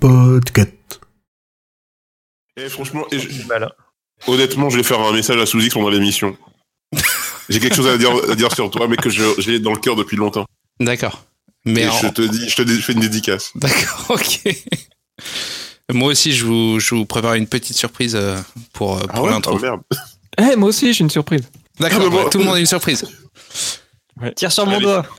[0.00, 1.00] Podcast.
[2.56, 3.28] Et franchement, et je-
[4.26, 6.36] honnêtement, je vais faire un message à Sous-X pendant l'émission.
[7.48, 9.96] J'ai quelque chose à dire, à dire sur toi, mais que j'ai dans le cœur
[9.96, 10.46] depuis longtemps.
[10.78, 11.24] D'accord.
[11.64, 13.50] Mais en- je te dis, je te je fais une dédicace.
[13.56, 14.40] D'accord, ok.
[15.92, 18.38] Moi aussi, je vous, je vous prépare une petite surprise euh,
[18.72, 19.56] pour, euh, pour ouais l'intro.
[19.56, 19.80] Oh, merde.
[20.38, 21.42] Eh, moi aussi, j'ai une surprise.
[21.80, 23.04] D'accord, Ah, mais moi- ouais, tout le monde a une surprise.
[24.36, 24.82] Tire sur mon Allez.
[24.84, 25.06] doigt.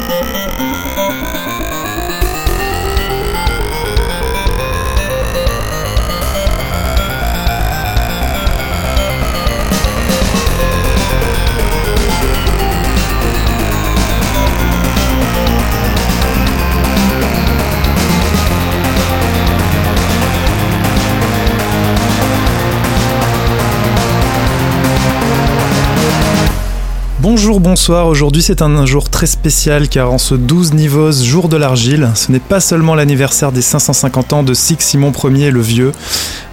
[27.21, 28.07] Bonjour, bonsoir.
[28.07, 32.31] Aujourd'hui, c'est un jour très spécial car en ce 12 Nivos, jour de l'argile, ce
[32.31, 35.91] n'est pas seulement l'anniversaire des 550 ans de Six Simon Ier le Vieux,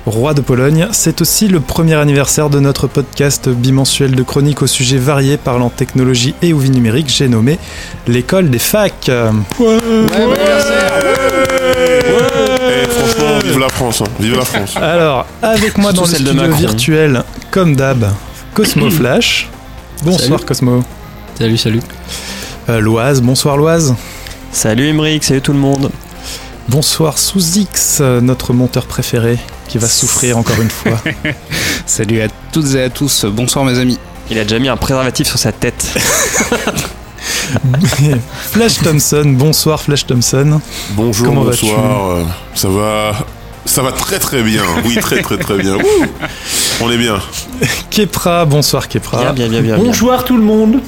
[0.05, 4.67] roi de Pologne, c'est aussi le premier anniversaire de notre podcast bimensuel de chroniques au
[4.67, 7.59] sujet variés parlant technologie et ou vie numérique, j'ai nommé
[8.07, 9.09] l'école des facs.
[9.09, 9.31] Eh,
[12.91, 14.11] franchement, vive la France, hein.
[14.21, 14.77] vive la France.
[14.77, 16.57] Alors, avec moi dans le studio Macron.
[16.59, 18.13] virtuel, comme d'hab,
[18.53, 19.49] Cosmo Flash.
[20.03, 20.45] Bonsoir Salut.
[20.47, 20.85] Cosmo.
[21.37, 21.81] Salut, salut.
[22.69, 23.95] Euh, Loise, bonsoir Loise.
[24.53, 25.91] Salut Emeric, salut tout le monde.
[26.69, 29.39] Bonsoir Sous-X, euh, notre monteur préféré,
[29.69, 31.01] qui va souffrir encore une fois.
[31.87, 33.25] Salut à toutes et à tous.
[33.25, 33.99] Bonsoir, mes amis.
[34.31, 35.83] Il a déjà mis un préservatif sur sa tête.
[38.51, 40.61] Flash Thompson, bonsoir Flash Thompson.
[40.91, 42.27] Bonjour, Comment vas-tu bonsoir.
[42.55, 43.13] Ça va,
[43.69, 44.63] ça va très très bien.
[44.85, 45.77] Oui, très très très bien.
[46.81, 47.21] On est bien.
[47.91, 49.33] Kepra, bonsoir Kepra.
[49.33, 50.19] Bien, bien, bien, bien.
[50.25, 50.81] tout le monde.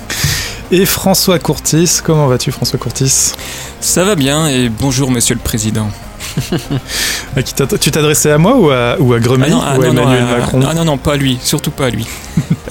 [0.72, 3.32] Et François Courtis, comment vas-tu François Courtis?
[3.80, 5.90] Ça va bien et bonjour, monsieur le président.
[7.36, 9.86] À Tu t'adressais à moi ou à, ou à Gremy Ah non, ah ou à
[9.86, 10.60] non, non, Emmanuel ah, Macron?
[10.68, 12.06] ah non, non, pas lui, surtout pas lui.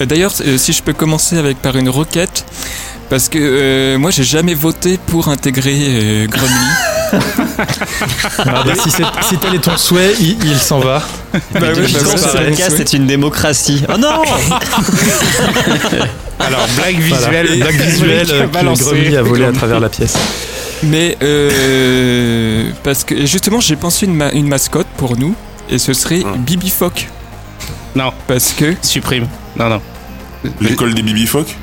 [0.00, 2.46] Euh, D'ailleurs, euh, si je peux commencer avec par une requête,
[3.10, 6.54] parce que euh, moi j'ai jamais voté pour intégrer euh, Grumly.
[7.12, 7.18] Ah
[8.64, 11.02] bah, si, c'est- si tel est ton souhait, il, il s'en va.
[11.32, 11.40] Bah
[11.76, 13.82] oui, Je bah ce podcast est une démocratie.
[13.92, 14.22] Oh non
[16.38, 17.58] Alors, blague Voilà, visuelle.
[17.60, 18.84] blague visuelle euh, que balancée.
[18.84, 20.16] Gremy a volé à travers la pièce.
[20.82, 25.34] Mais euh, parce que et justement j'ai pensé une, ma- une mascotte pour nous
[25.68, 26.38] et ce serait Hum.
[26.38, 27.08] Bibi Fock.
[27.94, 28.12] Non.
[28.26, 29.26] Parce que Supprime.
[29.58, 29.80] Non, non.
[30.60, 31.54] L'école des Bibi Phoques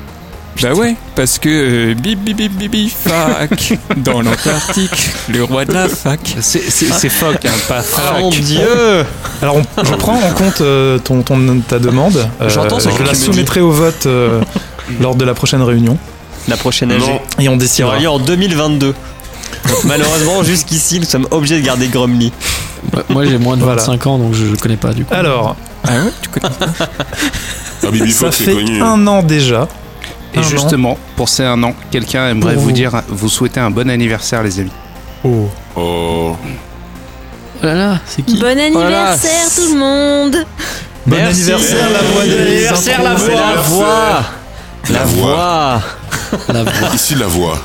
[0.62, 5.88] bah ouais, parce que euh, Bibi Bibi Bibi Fac dans l'Antarctique, le roi de la
[5.88, 6.20] fac.
[6.40, 8.20] C'est c'est- c'est phoque, hein, pas fac.
[8.20, 9.04] Mon dieu
[9.40, 12.28] Alors, on- je prends en compte euh, ton, ton- ta demande.
[12.40, 14.40] Euh, J'entends ce que Je la soumettrai au vote euh,
[15.00, 15.96] lors de la prochaine réunion.
[16.48, 17.00] La prochaine AG.
[17.00, 17.20] Non.
[17.38, 17.90] Et on décidera.
[17.92, 18.94] aura lieu en 2022.
[19.68, 22.32] Donc, malheureusement, jusqu'ici, nous sommes obligés de garder Grumly.
[23.10, 23.82] Moi j'ai moins de Voilà.
[23.82, 25.12] 25 ans donc je ne connais pas du coup.
[25.12, 26.54] Alors, Ah ouais, tu connais
[27.84, 28.80] Ah, Bibi ça fait connu.
[28.82, 29.68] un an déjà.
[30.34, 32.72] Et Un justement, pour ces un an, quelqu'un aimerait vous vous.
[32.72, 34.70] dire, vous souhaiter un bon anniversaire, les amis.
[35.24, 35.48] Oh.
[35.74, 36.36] Oh.
[37.60, 40.36] Oh là là, c'est qui Bon anniversaire tout le monde
[41.06, 41.42] Bon Merci.
[41.42, 44.22] anniversaire, la voix des Anniversaire, la voix La voix
[44.88, 45.82] La La voix
[46.52, 46.88] La voix.
[46.94, 47.58] Ici la voix.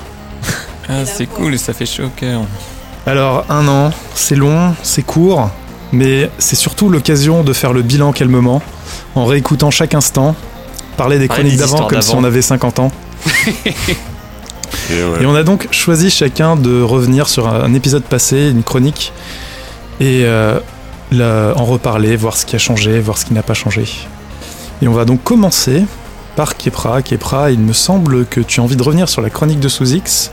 [0.89, 2.41] Ah c'est cool et ça fait chaud au cœur.
[3.05, 5.49] Alors, un an, c'est long, c'est court,
[5.91, 8.61] mais c'est surtout l'occasion de faire le bilan calmement,
[9.15, 10.35] en réécoutant chaque instant,
[10.93, 12.91] parler des Parler chroniques d'avant comme si on avait 50 ans.
[14.91, 15.21] Et ouais.
[15.21, 19.13] Et on a donc choisi chacun de revenir sur un épisode passé, une chronique,
[19.99, 20.59] et euh,
[21.11, 23.85] la- en reparler, voir ce qui a changé, voir ce qui n'a pas changé.
[24.81, 25.85] Et on va donc commencer
[26.35, 27.01] par Kepra.
[27.01, 30.31] Kepra, il me semble que tu as envie de revenir sur la chronique de Sous-X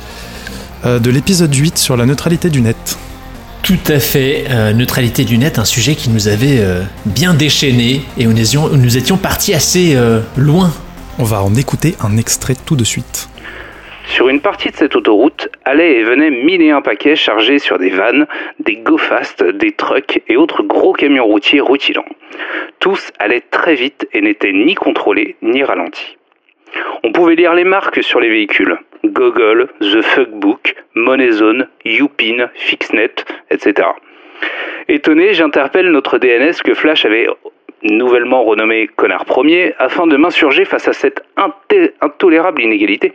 [0.86, 2.96] euh, de l'épisode 8 sur la neutralité du net.
[3.62, 4.44] Tout à fait.
[4.50, 8.40] Euh, neutralité du net, un sujet qui nous avait euh, bien déchaîné et où nous
[8.40, 10.70] étions, où nous étions partis assez euh, loin.
[11.18, 13.28] On va en écouter un extrait tout de suite.
[14.06, 17.78] Sur une partie de cette autoroute, allaient et venaient mille et un paquets chargés sur
[17.78, 18.26] des vannes,
[18.58, 22.06] des go-fast, des trucks et autres gros camions routiers rutilants.
[22.80, 26.16] Tous allaient très vite et n'étaient ni contrôlés ni ralentis.
[27.04, 28.78] On pouvait lire les marques sur les véhicules.
[29.04, 33.88] Gogol, The Fuckbook, Moneyzone, Youpin, Fixnet, etc.
[34.88, 37.26] Étonné, j'interpelle notre DNS que Flash avait
[37.82, 43.12] nouvellement renommé Connard Premier afin de m'insurger face à cette inté- intolérable inégalité.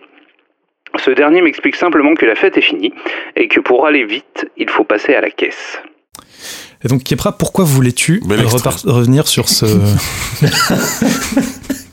[0.98, 2.94] Ce dernier m'explique simplement que la fête est finie
[3.36, 5.82] et que pour aller vite, il faut passer à la caisse.
[6.84, 8.22] Et donc, Kepra, pourquoi voulais-tu
[8.86, 9.66] revenir sur ce.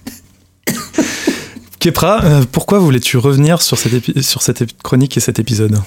[1.83, 5.81] Kepra, euh, pourquoi voulais-tu revenir sur cette, sur cette chronique et cet épisode?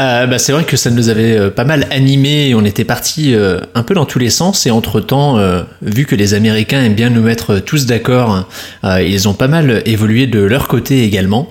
[0.00, 3.32] Euh, bah, c'est vrai que ça nous avait euh, pas mal animé on était parti
[3.32, 5.38] euh, un peu dans tous les sens et entre temps,
[5.80, 8.48] vu que les Américains aiment bien nous mettre tous d'accord,
[8.82, 11.48] ils ont pas mal évolué de leur côté également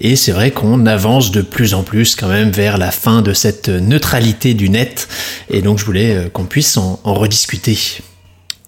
[0.00, 3.34] et c'est vrai qu'on avance de plus en plus quand même vers la fin de
[3.34, 5.08] cette neutralité du net
[5.50, 7.78] et donc je voulais qu'on puisse en, en rediscuter.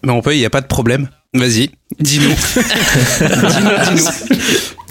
[0.02, 1.08] Mais on peut, il n'y a pas de problème.
[1.32, 2.28] Vas-y, dis-nous.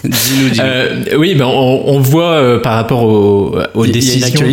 [0.04, 0.64] dis-nous, dis-nous.
[0.64, 4.46] Euh, oui, ben on, on voit euh, par rapport aux, aux décisions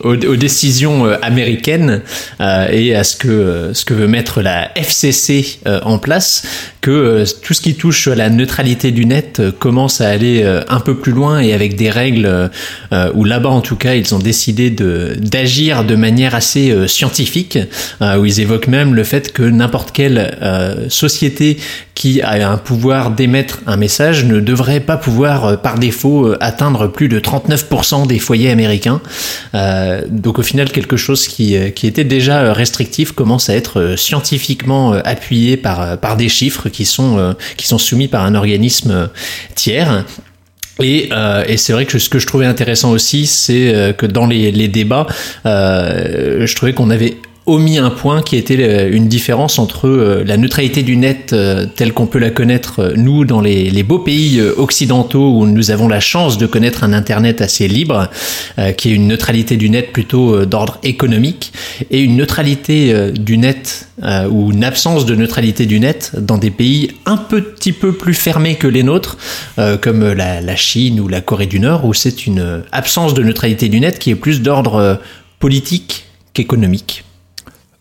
[0.00, 2.02] aux, décisions euh, américaines
[2.40, 6.44] euh, et à ce que ce que veut mettre la FCC en place
[6.80, 10.96] que tout ce qui touche à la neutralité du net commence à aller un peu
[10.96, 12.50] plus loin et avec des règles
[13.14, 17.58] où là-bas en tout cas ils ont décidé d'agir de manière assez scientifique
[18.00, 20.36] où ils évoquent même le fait que n'importe quelle
[20.88, 21.58] société
[21.94, 27.08] qui a un pouvoir d'émettre un message ne devrait pas pouvoir par défaut atteindre plus
[27.08, 29.00] de 39% des foyers américains.
[29.54, 33.80] Euh, donc au final, quelque chose qui, euh, qui était déjà restrictif commence à être
[33.80, 39.10] euh, scientifiquement appuyé par, par des chiffres qui sont, qui sont soumis par un organisme
[39.56, 40.04] tiers.
[40.80, 44.26] Et, euh, et c'est vrai que ce que je trouvais intéressant aussi, c'est que dans
[44.26, 45.08] les, les débats,
[45.44, 47.16] euh, je trouvais qu'on avait
[47.48, 51.66] omis un point qui était euh, une différence entre euh, la neutralité du net euh,
[51.66, 56.00] telle qu'on peut la connaître nous dans les, beaux pays occidentaux où nous avons la
[56.00, 58.10] chance de connaître un internet assez libre
[58.76, 61.52] qui est une neutralité du net plutôt d'ordre économique
[61.90, 63.88] et une neutralité du net
[64.30, 68.56] ou une absence de neutralité du net dans des pays un petit peu plus fermés
[68.56, 69.16] que les nôtres
[69.80, 73.70] comme la, la Chine ou la Corée du Nord où c'est une absence de neutralité
[73.70, 75.00] du net qui est plus d'ordre
[75.38, 76.04] politique
[76.34, 77.04] qu'économique.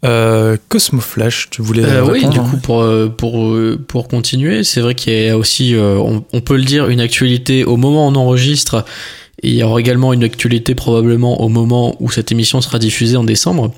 [0.06, 4.64] Euh, Cosmo Flash, tu voulais euh, Oui, du coup, pour, euh, pour, euh, pour continuer,
[4.64, 8.08] c'est vrai qu'il y a aussi, on, on, peut le dire, une actualité au moment
[8.08, 8.86] où on enregistre.
[9.44, 13.18] Et il y aura également une actualité probablement au moment où cette émission sera diffusée
[13.18, 13.72] en décembre,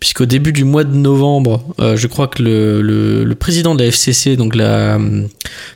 [0.00, 3.90] puisqu'au début du mois de novembre, je crois que le, le, le, président de la
[3.90, 4.98] FCC, donc la,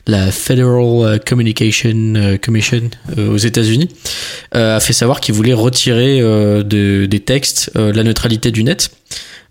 [0.07, 2.89] la Federal Communication Commission
[3.19, 3.89] aux États-Unis,
[4.51, 8.89] a fait savoir qu'il voulait retirer de, des textes la neutralité du net.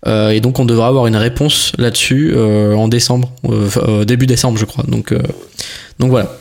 [0.07, 4.57] Euh, et donc on devra avoir une réponse là-dessus euh, en décembre, euh, début décembre
[4.57, 4.85] je crois.
[4.87, 5.13] Donc,
[5.99, 6.37] donc voilà.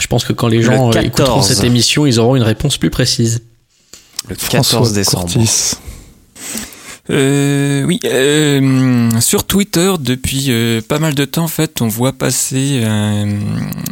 [0.00, 3.42] Je pense que quand les gens écouteront cette émission, ils auront une réponse plus précise.
[4.28, 5.28] Le 14 décembre.
[7.10, 12.12] Euh, oui, euh, sur Twitter depuis euh, pas mal de temps en fait, on voit
[12.12, 12.84] passer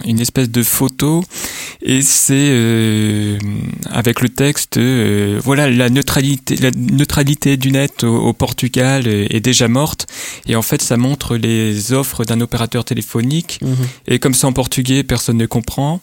[0.06, 1.24] une espèce de photo
[1.82, 3.38] et c'est
[3.90, 10.06] avec le texte voilà la neutralité la neutralité du net au, Portugal est déjà morte
[10.46, 13.76] et en fait ça montre les offres d'un opérateur téléphonique mhm.
[14.06, 16.00] et comme c'est en portugais personne ne comprend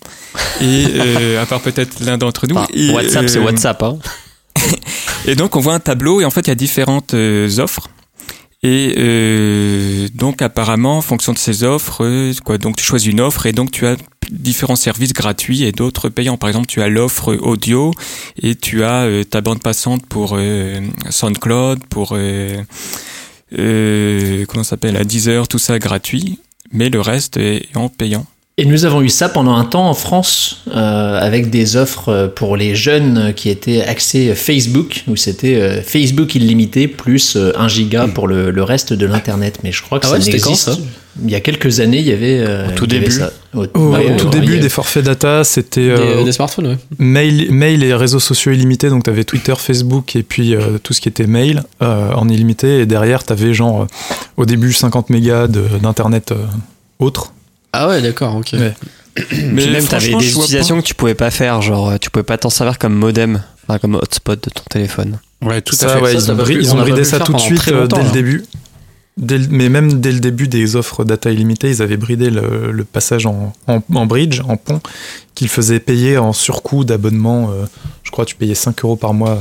[0.62, 2.56] et à part peut-être l'un d'entre nous.
[2.94, 4.00] WhatsApp c'est WhatsApp hein.
[5.28, 7.90] et donc on voit un tableau et en fait il y a différentes euh, offres.
[8.64, 13.22] Et euh, donc apparemment, en fonction de ces offres, euh, quoi, donc tu choisis une
[13.22, 13.96] offre et donc tu as
[14.32, 16.38] différents services gratuits et d'autres payants.
[16.38, 17.94] Par exemple, tu as l'offre audio
[18.42, 20.40] et tu as euh, ta bande passante pour
[21.10, 22.64] SoundCloud, pour comment
[24.64, 26.40] s'appelle, à Deezer, tout ça gratuit,
[26.72, 28.26] mais le reste est en payant.
[28.60, 32.28] Et nous avons eu ça pendant un temps en France euh, avec des offres euh,
[32.28, 38.08] pour les jeunes qui étaient accès Facebook où c'était euh, Facebook illimité plus 1 giga
[38.08, 39.60] pour le, le reste de l'internet.
[39.64, 40.72] Mais je crois que ah ça n'existe.
[41.24, 43.12] Il y a quelques années, il y avait, au tout début.
[43.12, 43.32] ça.
[43.54, 46.78] Au, tout début des forfaits data, c'était des, des, smartphones, ouais.
[46.98, 48.90] mail, mail et réseaux sociaux illimités.
[48.90, 52.82] Donc tu avais Twitter, Facebook et puis tout ce qui était mail en illimité.
[52.82, 53.86] Et derrière, tu avais genre
[54.36, 56.34] au début 50 mégas d'internet
[57.00, 57.34] autre.
[57.74, 58.54] Ah ouais, d'accord, ok.
[59.32, 62.50] Mais même, t'avais des utilisations que tu pouvais pas faire, genre tu pouvais pas t'en
[62.50, 65.20] servir comme modem, enfin, comme hotspot de ton téléphone.
[65.42, 66.14] Ouais, tout à fait.
[66.14, 68.46] ils, ont, bridé ça tout de suite euh, dès le début.
[69.52, 73.54] mais même dès le début des offres data illimitées, ils avaient bridé le, passage en,
[73.68, 74.82] en, bridge, en pont,
[75.36, 77.52] qu'ils faisaient payer en surcoût d'abonnement.
[77.52, 77.66] Euh,
[78.04, 79.40] je crois que tu payais 5 euros par mois.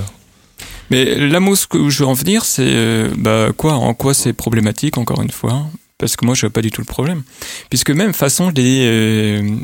[0.90, 4.12] Mais là, moi, ce que je veux en venir, c'est euh, bah, quoi, en quoi
[4.12, 5.64] c'est problématique, encore une fois?
[5.98, 7.22] Parce que moi je vois pas du tout le problème
[7.70, 9.56] puisque même façon euh,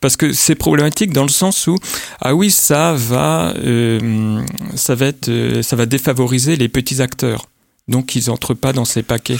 [0.00, 1.76] parce que c'est problématique dans le sens où
[2.20, 4.42] ah oui ça va euh,
[4.74, 7.46] ça va être euh, ça va défavoriser les petits acteurs
[7.88, 9.38] donc ils entrent pas dans ces paquets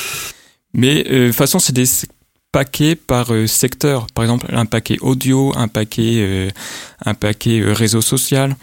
[0.74, 1.86] mais de toute façon c'est des
[2.52, 4.06] paquets par secteur.
[4.14, 6.50] Par exemple, un paquet audio, un paquet,
[7.04, 8.56] un paquet réseau social.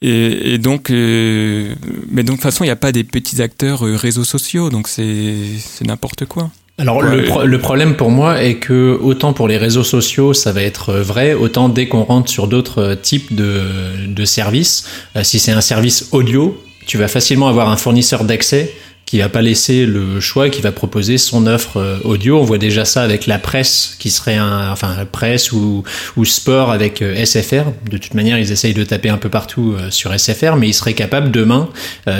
[0.00, 1.74] Et, donc, mais
[2.22, 5.58] donc de toute façon, il n'y a pas des petits acteurs réseaux sociaux, donc c'est
[5.82, 6.50] n'importe quoi.
[6.78, 10.62] Alors le, le, problème pour moi est que autant pour les réseaux sociaux ça va
[10.62, 13.62] être vrai, autant dès qu'on rentre sur d'autres types de,
[14.06, 14.88] de services,
[15.22, 16.56] si c'est un service audio,
[16.86, 18.72] tu vas facilement avoir un fournisseur d'accès
[19.08, 22.38] qui va pas laisser le choix, qui va proposer son offre euh, audio.
[22.40, 25.82] On voit déjà ça avec la presse, qui serait un, enfin presse ou,
[26.18, 27.72] ou sport avec euh, SFR.
[27.90, 30.74] De toute manière, ils essayent de taper un peu partout euh, sur SFR, mais ils
[30.74, 31.70] seraient capables demain,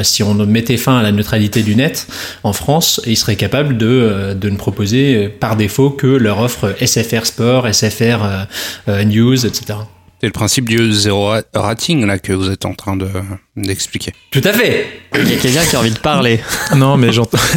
[0.02, 2.07] si on mettait fin à la neutralité du net
[2.42, 7.26] en France, ils seraient capables de, de ne proposer par défaut que leur offre SFR
[7.26, 8.47] Sport, SFR
[8.87, 9.78] News, etc.
[10.21, 13.09] C'est le principe du zéro rating là que vous êtes en train de
[13.57, 14.13] d'expliquer.
[14.31, 14.87] Tout à fait.
[15.15, 16.41] Il y a quelqu'un qui a envie de parler.
[16.77, 17.39] non, mais j'entends.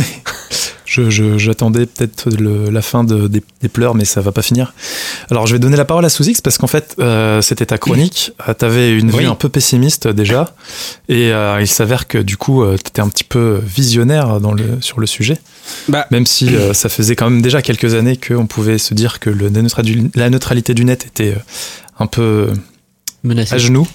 [0.86, 4.74] J'attendais peut-être la fin de, des, pleurs, mais ça va pas finir.
[5.30, 8.34] Alors, je vais donner la parole à Sous-X parce qu'en fait, euh, c'était ta chronique.
[8.48, 10.54] Euh, tu avais une vue un peu pessimiste déjà,
[11.08, 14.82] et euh, il s'avère que du coup, tu étais un petit peu visionnaire dans le,
[14.82, 15.38] sur le sujet.
[15.88, 16.08] Bah.
[16.12, 19.50] Même si ça faisait quand même déjà quelques années qu'on pouvait se dire que le,
[20.16, 21.36] la neutralité du net était
[22.02, 22.52] un peu
[23.24, 23.56] menacé.
[23.56, 23.88] à genoux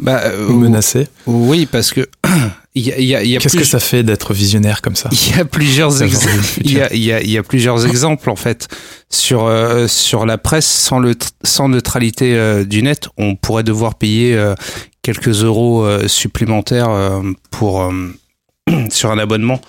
[0.00, 1.08] bah, ou menacé.
[1.26, 2.08] Oui, parce que
[2.74, 5.10] il y a, y a, y a Qu'est-ce que ça fait d'être visionnaire comme ça
[5.12, 6.44] Il y a plusieurs exemples.
[6.62, 8.68] Il y a, y, a, y a plusieurs exemples en fait
[9.10, 13.96] sur euh, sur la presse sans le sans neutralité euh, du net, on pourrait devoir
[13.96, 14.54] payer euh,
[15.02, 16.90] quelques euros supplémentaires
[17.50, 17.92] pour
[18.90, 19.60] sur un abonnement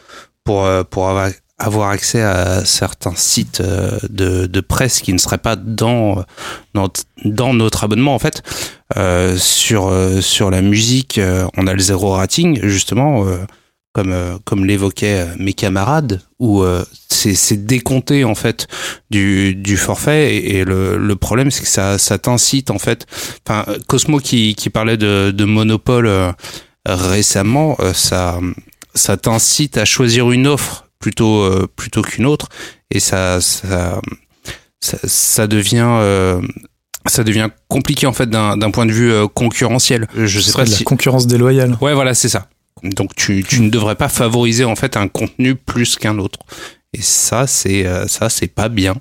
[0.44, 1.30] pour pour avoir
[1.62, 6.24] avoir accès à certains sites euh, de, de, presse qui ne seraient pas dans,
[6.74, 6.90] dans,
[7.24, 8.42] dans notre abonnement en fait.
[8.98, 13.26] Euh, sur, euh, sur la musique, euh, on a le zéro rating justement,
[13.94, 16.64] comme, comme l'évoquaient mes camarades, où
[17.10, 18.68] c'est décompté en fait
[19.10, 23.06] du, du forfait et, et le, le problème c'est que ça, ça t'incite en fait.
[23.48, 26.10] Enfin, Cosmo qui, qui parlait de, de monopole
[26.86, 28.40] récemment, ça,
[28.96, 32.48] ça t'incite à choisir une offre plutôt euh, plutôt qu'une autre
[32.90, 34.00] et ça ça
[34.80, 36.42] ça, devient euh,
[37.06, 40.08] ça devient compliqué en fait d'un point de vue euh, concurrentiel.
[40.16, 41.78] Je sais pas de la concurrence déloyale.
[41.82, 42.48] Ouais, voilà, c'est ça.
[42.84, 46.40] Donc tu, tu ne devrais pas favoriser en fait un contenu plus qu'un autre.
[46.94, 48.96] Et ça, c'est ça, c'est pas bien.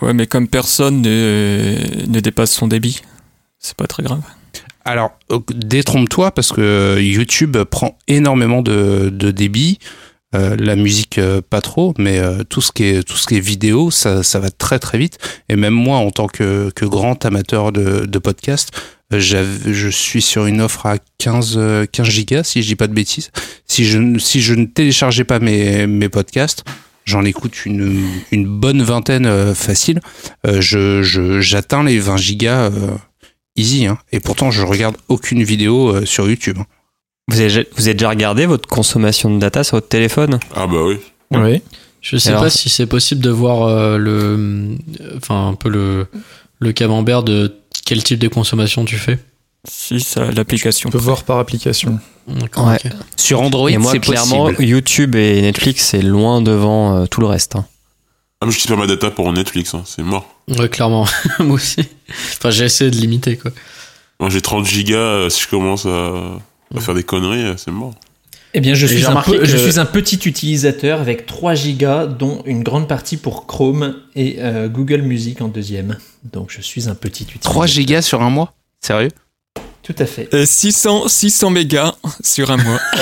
[0.00, 3.02] Ouais, mais comme personne ne, ne dépasse son débit,
[3.58, 4.22] c'est pas très grave.
[4.84, 5.12] Alors,
[5.52, 9.78] détrompe-toi parce que YouTube prend énormément de, de débit.
[10.36, 13.36] Euh, la musique euh, pas trop, mais euh, tout ce qui est tout ce qui
[13.36, 15.18] est vidéo, ça, ça va très très vite.
[15.48, 18.70] Et même moi, en tant que, que grand amateur de, de podcast,
[19.10, 21.58] je suis sur une offre à 15
[21.90, 23.32] 15 gigas, si je dis pas de bêtises.
[23.66, 26.62] Si je si je ne téléchargeais pas mes mes podcasts,
[27.06, 30.00] j'en écoute une une bonne vingtaine facile.
[30.44, 31.02] je
[31.40, 32.70] j'atteins les 20 gigas
[33.56, 33.98] easy, hein.
[34.12, 36.58] Et pourtant, je regarde aucune vidéo sur YouTube.
[37.28, 40.40] Vous avez, vous avez déjà regardé votre consommation de data sur votre téléphone?
[40.54, 40.98] Ah bah oui.
[41.32, 41.62] Oui.
[42.00, 44.76] Je sais pas si c'est possible de voir euh, le,
[45.16, 46.06] enfin un peu le,
[46.58, 49.18] le camembert de quel type de consommation tu fais.
[49.68, 50.88] Si, ça, l'application.
[50.88, 52.00] Tu peux voir par application.
[52.26, 52.78] Ouais.
[53.16, 57.56] Sur Android, c'est clairement, YouTube et Netflix, c'est loin devant euh, tout le reste.
[57.56, 57.66] Hein.
[58.40, 59.82] Ah, mais je pas ma data pour Netflix, hein.
[59.84, 60.34] c'est mort.
[60.48, 61.06] Ouais, clairement.
[61.40, 61.82] Moi aussi.
[62.38, 63.50] Enfin, j'ai essayé de limiter, quoi.
[64.18, 66.38] Moi, j'ai 30 gigas, euh, si je commence à
[66.72, 67.94] on va faire des conneries, euh, c'est mort.
[68.52, 72.64] Eh bien, je, suis un, je suis un, petit utilisateur avec 3 gigas, dont une
[72.64, 75.98] grande partie pour Chrome et euh, Google Music en deuxième.
[76.24, 77.52] Donc, je suis un petit utilisateur.
[77.52, 78.52] 3 gigas sur un mois?
[78.80, 79.10] Sérieux?
[79.90, 80.28] Tout à fait.
[80.46, 82.78] 600, 600 mégas sur un mois.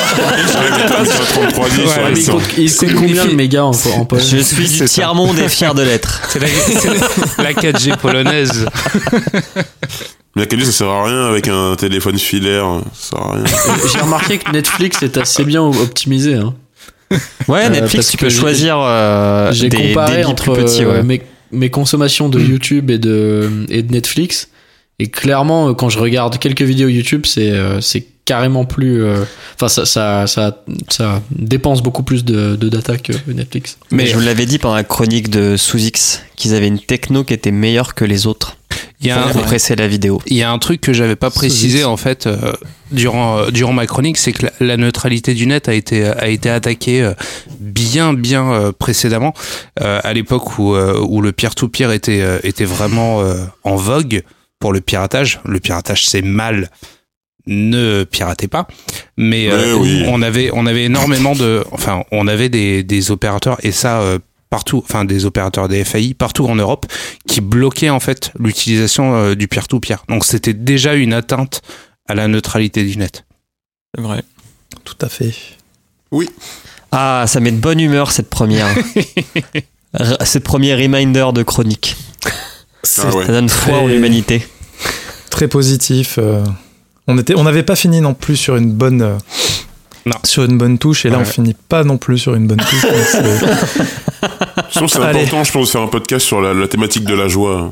[2.57, 5.83] il compte combien de mégas en, en poche Je suis du tiers-monde et fier de
[5.83, 6.23] l'être.
[6.30, 8.66] C'est la, la 4G polonaise.
[10.35, 12.80] Mais la 4G, ça sert à rien avec un téléphone filaire.
[12.95, 13.45] Ça sert à rien.
[13.92, 16.37] J'ai remarqué que Netflix est assez bien optimisé.
[16.37, 16.54] Hein.
[17.49, 21.02] Ouais, euh, Netflix, tu peux choisir euh, J'ai comparé entre petits, ouais.
[21.02, 21.21] mes,
[21.52, 24.49] mes, consommations de YouTube et de, et de Netflix.
[25.00, 29.02] Et clairement, quand je regarde quelques vidéos YouTube, c'est euh, c'est carrément plus.
[29.02, 29.25] Euh,
[29.55, 33.78] enfin, ça, ça, ça, ça, dépense beaucoup plus de, de data que Netflix.
[33.90, 37.33] Mais, je vous l'avais dit pendant la chronique de Sous-X qu'ils avaient une techno qui
[37.33, 38.59] était meilleure que les autres.
[39.00, 40.21] Il y a un, compresser la vidéo.
[40.26, 42.52] Il y a un truc que j'avais pas précisé en fait euh,
[42.90, 46.50] durant euh, durant ma chronique, c'est que la, neutralité du net a été a été
[46.50, 47.14] attaquée euh,
[47.61, 49.35] bien bien précédemment
[49.81, 53.23] à l'époque où où le peer to peer était était vraiment
[53.62, 54.23] en vogue
[54.58, 55.40] pour le piratage.
[55.44, 56.70] Le piratage c'est mal
[57.46, 58.68] ne piratez pas.
[59.16, 59.50] Mais
[60.06, 64.02] on avait on avait énormément de enfin on avait des, des opérateurs et ça
[64.50, 66.86] partout, enfin des opérateurs des FAI partout en Europe,
[67.26, 70.04] qui bloquaient en fait l'utilisation du peer-to-peer.
[70.08, 71.62] Donc c'était déjà une atteinte
[72.08, 73.24] à la neutralité du net.
[73.94, 74.22] C'est vrai.
[74.84, 75.34] Tout à fait.
[76.10, 76.28] Oui.
[76.92, 78.68] Ah, ça met de bonne humeur cette première.
[80.24, 81.96] cette première reminder de chronique.
[82.85, 84.47] Ah ça donne foi en l'humanité.
[85.30, 86.18] Très positif.
[87.06, 89.18] on était, on n'avait pas fini non plus sur une bonne
[90.25, 92.87] sur une bonne touche et là on finit pas non plus sur une bonne touche.
[94.70, 97.70] c'est important, je pense, de faire un podcast sur la, thématique de la joie.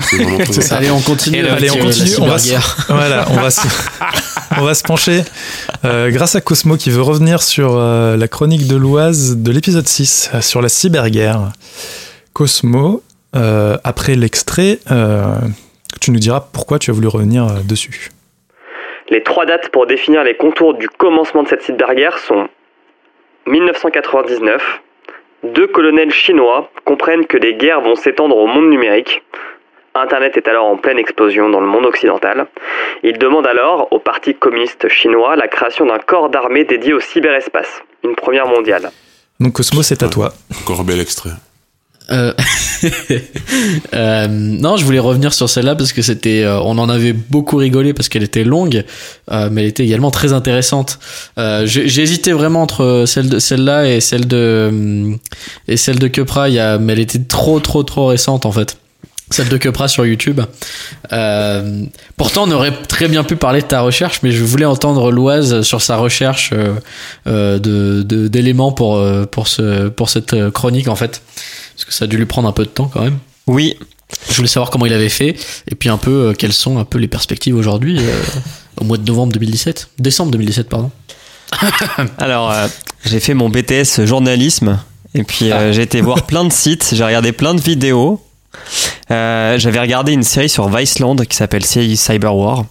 [0.71, 1.47] Allez, on continue.
[1.47, 2.11] Allez, on continue.
[2.21, 2.55] On va, se,
[2.89, 3.61] voilà, on va se,
[4.59, 5.25] on va se pencher
[5.85, 9.87] euh, grâce à Cosmo qui veut revenir sur euh, la chronique de l'Oise de l'épisode
[9.87, 11.53] 6 euh, sur la cyberguerre.
[12.33, 13.03] Cosmo,
[13.33, 14.79] après l'extrait,
[16.01, 18.11] tu nous diras pourquoi tu as voulu revenir dessus.
[19.09, 22.49] Les trois dates pour définir les contours du commencement de cette cyberguerre sont
[23.47, 24.81] 1999.
[25.45, 29.23] Deux colonels chinois comprennent que les guerres vont s'étendre au monde numérique.
[29.95, 32.47] Internet est alors en pleine explosion dans le monde occidental.
[33.03, 37.83] Ils demandent alors au Parti communiste chinois la création d'un corps d'armée dédié au cyberespace,
[38.05, 38.91] une première mondiale.
[39.41, 40.33] Donc Cosmo, c'est à toi.
[40.63, 41.31] Encore bel extrait.
[42.11, 42.33] Euh,
[43.95, 44.27] euh...
[44.29, 47.95] non, je voulais revenir sur celle-là parce que c'était, euh, on en avait beaucoup rigolé
[47.95, 48.85] parce qu'elle était longue,
[49.33, 50.99] euh, mais elle était également très intéressante.
[51.37, 55.17] J'ai hésité vraiment entre celle de celle-là et celle de
[55.69, 56.11] et celle de
[56.79, 58.77] mais elle était trop trop trop récente en fait.
[59.31, 60.41] Celle de Kepra sur YouTube.
[62.17, 65.63] pourtant, on aurait très bien pu parler de ta recherche, mais je voulais entendre Loise
[65.63, 66.53] sur sa recherche
[67.27, 71.23] de d'éléments pour pour ce pour cette chronique en fait.
[71.77, 73.19] Parce que ça a dû lui prendre un peu de temps quand même.
[73.47, 73.77] Oui.
[74.31, 75.37] Je voulais savoir comment il avait fait
[75.69, 78.23] et puis un peu euh, quelles sont un peu les perspectives aujourd'hui euh,
[78.81, 80.91] au mois de novembre 2017, décembre 2017 pardon.
[82.19, 82.69] Alors euh,
[83.05, 84.79] j'ai fait mon BTS journalisme
[85.15, 85.73] et puis ah.
[85.73, 88.23] j'ai été voir plein de sites, j'ai regardé plein de vidéos.
[89.11, 92.65] J'avais regardé une série sur Viceland qui s'appelle Cyber War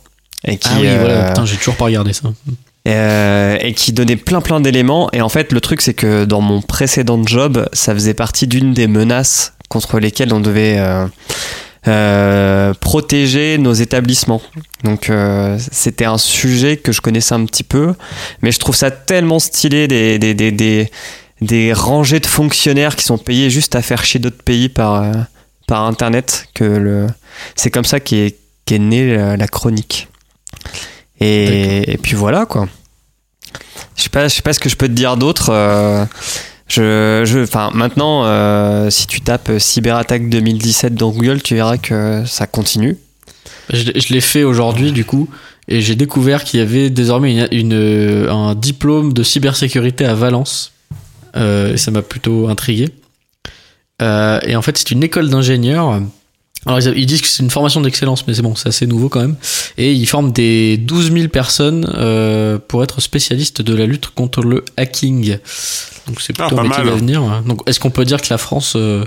[0.47, 2.29] et qui ah oui voilà, putain j'ai toujours pas regardé ça.
[2.87, 5.09] Euh, et qui donnait plein plein d'éléments.
[5.11, 8.73] Et en fait, le truc, c'est que dans mon précédent job, ça faisait partie d'une
[8.73, 11.07] des menaces contre lesquelles on devait euh,
[11.87, 14.41] euh, protéger nos établissements.
[14.83, 15.11] Donc,
[15.57, 17.95] c'était un sujet que je connaissais un petit peu,
[18.43, 20.91] mais je trouve ça tellement stylé des, des, des,
[21.41, 25.11] des, rangées de fonctionnaires qui sont payés juste à faire chier d'autres pays par,
[25.65, 27.07] par Internet que le...
[27.55, 28.35] c'est comme ça qu'est
[28.69, 30.07] est née la chronique.
[31.19, 32.67] Et, puis voilà quoi.
[33.95, 35.49] Je sais pas, je sais pas ce que je peux te dire d'autre.
[35.49, 36.05] Euh,
[36.67, 42.23] je, je, enfin, maintenant, euh, si tu tapes cyberattaque 2017 dans Google, tu verras que
[42.25, 42.97] ça continue.
[43.71, 45.29] Je, l'ai fait aujourd'hui du coup,
[45.67, 50.73] et j'ai découvert qu'il y avait désormais une, un diplôme de cybersécurité à Valence.
[51.35, 52.89] Euh, et ça m'a plutôt intrigué.
[54.01, 56.01] et en fait, c'est une école d'ingénieurs
[56.65, 59.21] alors ils disent que c'est une formation d'excellence, mais c'est bon, c'est assez nouveau quand
[59.21, 59.35] même.
[59.77, 64.41] Et ils forment des 12 000 personnes euh, pour être spécialistes de la lutte contre
[64.41, 65.37] le hacking.
[66.07, 67.21] Donc c'est plutôt ah, un métier d'avenir.
[67.21, 67.43] Hein.
[67.45, 69.05] Donc est-ce qu'on peut dire que la France euh,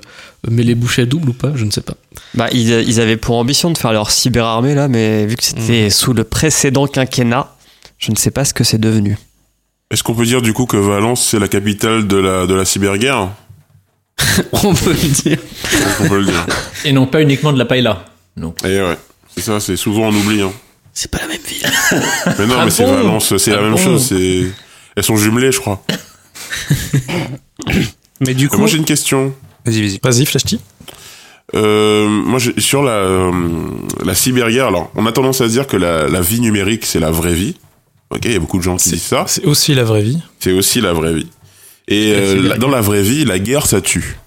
[0.48, 1.52] met les bouchées doubles ou pas?
[1.56, 1.94] Je ne sais pas.
[2.34, 5.88] Bah ils, ils, avaient pour ambition de faire leur cyberarmée là, mais vu que c'était
[5.88, 5.90] mmh.
[5.90, 7.56] sous le précédent quinquennat,
[7.98, 9.18] je ne sais pas ce que c'est devenu.
[9.90, 12.64] Est-ce qu'on peut dire du coup que Valence c'est la capitale de la, de la
[12.64, 13.30] cyberguerre?
[14.52, 15.38] on peut le dire.
[16.00, 16.46] On peut le dire.
[16.84, 18.04] Et non pas uniquement de la paella.
[18.36, 18.54] Non.
[18.64, 18.96] Et ouais,
[19.34, 20.42] c'est ça, c'est souvent on oublie.
[20.42, 20.52] Hein.
[20.92, 21.70] C'est pas la même ville.
[22.38, 24.06] Mais non, ah mais c'est Valence, c'est la ah même chose.
[24.08, 24.46] C'est,
[24.96, 25.82] elles sont jumelées, je crois.
[28.20, 29.32] mais du coup, moi j'ai une question.
[29.64, 30.00] Vas-y, vas-y.
[30.02, 30.60] Vas-y, Flashty.
[31.54, 33.32] Euh, moi, sur la, euh,
[34.04, 37.10] la cyberguerre, alors, on a tendance à dire que la, la vie numérique, c'est la
[37.10, 37.56] vraie vie.
[38.10, 39.24] Ok, il y a beaucoup de gens qui disent ça.
[39.26, 40.18] C'est aussi la vraie vie.
[40.40, 41.28] C'est aussi la vraie vie.
[41.88, 44.18] Et euh, dans la vraie vie, la guerre, ça tue.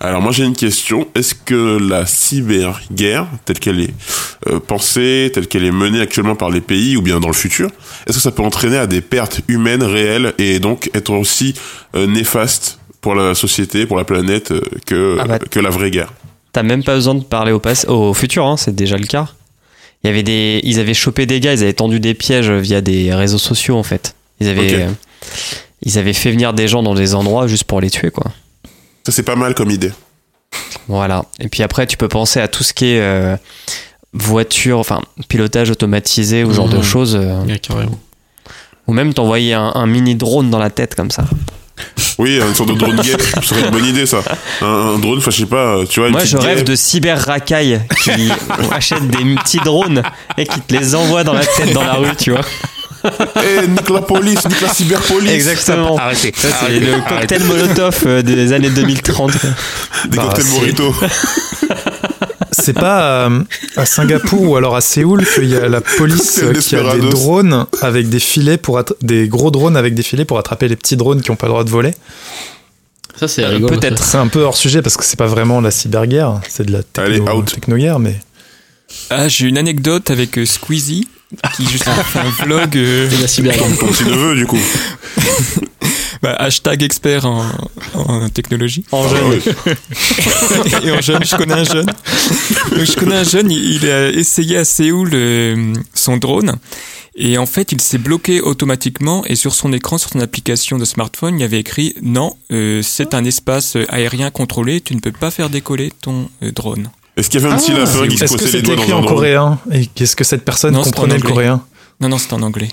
[0.00, 3.94] Alors moi j'ai une question, est-ce que la cyberguerre, telle qu'elle est
[4.48, 7.70] euh, pensée, telle qu'elle est menée actuellement par les pays ou bien dans le futur,
[8.06, 11.54] est-ce que ça peut entraîner à des pertes humaines réelles et donc être aussi
[11.94, 14.52] euh, néfaste pour la société, pour la planète
[14.84, 16.12] que, ah bah, que la vraie guerre?
[16.52, 19.28] T'as même pas besoin de parler au, passé, au futur, hein, c'est déjà le cas.
[20.02, 22.80] Il y avait des, ils avaient chopé des gars, ils avaient tendu des pièges via
[22.80, 24.16] des réseaux sociaux en fait.
[24.40, 24.86] Ils avaient,
[25.84, 28.24] ils avaient fait venir des gens dans des endroits juste pour les tuer, quoi.
[29.04, 29.92] Ça, c'est pas mal comme idée.
[30.88, 31.24] Voilà.
[31.40, 33.36] Et puis après, tu peux penser à tout ce qui est euh,
[34.14, 36.82] voiture, enfin, pilotage automatisé ou ce genre de mmh.
[36.82, 37.16] choses.
[37.16, 37.44] Euh.
[38.86, 41.24] ou même t'envoyer un, mini drone dans la tête comme ça.
[42.18, 44.22] Oui, une sorte de drone gay, ce serait une bonne idée ça.
[44.62, 46.10] Un, drone, enfin je sais pas, tu vois.
[46.10, 48.30] Moi je rêve de cyber racailles qui
[48.70, 50.02] achètent des petits drones
[50.38, 52.42] et qui te les envoient dans la tête dans la rue, tu vois.
[53.04, 55.30] Eh, nique la police, nique la cyberpolice.
[55.30, 55.96] Exactement.
[55.98, 56.32] Arrêtez.
[56.36, 59.32] Ça, c'est le cocktail Molotov euh, des années 2030.
[60.08, 60.94] Des Bah, cocktails c'est- Morito.
[62.50, 63.40] C'est pas euh,
[63.76, 67.08] à Singapour ou alors à Séoul qu'il y a la police euh, qui a des
[67.10, 70.76] drones avec des filets pour attra- des gros drones avec des filets pour attraper les
[70.76, 71.94] petits drones qui ont pas le droit de voler?
[73.16, 73.76] Ça, c'est rigolo.
[73.76, 74.02] Peut-être.
[74.02, 76.80] C'est un peu hors sujet parce que c'est pas vraiment la cyberguerre, c'est de la
[77.02, 77.52] Allez, techno, out.
[77.52, 78.16] technoguerre, mais
[79.10, 81.08] Ah, j'ai une anecdote avec euh, Squeezie
[81.56, 83.56] qui justement fait un vlog euh, C'est la.
[83.56, 84.58] Comme tu du coup.
[86.22, 87.44] bah, hashtag expert en,
[87.94, 88.84] en technologie.
[88.92, 89.40] En Ah jeune.
[89.66, 89.74] oui.
[90.84, 91.86] Et en jeune, je connais un jeune.
[91.86, 96.56] Donc, je connais un jeune, il, il a essayé à Séoul euh, son drone.
[97.16, 100.84] Et en fait, il s'est bloqué automatiquement et sur son écran, sur son application de
[100.84, 105.12] smartphone, il y avait écrit non, euh, c'est un espace aérien contrôlé, tu ne peux
[105.12, 106.90] pas faire décoller ton euh, drone.
[107.16, 108.92] Est-ce qu'il y avait un petit Ah, lapin qui se est-ce que c'était doigts écrit
[108.92, 111.62] en coréen et qu'est-ce que cette personne Non, comprenait le coréen
[112.00, 112.68] Non, non, c'est en anglais.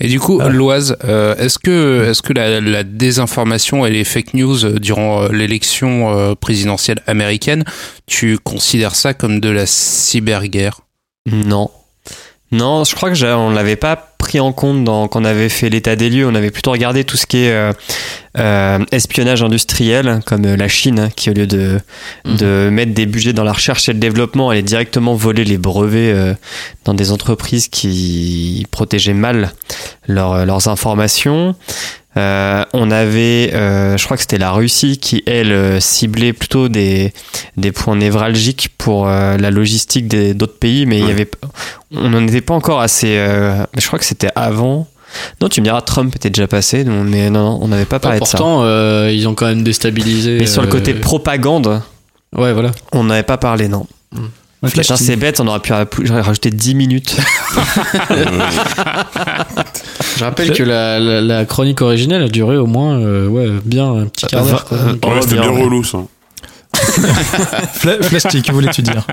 [0.00, 0.48] Et du coup, Ah.
[0.48, 5.22] Loise, euh, est-ce que, est-ce que la, la désinformation et les fake news euh, durant
[5.22, 7.64] euh, l'élection présidentielle américaine,
[8.06, 10.80] tu considères ça comme de la cyberguerre?
[11.26, 11.70] Non.
[12.50, 15.68] Non, je crois que on l'avait pas pris en compte dans, quand on avait fait
[15.68, 16.26] l'état des lieux.
[16.26, 17.72] On avait plutôt regardé tout ce qui est euh,
[18.38, 21.78] euh, espionnage industriel, comme euh, la Chine, hein, qui au lieu de,
[22.24, 26.14] de mettre des budgets dans la recherche et le développement, allait directement voler les brevets
[26.14, 26.34] euh,
[26.86, 29.52] dans des entreprises qui protégeaient mal
[30.08, 31.54] leurs- leurs informations.
[32.16, 37.12] Euh, on avait, euh, je crois que c'était la Russie qui, elle, ciblait plutôt des,
[37.56, 41.28] des points névralgiques pour euh, la logistique d'autres pays, mais il y avait,
[41.92, 43.16] on n'en était pas encore assez.
[43.76, 44.86] je crois que c'était avant.
[45.40, 48.18] Non, tu me diras, Trump était déjà passé, non, mais non, on n'avait pas parlé
[48.20, 48.38] de ça.
[48.38, 50.38] Pourtant, euh, ils ont quand même déstabilisé.
[50.40, 51.80] Mais sur le côté euh, propagande,
[52.36, 52.70] Ouais, voilà.
[52.92, 53.86] on n'avait pas parlé, non.
[54.62, 54.82] TV.
[54.96, 55.84] c'est bête, on aurait pu ra-
[56.22, 57.16] rajouter 10 minutes.
[60.18, 63.92] Je rappelle que la, la, la chronique originelle a duré au moins euh, ouais, bien
[63.92, 64.64] un petit quart d'heure.
[64.72, 65.98] Euh, Ouais, c'était bien, relou, ça.
[67.74, 69.06] Fla- Flash TV, que voulais-tu dire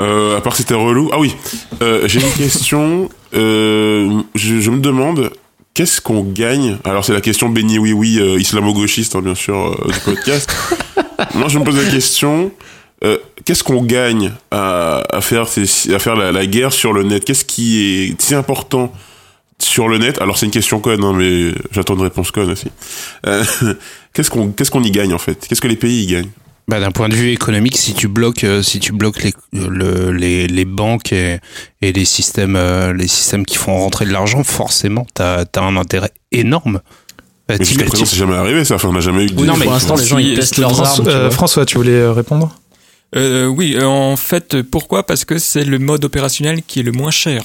[0.00, 1.10] Euh, à part que c'était relou.
[1.12, 1.34] Ah oui,
[1.82, 3.08] euh, j'ai une question.
[3.34, 5.30] Euh, je, je me demande,
[5.74, 6.78] qu'est-ce qu'on gagne?
[6.84, 10.50] Alors c'est la question béni oui oui euh, islamo-gauchiste, hein, bien sûr, euh, du podcast.
[11.34, 12.50] Moi je me pose la question,
[13.04, 17.02] euh, qu'est-ce qu'on gagne à, à faire, ces, à faire la, la guerre sur le
[17.02, 17.24] net?
[17.24, 18.92] Qu'est-ce qui est si important
[19.58, 20.18] sur le net?
[20.22, 22.68] Alors c'est une question conne, hein, mais j'attends une réponse conne aussi.
[23.26, 23.44] Euh,
[24.14, 25.46] qu'est-ce qu'on qu'est-ce qu'on y gagne en fait?
[25.46, 26.30] Qu'est-ce que les pays y gagnent?
[26.70, 30.12] Bah, D'un point de vue économique, si tu bloques, euh, si tu bloques les, le-
[30.12, 31.38] les, les banques et,
[31.82, 35.76] et les systèmes, euh, les systèmes qui font rentrer de l'argent, forcément, t'as as un
[35.76, 36.80] intérêt énorme.
[37.48, 38.76] Bah, Mais jusqu'à présent c'est jamais arrivé ça.
[38.76, 39.26] Enfin on n'a jamais eu.
[39.30, 41.04] de- Oui, non, mais pour l'instant, les gens ils testent leurs armes.
[41.04, 41.30] tu euh.
[41.30, 42.54] François, tu voulais répondre?
[43.16, 45.04] Euh, oui, euh, en fait, pourquoi?
[45.04, 47.42] Parce que c'est le mode opérationnel qui est le moins cher.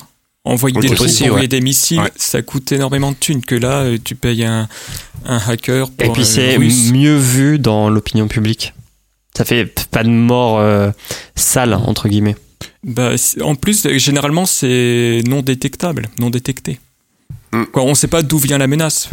[0.47, 1.47] Envoyer des troupes, Aussi, envoyer ouais.
[1.47, 2.11] des missiles, Ouais.
[2.17, 3.41] ça coûte énormément de thunes.
[3.43, 4.67] Que là, tu payes un,
[5.25, 8.75] un hacker pour Et puis c'est mieux vu dans l'opinion publique.
[9.35, 10.91] Ça fait pas de mort euh,
[11.35, 12.35] sale, entre guillemets.
[12.83, 16.79] Bah, en plus, généralement, c'est non détectable, non détecté.
[17.51, 17.63] Mm.
[17.73, 19.09] Quoi, on ne sait pas d'où vient la menace.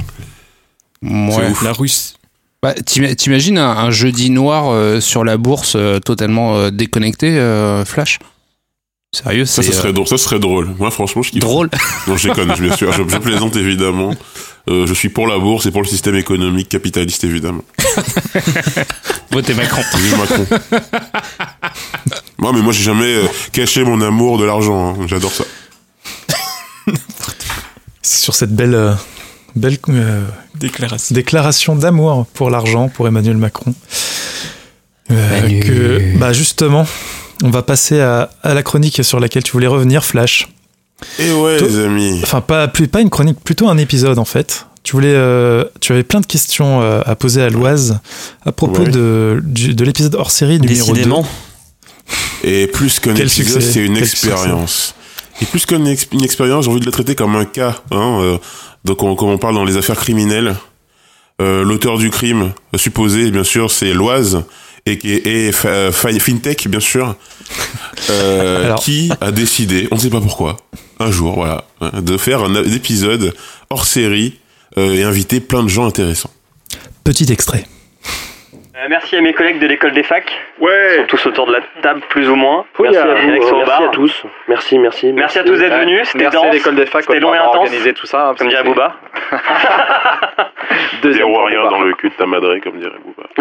[1.03, 1.51] Ouais.
[1.51, 1.63] ouf.
[1.63, 2.15] La Russe.
[2.63, 7.31] Bah, t'im- T'imagines un, un jeudi noir euh, sur la bourse euh, totalement euh, déconnecté,
[7.39, 8.21] euh, Flash?
[9.15, 10.07] Sérieux, Ça, serait euh, drôle.
[10.07, 10.71] Ça serait drôle.
[10.79, 11.41] Moi, franchement, je kiffe.
[11.41, 11.69] drôle.
[12.07, 12.93] Non, je déconne, bien sûr.
[12.93, 14.15] Je, je plaisante évidemment.
[14.71, 17.65] Euh, je suis pour la bourse et pour le système économique capitaliste évidemment.
[19.33, 19.83] Votez Macron.
[19.97, 20.47] Vive Macron.
[22.39, 24.95] Moi, mais moi, j'ai jamais euh, caché mon amour de l'argent.
[25.01, 25.07] hein.
[25.07, 25.45] J'adore ça.
[28.03, 28.93] C'est sur cette belle, euh,
[29.57, 31.15] belle euh, Déclaration.
[31.15, 33.75] déclaration d'amour pour l'argent pour Emmanuel Macron.
[35.11, 36.87] Euh, que, bah justement,
[37.43, 40.49] on va passer à, à la chronique sur laquelle tu voulais revenir, Flash.
[41.19, 42.21] Et ouais, Toi- les amis.
[42.23, 42.69] Enfin, pas,
[43.01, 44.67] une chronique, plutôt un épisode en fait.
[44.83, 48.01] Tu voulais, euh, tu avais plein de questions euh, à poser à Loise
[48.45, 48.91] à propos Ouais.
[48.91, 50.93] de, du- de l'épisode hors série numéro 2.
[50.95, 51.27] Décidément.
[52.43, 54.95] Et plus qu'un Quel épisode, succès, c'est une quel expérience.
[55.41, 57.77] Et plus qu'une ex- une expérience, j'ai envie de la traiter comme un cas.
[57.93, 58.39] Hein, euh,
[58.85, 60.57] donc, on, comme on parle dans les affaires criminelles,
[61.41, 64.43] euh, l'auteur du crime supposé, bien sûr, c'est Loise
[64.85, 67.15] et, FinTech, bien sûr,
[68.11, 70.57] euh, Alors- qui a décidé, on ne sait pas pourquoi,
[71.03, 73.35] un jour, voilà, hein, de faire un, épisode
[73.71, 74.39] hors série
[74.79, 76.31] euh, et inviter plein de gens intéressants.
[77.05, 77.65] Petit extrait.
[78.75, 80.33] Euh, merci à mes collègues de l'école des facs.
[80.61, 80.97] Ils Ouais.
[80.99, 82.65] sont tous autour de la table, plus ou moins.
[82.79, 83.83] Oui, merci à à vous, Alex euh, au merci bar.
[83.83, 84.23] à tous.
[84.49, 85.13] Merci, merci.
[85.13, 87.57] Merci à tous d'être venus, c'était Merci à l'école des facs c'était long et intense.
[87.57, 88.31] organisé tout ça.
[88.31, 88.69] hein, Comme dirait c'est-
[91.03, 91.85] Deuxième fois Booba.
[91.85, 93.22] le cul de ta madré, comme dirait Bouba.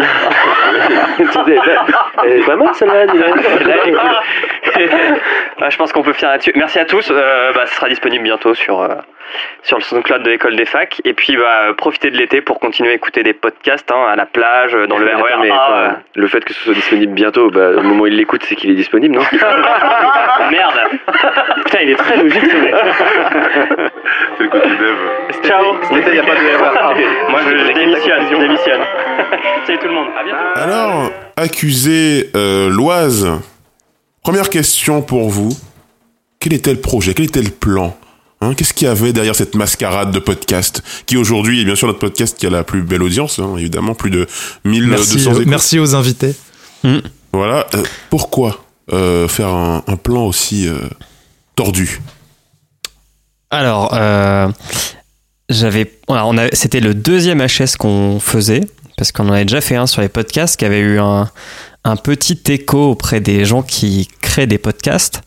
[2.24, 3.06] Elle est pas mal celle-là.
[5.58, 6.52] Bah, je pense qu'on peut finir là-dessus.
[6.54, 7.10] Merci à tous.
[7.10, 8.88] Euh, bah, ce sera disponible bientôt sur, euh,
[9.62, 11.02] sur le SoundCloud de l'école des facs.
[11.04, 14.24] Et puis, bah, profitez de l'été pour continuer à écouter des podcasts hein, à la
[14.24, 15.36] plage, dans le RER.
[15.42, 18.42] mais, enfin, le fait que ce soit disponible bientôt, bah, au moment où il l'écoute,
[18.44, 19.22] c'est qu'il est disponible, non
[20.50, 20.80] Merde
[21.64, 22.74] Putain, il est très logique ce mec.
[24.38, 24.96] C'est le côté dev.
[25.42, 27.04] Ciao Cet été, il n'y a pas de RER.
[27.28, 28.26] Moi, je, je démissionne.
[28.30, 28.80] Je démissionne.
[29.82, 30.08] Salut tout le monde.
[30.18, 30.60] À bientôt.
[30.60, 33.28] Alors, accusé euh, Loise,
[34.22, 35.56] première question pour vous.
[36.38, 37.14] Quel était le projet?
[37.14, 37.96] Quel était le plan?
[38.40, 41.86] Hein, Qu'est-ce qu'il y avait derrière cette mascarade de podcast qui aujourd'hui est bien sûr
[41.86, 44.26] notre podcast qui a la plus belle audience, hein, évidemment, plus de
[44.64, 45.46] 1200 Merci, écoutes.
[45.46, 46.34] merci aux invités.
[47.32, 47.66] Voilà.
[47.74, 50.74] euh, pourquoi euh, faire un, un plan aussi euh,
[51.54, 52.00] tordu?
[53.50, 54.48] Alors, euh,
[55.48, 55.92] j'avais,
[56.52, 58.62] c'était le deuxième HS qu'on faisait
[58.96, 61.30] parce qu'on en avait déjà fait un sur les podcasts qui avait eu un,
[61.84, 65.20] un petit écho auprès des gens qui créent des podcasts.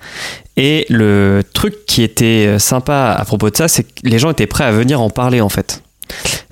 [0.58, 4.48] Et le truc qui était sympa à propos de ça, c'est que les gens étaient
[4.48, 5.84] prêts à venir en parler en fait,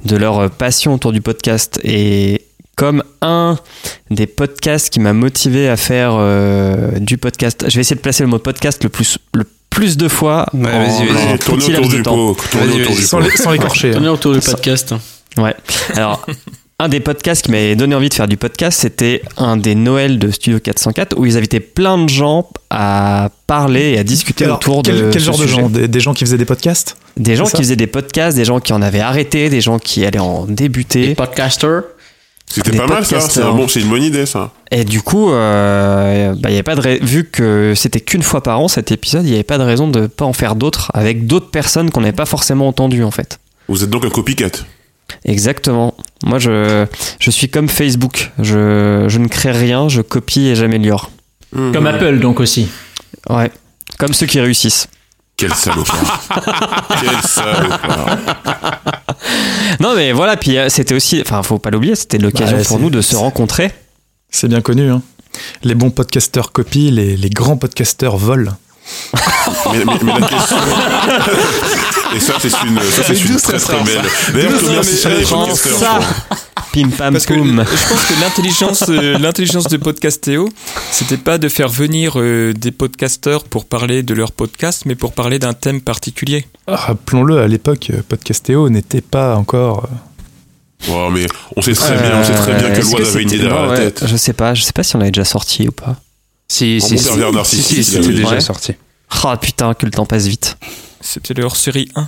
[0.06, 1.80] de leur passion autour du podcast.
[1.86, 2.42] Et
[2.76, 3.58] comme un
[4.10, 8.24] des podcasts qui m'a motivé à faire euh, du podcast, je vais essayer de placer
[8.24, 11.38] le mot podcast le plus, le plus de fois Ouais, vas-y, vas-y.
[11.38, 12.34] petit autour du temps.
[12.34, 12.38] pot.
[13.38, 13.94] Sans l'écorcher.
[13.96, 14.94] On est autour du podcast.
[15.38, 15.56] Ouais.
[15.96, 16.26] Alors,
[16.80, 20.20] un des podcasts qui m'avait donné envie de faire du podcast, c'était un des Noëls
[20.20, 24.58] de Studio 404 où ils invitaient plein de gens à parler et à discuter Alors,
[24.58, 26.98] autour quel, de quel ce genre de gens des, des gens qui faisaient des podcasts
[27.16, 30.04] Des gens qui faisaient des podcasts, des gens qui en avaient arrêté, des gens qui
[30.06, 31.16] allaient en débuter.
[31.16, 31.80] Podcaster.
[32.48, 33.20] C'était Des pas mal ça.
[33.22, 34.52] C'est un bon, c'est une bonne idée ça.
[34.70, 38.44] Et du coup, euh, bah, y avait pas de ra- vu que c'était qu'une fois
[38.44, 40.92] par an cet épisode, il n'y avait pas de raison de pas en faire d'autres
[40.94, 43.40] avec d'autres personnes qu'on n'avait pas forcément entendues en fait.
[43.70, 44.50] Vous êtes donc un copycat.
[45.26, 45.94] Exactement.
[46.26, 46.86] Moi, je,
[47.20, 48.32] je suis comme Facebook.
[48.40, 51.12] Je, je ne crée rien, je copie et j'améliore.
[51.56, 52.68] Comme Apple, donc aussi.
[53.30, 53.52] Ouais.
[54.00, 54.88] Comme ceux qui réussissent.
[55.38, 56.24] Quel salopard.
[57.02, 58.18] Quel salopard.
[59.80, 62.80] Non, mais voilà, puis euh, c'était aussi, enfin, faut pas l'oublier, c'était l'occasion Bah, pour
[62.80, 63.72] nous de se rencontrer.
[64.30, 64.90] C'est bien connu.
[64.90, 65.02] Hein.
[65.64, 68.52] Les bons podcasteurs copient, les, les grands podcasteurs volent.
[69.72, 70.58] mais, mais- mais la question.
[72.16, 74.02] Et ça, c'est une, ça, c'est une très très belle.
[74.34, 75.78] D'ailleurs, mais ça, les podcasteurs.
[75.80, 76.00] ça.
[76.72, 77.64] Pim pam Parce que poum.
[77.64, 80.50] je pense que l'intelligence, euh, l'intelligence de Podcastéo,
[80.92, 85.14] c'était pas de faire venir euh, des podcasteurs pour parler de leur podcast, mais pour
[85.14, 86.48] parler d'un thème particulier.
[86.68, 89.86] Rappelons-le, à l'époque, euh, Podcastéo n'était pas encore.
[89.86, 93.22] euh, Ouais, mais on sait très bien, on sait très bien que Euh, Loise avait
[93.22, 94.04] une idée derrière la ouais, tête.
[94.08, 95.96] Je sais pas, je sais pas si on l'avait déjà sorti ou pas.
[96.54, 97.10] Si, si, si,
[97.46, 98.40] si, c'était déjà Ouais.
[98.40, 98.74] sorti.
[99.24, 100.56] Ah putain, que le temps passe vite.
[101.02, 102.08] C'était le hors-série 1.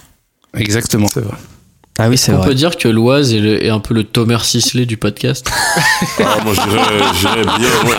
[0.60, 1.08] Exactement.
[1.12, 1.34] C'est vrai.
[1.97, 2.49] Ah oui, c'est On vrai.
[2.49, 5.49] peut dire que l'Oise est, un peu le Thomas Sisley du podcast?
[6.19, 6.84] Ah, moi, je dirais,
[7.15, 7.95] je dirais bien, ouais.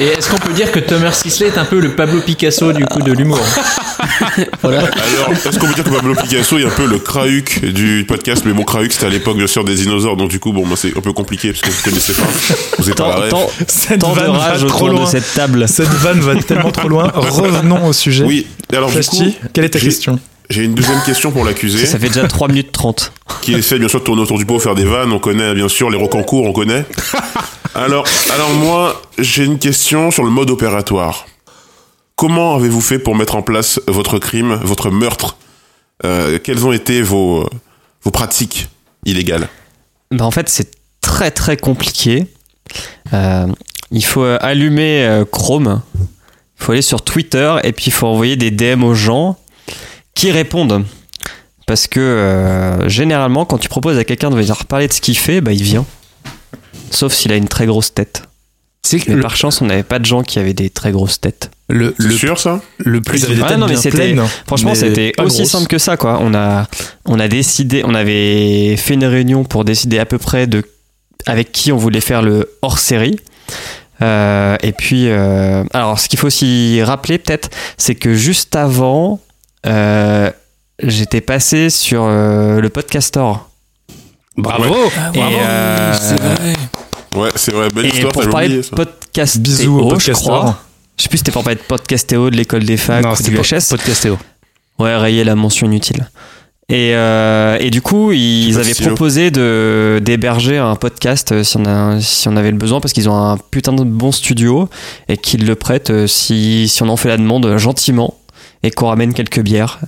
[0.00, 2.86] Et est-ce qu'on peut dire que Thomas Sisley est un peu le Pablo Picasso du
[2.86, 3.38] coup de l'humour?
[4.62, 4.82] Alors,
[5.46, 8.42] est-ce qu'on peut dire que Pablo Picasso est un peu le Krauk du podcast?
[8.46, 10.16] Mais bon, Krauk, c'était à l'époque, bien sûr, des dinosaures.
[10.16, 12.22] Donc, du coup, bon, bah, c'est un peu compliqué parce que vous connaissez pas.
[12.78, 15.06] Vous êtes pas Tant, Cette de vanne va trop de loin.
[15.06, 15.66] cette table.
[15.68, 17.10] Cette vanne va tellement trop loin.
[17.14, 18.24] Revenons au sujet.
[18.24, 20.18] Oui, alors, du coup, Flasty, quelle est ta j'ai- question?
[20.50, 21.84] j'ai une deuxième question pour l'accusé.
[21.86, 23.12] Ça fait déjà 3 minutes 30.
[23.42, 25.12] qui essaie bien sûr de tourner autour du pot, faire des vannes.
[25.12, 26.84] On connaît bien sûr les rocancours, on connaît.
[27.74, 31.26] Alors, alors moi, j'ai une question sur le mode opératoire.
[32.22, 35.38] Comment avez-vous fait pour mettre en place votre crime, votre meurtre
[36.04, 37.50] Euh, Quelles ont été vos,
[38.04, 38.68] vos pratiques
[39.04, 39.48] illégales
[40.12, 42.28] Bah, en fait, c'est très très compliqué.
[43.12, 43.48] Euh,
[43.90, 48.36] il faut euh, allumer Chrome, il faut aller sur Twitter et puis il faut envoyer
[48.36, 49.36] des DM aux gens
[50.14, 50.84] qui répondent.
[51.66, 55.18] Parce que euh, généralement, quand tu proposes à quelqu'un de venir parler de ce qu'il
[55.18, 55.86] fait, bah, il vient.
[56.92, 58.22] Sauf s'il a une très grosse tête.
[58.84, 60.92] C'est que Mais le, par chance, on n'avait pas de gens qui avaient des très
[60.92, 61.50] grosses têtes.
[61.72, 64.14] Le, C'est le, sûr ça le plus Ah non, mais bien c'était-
[64.46, 66.18] Franchement, mais c'était aussi simple que ça, quoi.
[66.20, 66.66] On a,
[67.06, 70.62] on a décidé, on avait fait une réunion pour décider à peu près de
[71.26, 73.18] avec qui on voulait faire le hors série.
[74.02, 79.20] Euh, et puis, euh, alors, ce qu'il faut aussi rappeler peut-être, c'est que juste avant,
[79.66, 80.30] euh,
[80.82, 83.32] j'étais passé sur euh, le podcaster.
[84.36, 84.74] Bravo
[85.14, 86.52] Et, euh, c'est vrai.
[87.14, 88.74] Ouais, c'est vrai, belle et histoire, pour parler oublié de ça.
[88.76, 90.58] podcastéo, Bisous aux je crois.
[90.96, 93.16] Je sais plus si c'était pour parler de podcastéo de l'école des facs Non, ou
[93.16, 93.68] c'était du pas HS.
[93.70, 94.18] Podcastéo.
[94.78, 96.08] Ouais, rayer la mention inutile.
[96.68, 101.56] Et, euh, et du coup, ils Pas avaient proposé de d'héberger un podcast euh, si
[101.58, 104.68] on, a, si on avait le besoin, parce qu'ils ont un putain de bon studio
[105.08, 108.14] et qu'ils le prêtent euh, si, si on en fait la demande gentiment
[108.62, 109.80] et qu'on ramène quelques bières.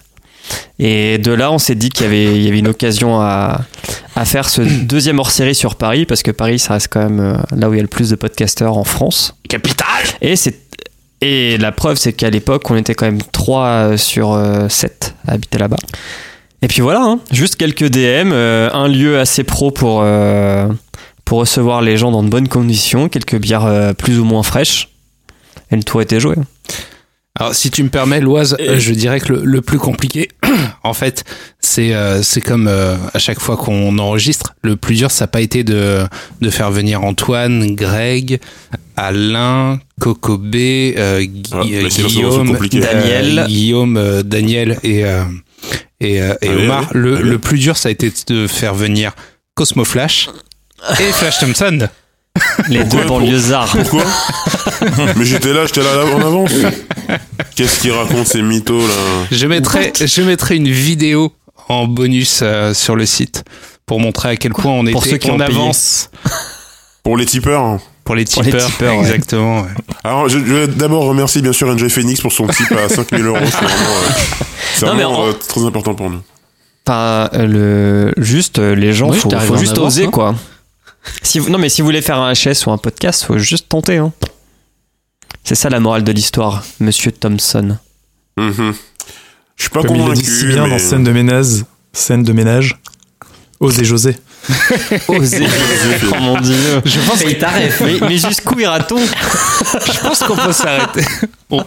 [0.78, 3.62] Et de là, on s'est dit qu'il y avait, il y avait une occasion à,
[4.14, 7.70] à faire ce deuxième hors-série sur Paris, parce que Paris, ça reste quand même là
[7.70, 9.36] où il y a le plus de podcasteurs en France.
[9.48, 9.86] Capitale
[10.20, 10.60] Et c'est
[11.24, 15.58] et la preuve, c'est qu'à l'époque, on était quand même 3 sur 7 à habiter
[15.58, 15.76] là-bas.
[16.64, 17.20] Et puis voilà, hein.
[17.30, 20.66] juste quelques DM, euh, un lieu assez pro pour, euh,
[21.26, 24.88] pour recevoir les gens dans de bonnes conditions, quelques bières plus ou moins fraîches.
[25.70, 26.36] Et le tour était joué.
[27.38, 30.28] Alors, si tu me permets, Loise, je dirais que le, plus compliqué,
[30.84, 31.24] en fait,
[31.58, 31.92] c'est
[32.22, 36.04] c'est comme à chaque fois qu'on enregistre, le plus dur, ça n'a pas été de,
[36.40, 38.38] de faire venir Antoine, Greg,
[38.96, 45.04] Alain, Cocobé, euh, ah, Guillaume, Daniel, Guillaume, Daniel et
[46.00, 46.88] et, et Omar.
[46.92, 49.12] Le, le plus dur, ça a été de faire venir
[49.54, 50.28] Cosmo Flash
[51.00, 51.88] et Flash Thompson.
[52.68, 53.76] Les deux banlieusards.
[53.76, 54.04] Pourquoi
[55.16, 56.52] Mais j'étais là, j'étais là en avance.
[57.54, 58.94] Qu'est-ce qu'il raconte ces mythos là
[59.30, 61.32] Je mettrai, je mettrai une vidéo
[61.68, 63.44] en bonus euh, sur le site
[63.86, 66.10] pour montrer à quel point on était ceux qui en avance.
[67.02, 67.62] Pour les tipeurs.
[67.62, 67.80] Hein.
[68.04, 68.70] Pour les tipeurs,
[69.00, 69.66] exactement.
[70.02, 73.38] Alors, je, vais d'abord remercier bien sûr Enjoy Phoenix pour son tip à 5000 euros.
[74.74, 76.20] C'est vraiment, euh, très important pour nous.
[76.84, 80.10] Pas le juste les gens, il faut, juste oser hein.
[80.10, 80.34] quoi.
[81.22, 83.98] Si non, mais si vous voulez faire un HS ou un podcast, faut juste tenter.
[83.98, 84.12] Hein.
[85.42, 87.76] C'est ça la morale de l'histoire, Monsieur Thompson.
[88.38, 88.74] Mm-hmm.
[89.56, 90.20] Je suis pas Comme convaincu.
[90.20, 92.78] Il dit si bien dans scène de ménage, scène de ménage.
[93.60, 94.16] Osez José.
[95.08, 96.06] Osez José.
[96.12, 96.56] oh mon dieu.
[96.84, 97.72] Je pense qu'il t'arrête.
[97.80, 98.98] Mais, mais jusqu'où ira-t-on?
[98.98, 101.04] Je pense qu'on peut s'arrêter.
[101.50, 101.62] On,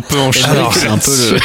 [0.00, 0.64] peut enchaîner.
[0.72, 1.38] c'est un peu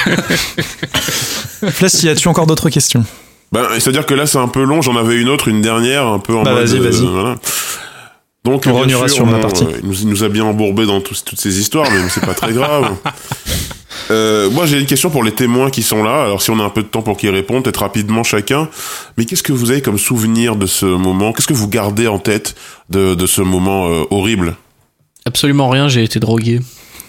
[1.61, 1.71] le.
[1.71, 3.05] Flashy, as-tu encore d'autres questions?
[3.51, 4.81] Bah, c'est-à-dire que là, c'est un peu long.
[4.81, 6.67] J'en avais une autre, une dernière, un peu en bah, mode.
[6.67, 7.05] Vas-y, vas-y.
[7.05, 7.36] voilà.
[8.43, 9.65] Donc, on bien sûr, sur ma partie.
[9.81, 12.95] il, nous, nous, a bien embourbé dans toutes ces histoires, mais c'est pas très grave.
[14.12, 16.25] Euh, moi, j'ai une question pour les témoins qui sont là.
[16.25, 18.69] Alors, si on a un peu de temps pour qu'ils répondent, peut-être rapidement chacun.
[19.17, 21.34] Mais qu'est-ce que vous avez comme souvenir de ce moment?
[21.34, 22.55] Qu'est-ce que vous gardez en tête
[22.89, 24.58] de, de ce moment euh, horrible?
[25.25, 25.88] Absolument rien.
[25.88, 26.60] J'ai été drogué.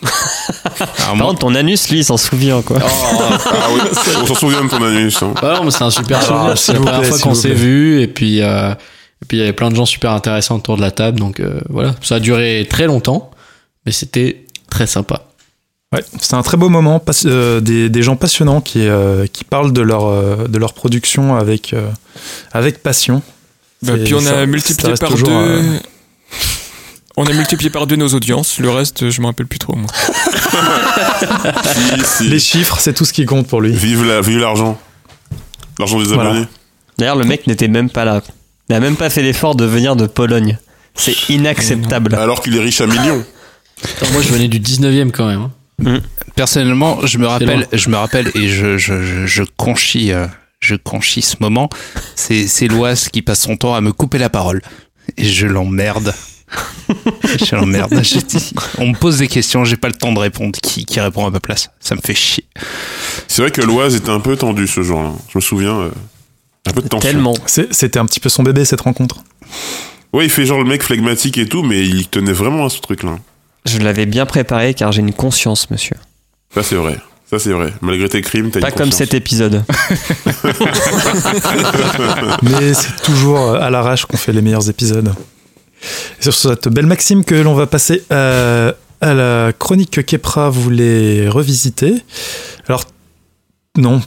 [0.78, 2.78] Par contre, ton anus, lui, il s'en souvient, quoi.
[2.80, 3.80] Oh, ah oui,
[4.22, 5.22] on s'en souvient de ton anus.
[5.22, 5.34] Hein.
[5.42, 6.58] non, mais c'est un super souvenir.
[6.58, 9.52] c'est la première fois qu'on s'est vu, et puis, euh, et puis il y avait
[9.52, 11.94] plein de gens super intéressants autour de la table, donc euh, voilà.
[12.02, 13.30] Ça a duré très longtemps,
[13.84, 15.22] mais c'était très sympa.
[15.92, 18.86] Ouais, c'est un très beau moment, euh, des, des, gens passionnants qui,
[19.32, 21.74] qui parlent de leur, de leur production avec,
[22.52, 23.22] avec passion.
[23.82, 25.80] Bah, puis on a multiplié par deux
[27.16, 29.90] on a multiplié par deux nos audiences, le reste, je me rappelle plus trop, moi.
[32.20, 33.72] Les chiffres, c'est tout ce qui compte pour lui.
[33.72, 34.78] Vive la, vive l'argent.
[35.78, 36.46] L'argent des abonnés.
[36.98, 38.22] D'ailleurs, le mec n'était même pas là.
[38.68, 40.58] Il n'a même pas fait l'effort de venir de Pologne.
[40.94, 42.14] C'est inacceptable.
[42.14, 43.24] Alors qu'il est riche à millions.
[44.12, 45.42] moi, je venais du 19e quand même.
[45.42, 45.50] Hein.
[45.78, 45.98] Mm.
[46.34, 50.26] Personnellement, je me rappelle, je me rappelle et je, je, je, conchis, euh,
[50.60, 51.68] je conchis ce moment.
[52.14, 54.62] C'est l'Oise qui passe son temps à me couper la parole.
[55.16, 56.14] Et je l'emmerde.
[57.24, 57.92] je l'emmerde.
[58.78, 60.58] On me pose des questions, j'ai pas le temps de répondre.
[60.62, 61.70] Qui, qui répond à ma place?
[61.80, 62.44] Ça me fait chier.
[63.28, 65.12] C'est vrai que l'Oise était un peu tendu ce jour-là.
[65.30, 65.76] Je me souviens.
[65.80, 65.90] Euh,
[66.66, 67.08] un peu de tension.
[67.08, 67.34] Tellement.
[67.46, 69.16] C'était un petit peu son bébé cette rencontre.
[70.12, 72.80] Ouais, il fait genre le mec flegmatique et tout, mais il tenait vraiment à ce
[72.80, 73.18] truc-là.
[73.64, 75.96] Je l'avais bien préparé car j'ai une conscience, monsieur.
[76.54, 76.98] Ça, c'est vrai.
[77.28, 77.72] Ça, c'est vrai.
[77.82, 79.64] Malgré tes crimes, t'as Pas comme cet épisode.
[82.42, 85.12] mais c'est toujours à l'arrache qu'on fait les meilleurs épisodes
[86.20, 91.94] sur cette belle maxime que l'on va passer à, la chronique que Kepra voulait revisiter.
[92.68, 92.84] Alors,
[93.76, 94.02] non.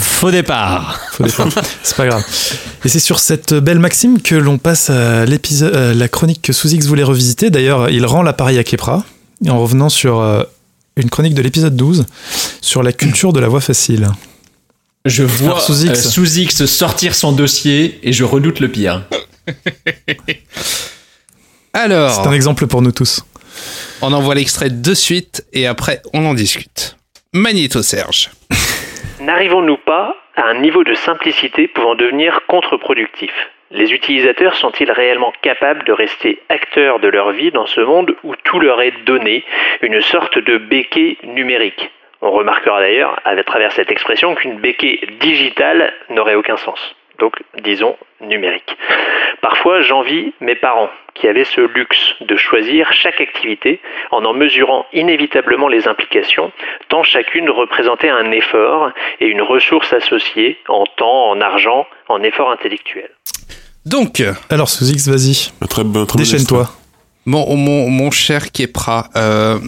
[0.00, 1.00] Faux départ.
[1.12, 1.48] Faux départ.
[1.82, 2.24] C'est pas grave.
[2.84, 6.86] Et c'est sur cette belle maxime que l'on passe à l'épisode, la chronique que Sous-X
[6.86, 7.50] voulait revisiter.
[7.50, 9.04] D'ailleurs, il rend l'appareil à Kepra
[9.48, 10.42] en revenant sur euh,
[10.96, 12.06] une chronique de l'épisode 12
[12.60, 14.08] sur la culture de la voix facile.
[15.04, 19.04] Je vois Sous-X sortir son dossier et je redoute le pire.
[21.72, 22.10] Alors.
[22.10, 23.24] C'est un exemple pour nous tous.
[24.02, 26.96] On envoie l'extrait de suite et après on en discute.
[27.32, 28.30] Magnéto Serge.
[29.20, 33.32] N'arrivons-nous pas à un niveau de simplicité pouvant devenir contre-productif?
[33.70, 38.34] Les utilisateurs sont-ils réellement capables de rester acteurs de leur vie dans ce monde où
[38.44, 39.44] tout leur est donné,
[39.82, 41.90] une sorte de béquet numérique?
[42.22, 46.78] On remarquera d'ailleurs à travers cette expression qu'une béquet digitale n'aurait aucun sens
[47.18, 48.76] donc disons numérique.
[49.42, 54.86] Parfois, j'envie mes parents qui avaient ce luxe de choisir chaque activité en en mesurant
[54.92, 56.52] inévitablement les implications,
[56.88, 58.90] tant chacune représentait un effort
[59.20, 63.10] et une ressource associée en temps, en argent, en effort intellectuel.
[63.84, 65.52] Donc, alors sous X, vas-y,
[66.16, 66.68] déchaîne-toi.
[67.24, 69.58] Bon, mon, mon cher Kepra, euh,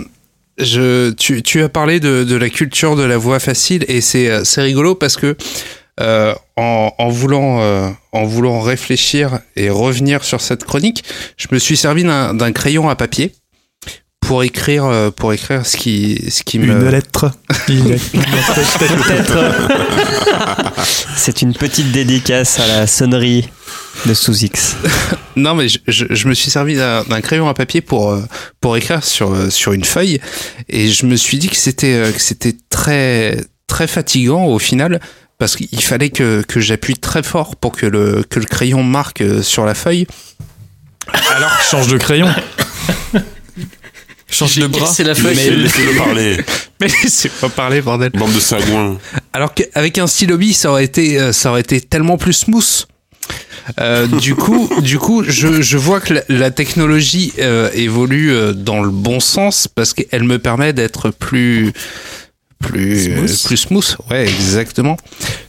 [0.58, 4.60] je, tu, tu, as parlé de, de, la culture de la voix facile et c'est
[4.60, 5.36] rigolo parce que
[6.00, 11.02] euh, en, en, voulant euh, en voulant réfléchir et revenir sur cette chronique,
[11.36, 13.32] je me suis servi d'un crayon à papier
[14.20, 17.32] pour écrire euh, pour écrire ce qui ce qui me une lettre.
[21.16, 23.48] C'est une petite dédicace à la sonnerie
[24.06, 24.76] de sous X.
[25.36, 28.18] Non mais je, je, me suis servi d'un crayon à papier pour
[28.60, 30.20] pour écrire sur sur une feuille.
[30.68, 33.38] Et je me suis dit que c'était que c'était très
[33.68, 34.98] très fatigant au final
[35.38, 39.20] parce qu'il fallait que, que j'appuie très fort pour que le, que le crayon marque
[39.20, 40.06] euh, sur la feuille.
[41.30, 42.28] Alors, change de crayon.
[44.30, 44.86] change de bras.
[44.86, 45.36] C'est la feuille.
[45.36, 46.36] Mais laissez-le parler.
[46.80, 48.10] Mais laissez-moi parler, bordel.
[48.10, 48.98] Bande de sagouins.
[49.32, 52.86] Alors qu'avec un stylo ça aurait été, euh, ça aurait été tellement plus smooth.
[53.80, 58.90] Euh, du coup, du coup, je, je vois que la, technologie euh, évolue dans le
[58.90, 61.72] bon sens parce qu'elle me permet d'être plus
[62.58, 63.44] plus smooth.
[63.44, 63.96] plus smooth.
[64.10, 64.96] Ouais, exactement.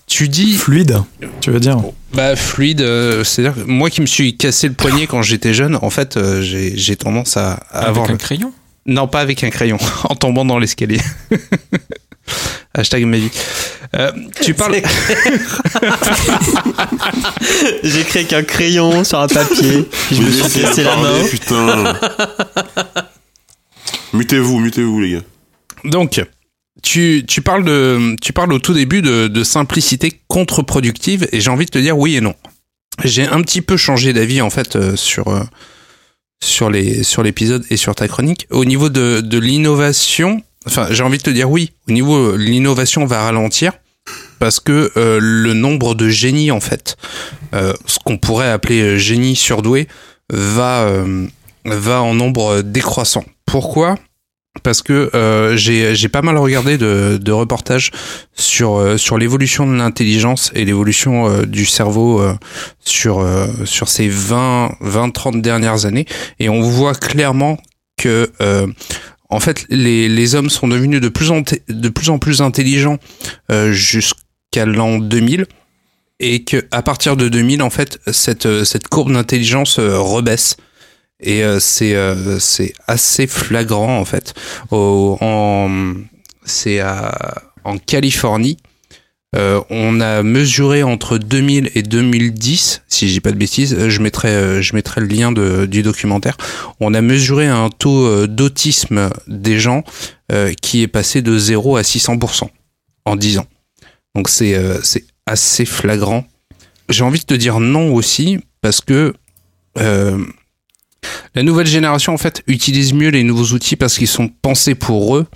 [0.07, 1.01] Tu dis fluide.
[1.41, 1.77] Tu veux dire
[2.13, 5.89] Bah fluide, euh, c'est-à-dire moi qui me suis cassé le poignet quand j'étais jeune, en
[5.89, 8.53] fait, euh, j'ai tendance à, avec un crayon?
[8.85, 10.99] Non, pas avec un crayon, en tombant dans l'escalier.
[12.73, 13.31] Hashtag ma vie.
[13.95, 14.75] Euh, tu parles.
[17.83, 19.89] J'écris avec un crayon sur un papier.
[20.11, 21.23] je me suis cassé la main.
[21.27, 21.95] Putain.
[24.13, 25.23] mutez-vous, mutez-vous les gars.
[25.85, 26.21] Donc,
[26.81, 31.71] tu, parles de, tu parles au tout début de, simplicité contre-productive et j'ai envie de
[31.71, 32.35] te dire oui et non.
[33.03, 35.41] J'ai un petit peu changé d'avis en fait euh, sur euh,
[36.41, 38.47] sur l'épisode et sur ta chronique.
[38.49, 41.71] Au niveau de, l'innovation, enfin j'ai envie de te dire oui.
[41.87, 43.73] Au niveau l'innovation va ralentir
[44.39, 46.97] parce que euh, le nombre de génies en fait,
[47.53, 49.87] ce qu'on pourrait appeler génie surdoué,
[50.31, 50.91] va
[51.65, 53.23] va en nombre décroissant.
[53.45, 53.95] Pourquoi?
[54.63, 57.91] Parce que euh, j'ai pas mal regardé de, de reportages
[58.33, 62.35] sur euh, sur l'évolution de l'intelligence et l'évolution euh, du cerveau euh,
[62.79, 63.25] sur
[63.65, 66.05] sur ces 20 20 30 dernières années.
[66.39, 67.57] Et on voit clairement
[67.97, 68.31] que
[69.29, 72.97] en fait les, les hommes sont devenus de plus en de plus en plus intelligents
[73.71, 75.45] jusqu'à l'an 2000
[76.21, 80.57] et que à partir de 2000 en fait cette cette courbe d'intelligence rebaisse
[81.19, 84.33] et euh, c'est euh, c'est assez flagrant en fait.
[84.71, 85.95] Au, en
[86.45, 86.81] c'est
[87.63, 88.57] en Californie.
[89.35, 94.63] Euh, on a mesuré entre 2000 et 2010, si j'ai pas de bêtises, je mettrai,
[94.63, 96.35] je mettrai le lien de, du documentaire.
[96.79, 99.83] On a mesuré un taux d'autisme des gens
[100.63, 102.49] qui est passé de 0 à 600%
[103.05, 103.45] en 10 ans.
[104.15, 106.25] Donc c'est c'est assez flagrant.
[106.89, 109.13] J'ai envie de te dire non aussi parce que
[111.35, 115.15] la nouvelle génération, en fait, utilise mieux les nouveaux outils parce qu'ils sont pensés pour
[115.15, 115.27] eux,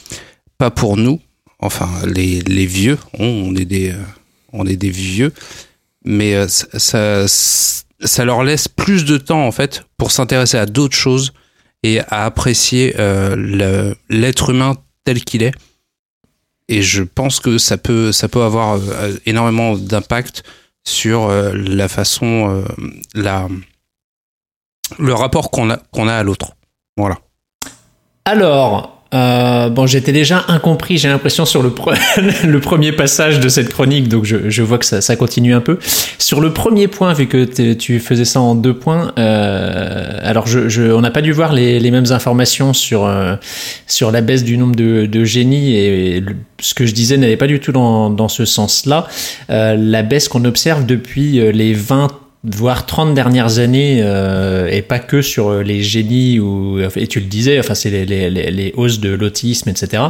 [0.58, 1.20] pas pour nous.
[1.60, 4.04] Enfin, les, les vieux, on est des, euh,
[4.52, 5.32] on est des vieux,
[6.04, 10.96] mais euh, ça, ça, leur laisse plus de temps, en fait, pour s'intéresser à d'autres
[10.96, 11.32] choses
[11.84, 15.54] et à apprécier euh, l'être humain tel qu'il est.
[16.70, 18.80] Et je pense que ça peut, ça peut avoir
[19.26, 20.44] énormément d'impact
[20.86, 22.64] sur la façon,
[23.14, 23.50] la,
[25.00, 26.54] le rapport qu'on a, qu'on a à l'autre.
[26.98, 27.18] Voilà.
[28.26, 31.72] Alors, euh, bon, j'étais déjà incompris, j'ai l'impression, sur le,
[32.48, 35.62] le premier passage de cette chronique, donc je, je vois que ça, ça, continue un
[35.62, 35.78] peu.
[36.18, 40.68] Sur le premier point, vu que tu faisais ça en deux points, euh, alors je,
[40.68, 43.36] je, on n'a pas dû voir les, les mêmes informations sur, euh,
[43.88, 46.24] sur la baisse du nombre de, de génies, et
[46.60, 49.08] ce que je disais n'allait pas du tout dans, dans ce sens-là.
[49.52, 55.00] Euh, la baisse qu'on observe depuis les 20 voire 30 dernières années euh, et pas
[55.00, 59.00] que sur les génies ou et tu le disais enfin c'est les, les, les, hausses
[59.00, 60.04] de l'autisme etc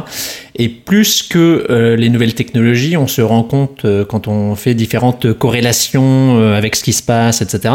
[0.56, 4.74] et plus que euh, les nouvelles technologies on se rend compte euh, quand on fait
[4.74, 7.74] différentes corrélations euh, avec ce qui se passe etc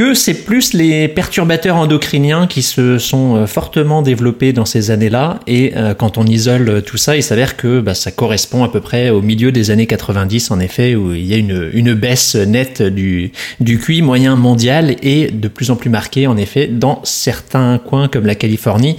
[0.00, 5.40] que c'est plus les perturbateurs endocriniens qui se sont euh, fortement développés dans ces années-là.
[5.46, 8.80] Et euh, quand on isole tout ça, il s'avère que bah, ça correspond à peu
[8.80, 12.80] près au milieu des années 90, en effet, où il y a une, baisse nette
[12.80, 17.76] du, du QI moyen mondial et de plus en plus marquée, en effet, dans certains
[17.76, 18.96] coins comme la Californie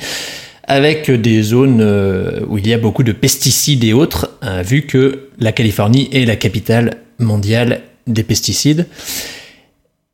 [0.68, 5.30] avec des zones euh, où il y a beaucoup de pesticides et autres, vu que
[5.40, 8.86] la Californie est la capitale mondiale des pesticides.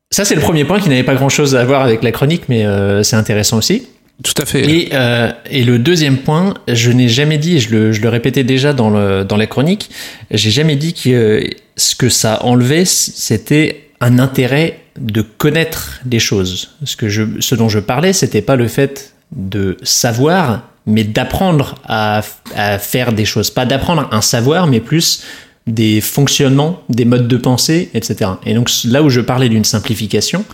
[0.09, 2.65] Ça, c'est le premier point qui n'avait pas grand-chose à voir avec la chronique, mais
[2.65, 3.87] euh, c'est intéressant aussi.
[4.23, 4.67] Tout à fait.
[4.67, 8.09] Et, euh, et le deuxième point, je n'ai jamais dit, et je le, je le
[8.09, 9.89] répétais déjà dans, le, dans la chronique,
[10.31, 16.19] j'ai jamais dit que euh, ce que ça enlevait, c'était un intérêt de connaître des
[16.19, 16.71] choses.
[16.83, 21.75] Ce, que je, ce dont je parlais, c'était pas le fait de savoir, mais d'apprendre
[21.85, 22.21] à,
[22.55, 23.51] à faire des choses.
[23.51, 25.23] Pas d'apprendre un savoir, mais plus
[25.67, 28.31] des fonctionnements, des modes de pensée, etc.
[28.45, 30.45] Et donc là où je parlais d'une simplification,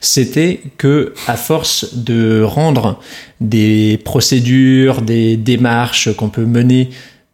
[0.00, 2.98] c'était que à force de rendre
[3.40, 6.90] des procédures, des démarches qu'on peut mener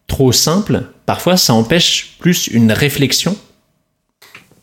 [0.09, 3.37] trop simples, parfois ça empêche plus une réflexion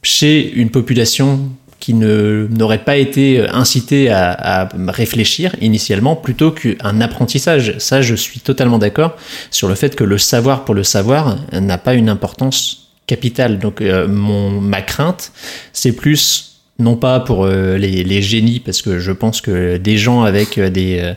[0.04, 1.50] chez une population
[1.80, 7.76] qui n'aurait pas été incité à, à, réfléchir initialement plutôt qu'un apprentissage.
[7.78, 9.16] Ça, je suis totalement d'accord
[9.52, 13.60] sur le fait que le savoir pour le savoir n'a pas une importance capitale.
[13.60, 15.32] Donc, euh, mon, ma crainte,
[15.74, 19.98] c'est plus non pas pour euh, les, les, génies, parce que je pense que des
[19.98, 21.14] gens avec euh, des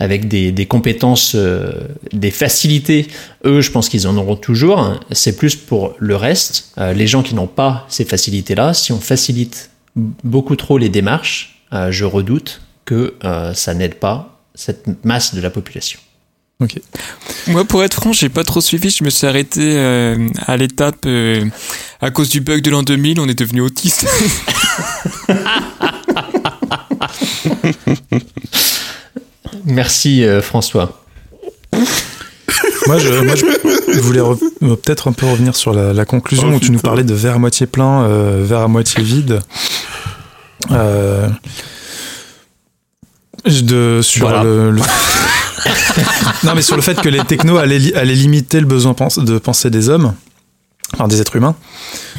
[0.00, 1.36] avec des, des compétences,
[2.12, 3.06] des facilités,
[3.44, 4.98] eux, je pense qu'ils en auront toujours.
[5.12, 8.74] C'est plus pour le reste, les gens qui n'ont pas ces facilités-là.
[8.74, 14.40] Si on facilite beaucoup trop les démarches, euh, je redoute que euh, ça n'aide pas
[14.54, 15.98] cette masse de la population.
[16.60, 16.78] Ok.
[17.48, 18.90] Moi, pour être franc, j'ai pas trop suivi.
[18.90, 21.04] Je me suis arrêté euh, à l'étape
[22.00, 23.18] à cause du bug de l'an 2000.
[23.18, 24.06] On est devenu autiste.
[29.64, 31.04] Merci François.
[32.86, 33.08] moi, je,
[34.00, 34.20] voulais
[34.60, 37.38] peut-être un peu revenir sur la, conclusion oh, où tu nous parlais de verre à
[37.38, 38.06] moitié plein,
[38.42, 39.40] verre à moitié vide.
[40.70, 41.28] Euh,
[43.44, 44.72] de, sur le,
[46.44, 49.70] non, mais sur le fait que les technos allaient, allaient limiter le besoin de penser
[49.70, 50.14] des hommes,
[50.94, 51.56] enfin des êtres humains.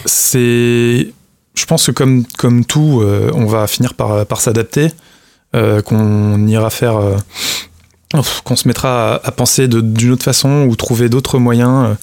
[0.05, 1.13] C'est,
[1.55, 4.91] je pense que comme, comme tout, euh, on va finir par, par s'adapter,
[5.55, 6.99] euh, qu'on ira faire,
[8.43, 11.95] qu'on se mettra à, penser d'une autre façon ou trouver d'autres moyens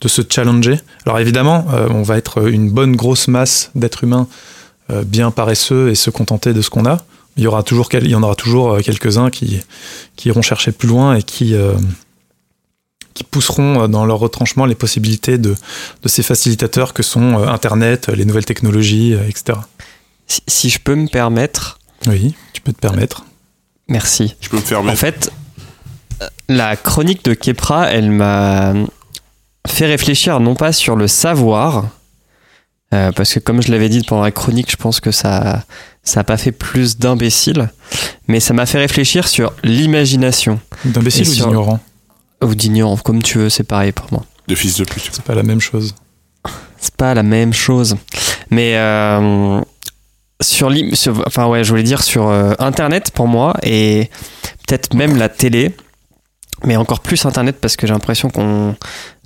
[0.00, 0.80] de se challenger.
[1.04, 4.28] Alors évidemment, on va être une bonne grosse masse d'êtres humains
[5.04, 6.98] bien paresseux et se contenter de ce qu'on a.
[7.36, 9.60] Il y, aura toujours, il y en aura toujours euh, quelques-uns qui,
[10.16, 11.72] qui iront chercher plus loin et qui, euh,
[13.14, 15.54] qui pousseront dans leur retranchement les possibilités de,
[16.02, 19.58] de ces facilitateurs que sont Internet, les nouvelles technologies, etc.
[20.26, 21.78] Si, je peux me permettre.
[22.06, 23.24] Oui, tu peux te permettre.
[23.88, 24.34] Merci.
[24.40, 24.92] Je peux me permettre.
[24.92, 25.32] En fait,
[26.48, 28.74] la chronique de Kepra, elle m'a
[29.66, 31.86] fait réfléchir non pas sur le savoir,
[32.92, 35.64] euh, parce que comme je l'avais dit pendant la chronique, je pense que ça
[36.02, 37.70] ça n'a pas fait plus d'imbéciles,
[38.26, 40.60] mais ça m'a fait réfléchir sur l'imagination.
[40.84, 41.80] D'imbéciles ou d'ignorants
[42.42, 44.24] Ou d'ignorants, comme tu veux, c'est pareil pour moi.
[44.48, 45.10] De fils de pute.
[45.12, 45.94] C'est pas la même chose.
[46.78, 47.96] C'est pas la même chose.
[48.50, 49.60] Mais euh,
[50.40, 50.72] sur,
[51.26, 54.10] enfin ouais, je voulais dire sur euh, Internet pour moi et
[54.66, 55.74] peut-être même la télé
[56.64, 58.74] mais encore plus Internet parce que j'ai l'impression qu'on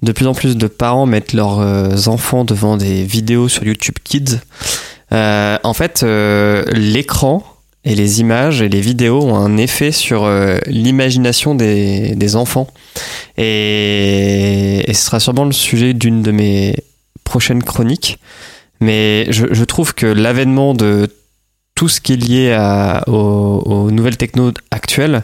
[0.02, 3.96] de plus en plus de parents mettent leurs euh, enfants devant des vidéos sur YouTube
[4.02, 4.40] Kids.
[5.12, 7.44] Euh, en fait, euh, l'écran
[7.84, 10.28] et les images et les vidéos ont un effet sur
[10.66, 12.66] l'imagination des, des, enfants.
[13.36, 16.74] Et, et, ce sera sûrement le sujet d'une de mes
[17.22, 18.18] prochaines chroniques.
[18.80, 21.08] Mais je, je trouve que l'avènement de
[21.76, 22.58] tout ce qui est lié
[23.06, 25.22] aux, nouvelles techno actuelles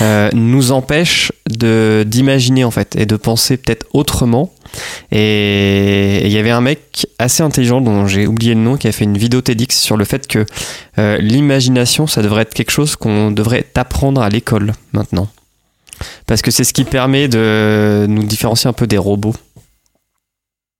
[0.00, 4.54] euh, nous empêche de d'imaginer en fait et de penser peut-être autrement.
[5.10, 8.92] Et il y avait un mec assez intelligent dont j'ai oublié le nom qui a
[8.92, 10.46] fait une vidéo TEDx sur le fait que
[10.98, 15.28] euh, l'imagination ça devrait être quelque chose qu'on devrait apprendre à l'école maintenant.
[16.26, 19.34] Parce que c'est ce qui permet de nous différencier un peu des robots.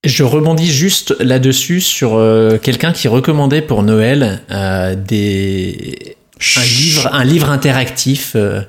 [0.03, 6.15] Je rebondis juste là-dessus sur euh, quelqu'un qui recommandait pour Noël euh, des
[6.57, 8.31] un livre, un livre interactif.
[8.35, 8.61] Euh,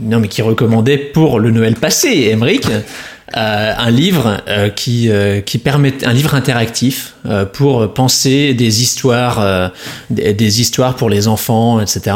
[0.00, 2.64] non, mais qui recommandait pour le Noël passé, Emmerich,
[3.34, 4.40] un livre
[4.76, 5.10] qui
[5.44, 7.16] qui permet un livre interactif
[7.52, 9.72] pour penser des histoires,
[10.08, 12.14] des, des, histoires pour les enfants, etc.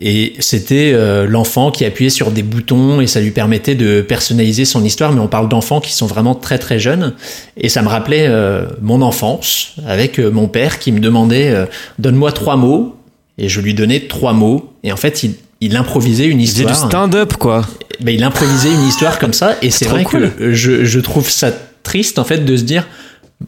[0.00, 4.64] Et c'était euh, l'enfant qui appuyait sur des boutons et ça lui permettait de personnaliser
[4.64, 5.12] son histoire.
[5.12, 7.14] Mais on parle d'enfants qui sont vraiment très très jeunes.
[7.58, 11.54] Et ça me rappelait euh, mon enfance avec euh, mon père qui me demandait
[11.98, 12.96] donne-moi trois mots.
[13.36, 14.72] Et je lui donnais trois mots.
[14.84, 16.70] Et en fait, il, il improvisait une histoire.
[16.70, 17.66] Il du stand-up quoi.
[18.00, 19.56] Ben, il improvisait une histoire comme ça.
[19.60, 22.86] Et c'est vrai que je, je trouve ça triste en fait de se dire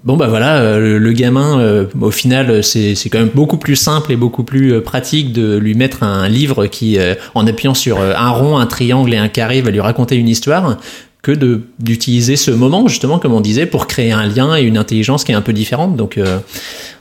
[0.04, 4.10] Bon bah voilà, euh, le, gamin, euh, au final, c'est quand même beaucoup plus simple
[4.10, 6.98] et beaucoup plus euh, pratique de lui mettre un livre qui,
[7.34, 10.78] en appuyant sur un rond, un triangle et un carré, va lui raconter une histoire,
[11.22, 11.32] que
[11.78, 15.30] d'utiliser ce moment justement, comme on disait, pour créer un lien et une intelligence qui
[15.30, 15.94] est un peu différente.
[15.94, 16.18] Donc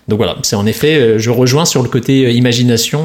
[0.07, 3.03] donc voilà, c'est en effet, je rejoins sur le côté imagination.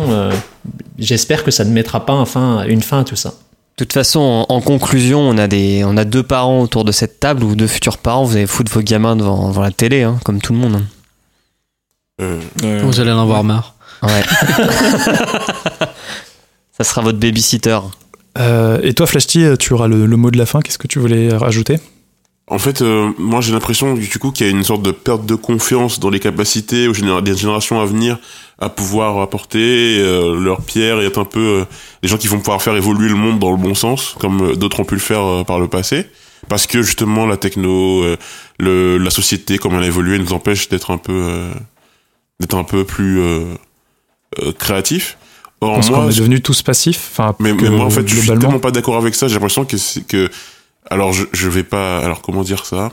[0.98, 2.22] J'espère que ça ne mettra pas
[2.68, 3.34] une fin à tout ça.
[3.76, 7.20] De toute façon, en, conclusion, on a, des, on a deux parents autour de cette
[7.20, 8.24] table ou deux futurs parents.
[8.24, 10.82] Vous allez foutre vos gamins devant, devant la télé, hein, comme tout le monde.
[12.22, 12.40] Euh,
[12.82, 13.74] vous allez en avoir marre.
[14.02, 14.22] Ouais.
[16.72, 17.78] Ça sera votre babysitter.
[18.38, 20.62] Euh, et toi, Flashty, tu auras le, mot de la fin.
[20.62, 21.78] Qu'est-ce que tu voulais rajouter?
[22.48, 25.26] En fait, euh, moi j'ai l'impression du coup qu'il y a une sorte de perte
[25.26, 28.18] de confiance dans les capacités aux des générations à venir
[28.60, 31.64] à pouvoir apporter euh, leur pierre et être un peu euh,
[32.04, 34.78] les gens qui vont pouvoir faire évoluer le monde dans le bon sens, comme d'autres
[34.78, 36.06] ont pu le faire par le passé,
[36.48, 38.04] parce que justement la techno,
[38.60, 41.48] le, la société, comme elle a évolué, nous empêche d'être un peu
[42.38, 43.20] d'être un peu plus
[44.58, 45.18] créatif.
[45.60, 47.08] Or, moi, on est devenus tous passifs.
[47.12, 49.26] Enfin, mais, mais moi en fait, je suis tellement pas d'accord avec ça.
[49.26, 50.30] J'ai l'impression que c'est que
[50.90, 52.92] alors je, je vais pas alors comment dire ça?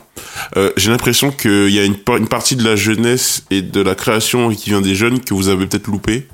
[0.56, 3.94] Euh, j'ai l'impression qu'il y a une, une partie de la jeunesse et de la
[3.94, 6.26] création qui vient des jeunes que vous avez peut-être loupé.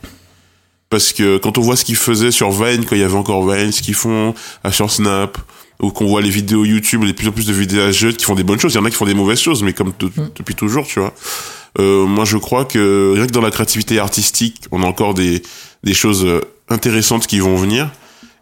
[0.88, 3.48] Parce que quand on voit ce qu'ils faisaient sur Vine quand il y avait encore
[3.48, 4.34] Vine ce qu'ils font
[4.64, 5.38] à sur Snap
[5.80, 8.34] ou qu'on voit les vidéos YouTube les plus en plus de vidéos jeunes qui font
[8.34, 8.74] des bonnes choses.
[8.74, 10.30] Il y en a qui font des mauvaises choses mais comme mm.
[10.36, 11.14] depuis toujours tu vois.
[11.78, 15.42] Euh, moi je crois que rien que dans la créativité artistique on a encore des
[15.84, 17.90] des choses euh, intéressantes qui vont venir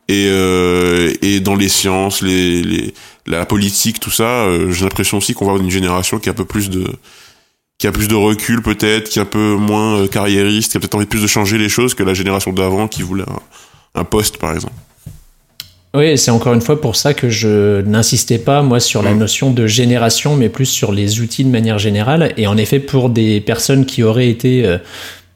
[0.08, 2.94] et euh, et dans les sciences, les, les
[3.26, 6.32] la politique, tout ça, euh, j'ai l'impression aussi qu'on va avoir une génération qui a
[6.32, 6.86] un peu plus de
[7.78, 10.80] qui a plus de recul peut-être, qui est un peu moins euh, carriériste, qui a
[10.80, 13.24] peut-être envie plus de changer les choses que la génération d'avant qui voulait
[13.94, 14.74] un, poste par exemple.
[15.94, 19.52] Oui, c'est encore une fois pour ça que je n'insistais pas, moi, sur la notion
[19.52, 22.34] de génération, mais plus sur les outils de manière générale.
[22.36, 24.78] Et en effet, pour des personnes qui auraient été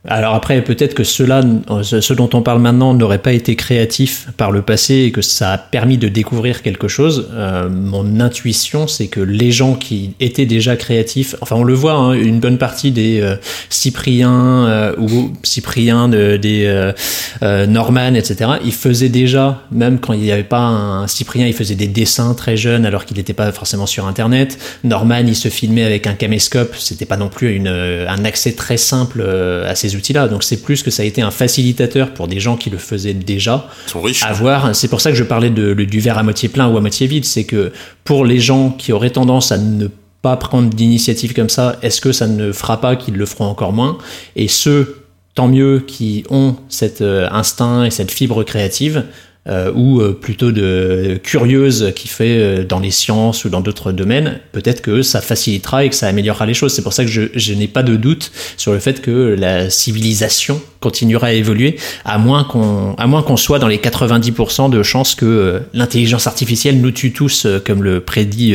[0.09, 1.43] alors après, peut-être que cela,
[1.83, 5.53] ce dont on parle maintenant, n'aurait pas été créatif par le passé et que ça
[5.53, 7.29] a permis de découvrir quelque chose.
[7.35, 11.93] Euh, mon intuition, c'est que les gens qui étaient déjà créatifs, enfin on le voit,
[11.93, 13.37] hein, une bonne partie des euh,
[13.71, 20.21] Cypriens euh, ou Cypriens de, des euh, Norman, etc., ils faisaient déjà, même quand il
[20.23, 23.53] n'y avait pas un Cyprien, il faisait des dessins très jeunes alors qu'il n'était pas
[23.53, 24.59] forcément sur Internet.
[24.83, 28.77] Norman, il se filmait avec un caméscope, c'était pas non plus une, un accès très
[28.77, 30.29] simple à ces outils-là.
[30.29, 33.15] Donc c'est plus que ça a été un facilitateur pour des gens qui le faisaient
[33.15, 33.69] déjà.
[33.87, 34.23] Ils sont riches.
[34.25, 36.81] Avoir, c'est pour ça que je parlais de, du verre à moitié plein ou à
[36.81, 37.25] moitié vide.
[37.25, 37.73] C'est que
[38.05, 39.89] pour les gens qui auraient tendance à ne
[40.23, 43.73] pas prendre d'initiative comme ça, est-ce que ça ne fera pas qu'ils le feront encore
[43.73, 43.99] moins?
[44.37, 49.05] Et ceux, tant mieux, qui ont cet euh, instinct et cette fibre créative,
[49.49, 53.91] euh, ou euh, plutôt de curieuse qui fait euh, dans les sciences ou dans d'autres
[53.91, 56.73] domaines, peut-être que ça facilitera et que ça améliorera les choses.
[56.73, 59.69] C'est pour ça que je, je n'ai pas de doute sur le fait que la
[59.69, 64.81] civilisation continuera à évoluer, à moins qu'on, à moins qu'on soit dans les 90% de
[64.85, 68.55] chances que l'intelligence artificielle nous tue tous, comme le prédit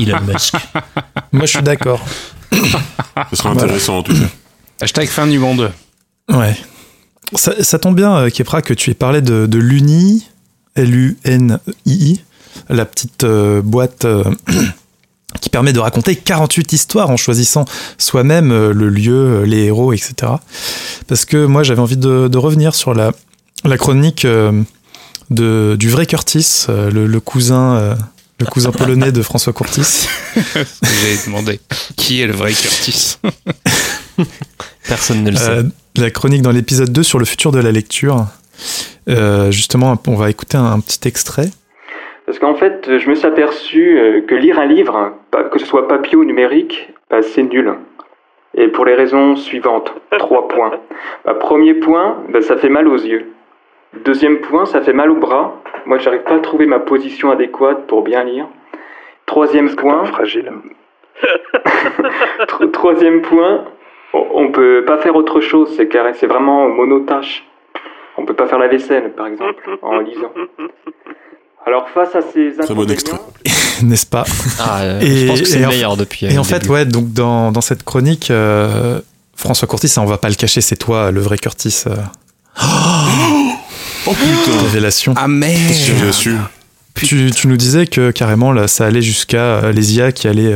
[0.00, 0.54] Elon Musk.
[1.32, 2.00] Moi, je suis d'accord.
[3.30, 4.28] Ce sera intéressant en tout cas.
[4.80, 5.70] Hashtag fin du monde.
[6.30, 6.56] Ouais.
[7.34, 10.26] Ça, tombe bien, euh, Kepra, que tu aies parlé de, de l'UNI,
[10.76, 12.20] L-U-N-I-I,
[12.70, 14.24] la petite euh, boîte euh,
[15.40, 17.66] qui permet de raconter 48 histoires en choisissant
[17.98, 20.14] soi-même le lieu, les héros, etc.
[21.06, 23.12] Parce que moi, j'avais envie de, revenir sur la,
[23.64, 24.26] la chronique
[25.30, 27.96] de, du vrai Curtis, le, cousin.
[28.40, 30.08] le cousin polonais de François Curtis.
[30.34, 31.60] J'ai demandé
[31.96, 33.18] qui est le vrai Curtis?
[34.88, 35.62] Personne ne le sait
[36.00, 38.26] la chronique dans l'épisode 2 sur le futur de la lecture.
[39.08, 41.48] Euh, justement, on va écouter un, petit extrait.
[42.26, 45.12] Parce qu'en fait, je me suis aperçu euh, que lire un livre,
[45.50, 47.74] que ce soit papier ou numérique, bah, c'est nul.
[48.54, 49.92] Et pour les raisons suivantes.
[50.18, 50.72] Trois points.
[51.24, 53.32] Bah, premier point, bah, ça fait mal aux yeux.
[54.04, 55.62] Deuxième point, ça fait mal aux bras.
[55.86, 58.46] Moi, j'arrive pas à trouver ma position adéquate pour bien lire.
[59.26, 60.04] Troisième point.
[60.04, 60.52] Fragile.
[62.72, 63.64] Troisième point,
[64.14, 67.44] on peut pas faire autre chose, c'est carré, c'est vraiment monotâche.
[68.16, 70.32] On peut pas faire la vaisselle, par exemple, en lisant.
[71.66, 73.20] Alors face à ces inconvénients,
[73.82, 74.24] n'est-ce pas
[74.58, 76.26] ah, euh, Je pense que c'est meilleur depuis.
[76.26, 79.00] Et en fait, ouais, donc dans, dans cette chronique, euh,
[79.36, 81.84] François Curtis, on va pas le cacher, c'est toi, le vrai Curtis.
[81.86, 81.96] Euh.
[84.06, 85.14] Oh, putain Révélation.
[85.16, 85.72] Ah merde
[86.12, 86.36] su.
[86.94, 90.54] Tu, tu, nous disais que carrément là, ça allait jusqu'à les IA qui allaient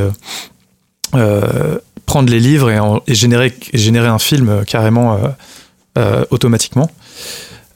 [2.06, 5.28] prendre les livres et, générer, générer un film euh, carrément euh,
[5.98, 6.90] euh, automatiquement.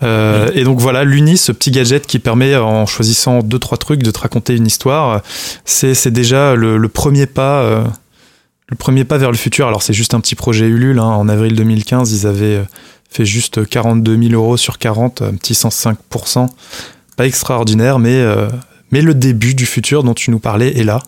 [0.03, 4.11] Et donc voilà, l'Uni, ce petit gadget qui permet, en choisissant deux trois trucs, de
[4.11, 5.23] te raconter une histoire,
[5.65, 7.83] c'est déjà le, premier pas,
[8.69, 9.67] le premier pas vers le futur.
[9.67, 10.99] Alors c'est juste un petit projet Ulule.
[10.99, 11.07] Hein.
[11.07, 12.63] En avril 2015, ils avaient
[13.09, 15.97] fait juste 42 000 euros sur 40, un petit 105
[17.17, 18.23] Pas extraordinaire, mais
[18.93, 21.01] mais le début du futur dont tu nous parlais est là.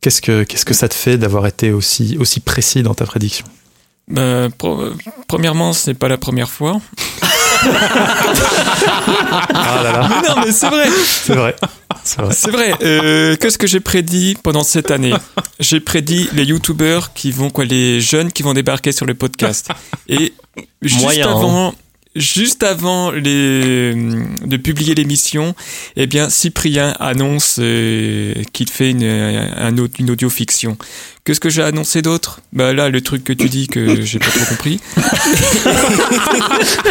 [0.00, 3.46] Qu'est-ce que, qu'est-ce que ça te fait d'avoir été aussi, aussi précis dans ta prédiction?
[4.08, 4.48] Bah,
[5.28, 6.80] Premièrement, ce n'est pas la première fois.
[9.54, 10.08] ah là là.
[10.28, 10.88] non, mais c'est vrai.
[11.06, 11.54] C'est vrai.
[12.04, 12.74] C'est vrai.
[12.82, 15.12] Euh, qu'est-ce que j'ai prédit pendant cette année?
[15.58, 19.68] J'ai prédit les youtubeurs qui vont, quoi, les jeunes qui vont débarquer sur le podcast.
[20.08, 20.32] Et
[20.82, 21.74] juste Moyen, avant,
[22.16, 25.54] juste avant les, de publier l'émission,
[25.96, 30.76] eh bien, Cyprien annonce euh, qu'il fait une, un, une audio-fiction.
[31.24, 32.40] Qu'est-ce que j'ai annoncé d'autre?
[32.52, 34.80] Bah là, le truc que tu dis que j'ai pas trop compris.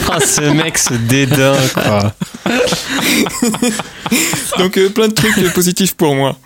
[0.08, 2.16] ah, ce mec se dédain, quoi.
[4.58, 6.38] Donc, euh, plein de trucs positifs pour moi.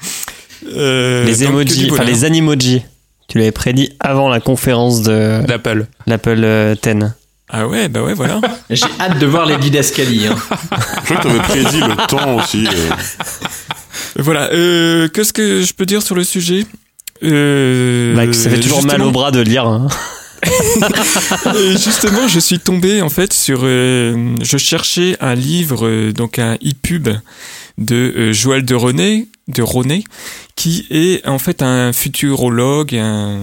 [0.75, 2.83] Euh, les emojis, enfin les animojis.
[3.27, 5.87] Tu l'avais prédit avant la conférence de l'Apple.
[6.07, 7.11] L'Apple 10.
[7.55, 8.41] Ah ouais, bah ouais, voilà.
[8.71, 10.25] J'ai hâte de voir les didascalies.
[10.25, 10.35] Hein.
[10.39, 12.67] Je crois que t'avais prédit le temps aussi.
[12.67, 12.89] Euh.
[14.17, 14.51] Voilà.
[14.53, 16.65] Euh, Qu'est-ce que je peux dire sur le sujet?
[17.23, 19.67] Euh, bah, Ça fait toujours mal au bras de lire.
[19.67, 19.87] Hein.
[21.71, 23.61] justement, je suis tombé en fait sur.
[23.63, 27.09] Euh, je cherchais un livre, euh, donc un e-pub
[27.77, 30.03] de Joël de René, de René,
[30.55, 33.39] qui est en fait un futurologue, un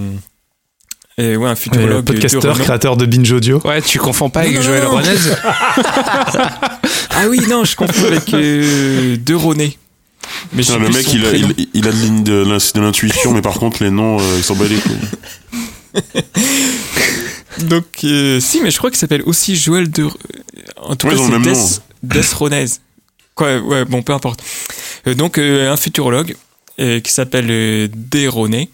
[1.21, 2.05] et ouais, un futurologue.
[2.05, 3.61] podcasteur, créateur de Binge Audio.
[3.64, 5.09] Ouais, tu confonds pas avec Joël Ronez
[7.11, 9.77] Ah oui, non, je confonds avec euh, De Roné.
[10.53, 11.33] Mais le mec, il a,
[11.75, 14.79] il, a, de l'intuition, mais par contre, les noms, euh, ils sont balés.
[17.59, 20.07] Donc, euh, si, mais je crois qu'il s'appelle aussi Joël de.
[20.77, 21.39] En tout cas, c'est
[22.03, 22.66] Des, Des Ronez.
[23.35, 24.43] Quoi, ouais, bon, peu importe.
[25.16, 26.37] donc, un futurologue
[26.79, 28.71] qui s'appelle Desroné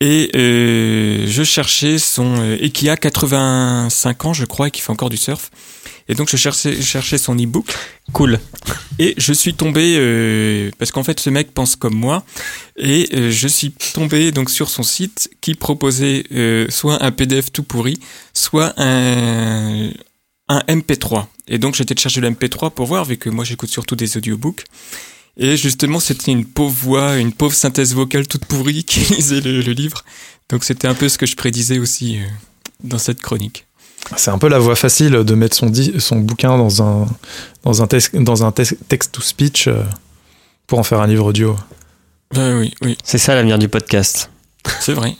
[0.00, 4.80] et euh, je cherchais son euh, et qui a 85 ans je crois et qui
[4.80, 5.50] fait encore du surf.
[6.10, 7.66] Et donc je cherchais, je cherchais son e-book.
[8.12, 8.40] Cool.
[8.98, 12.24] Et je suis tombé euh, parce qu'en fait ce mec pense comme moi.
[12.76, 17.52] Et euh, je suis tombé donc sur son site qui proposait euh, soit un PDF
[17.52, 18.00] tout pourri
[18.34, 19.90] soit un
[20.48, 23.70] un MP3 et donc j'étais de chercher le MP3 pour voir vu que moi j'écoute
[23.70, 24.64] surtout des audiobooks
[25.40, 29.60] et justement, c'était une pauvre voix, une pauvre synthèse vocale toute pourrie qui lisait le,
[29.72, 30.04] livre.
[30.50, 32.24] Donc c'était un peu ce que je prédisais aussi euh,
[32.84, 33.66] dans cette chronique.
[34.16, 37.06] C'est un peu la voie facile de mettre son, son bouquin dans un,
[37.62, 39.82] dans un, dans un text-to-speech euh,
[40.66, 41.56] pour en faire un livre audio.
[42.34, 42.98] Ben oui, oui.
[43.02, 44.30] C'est ça l'avenir du podcast.
[44.80, 45.16] C'est vrai.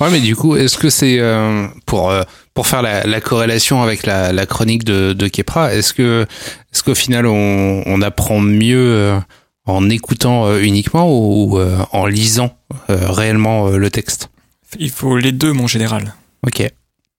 [0.00, 2.12] Ouais, mais du coup, est-ce que c'est euh, pour
[2.58, 6.26] pour faire la, corrélation avec la, chronique de, de Kepra, est-ce que
[6.72, 9.20] est-ce qu'au final on, apprend mieux euh,
[9.64, 14.28] en écoutant euh, uniquement ou euh, en lisant réellement le texte?
[14.76, 16.14] Il faut les deux, mon général.
[16.44, 16.68] Ok.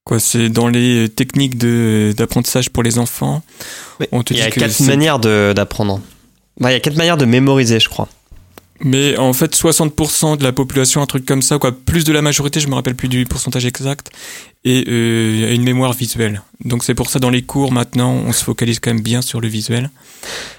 [0.03, 3.41] Quoi, c'est dans les techniques d'apprentissage pour les enfants.
[4.01, 6.01] il y a quatre manières d'apprendre.
[6.59, 8.09] Bah, il y a quatre manières de mémoriser, je crois.
[8.81, 12.21] Mais en fait, 60% de la population, un truc comme ça, quoi, plus de la
[12.21, 14.09] majorité, je me rappelle plus du pourcentage exact,
[14.63, 16.41] et euh, une mémoire visuelle.
[16.63, 19.41] Donc c'est pour ça dans les cours maintenant, on se focalise quand même bien sur
[19.41, 19.89] le visuel.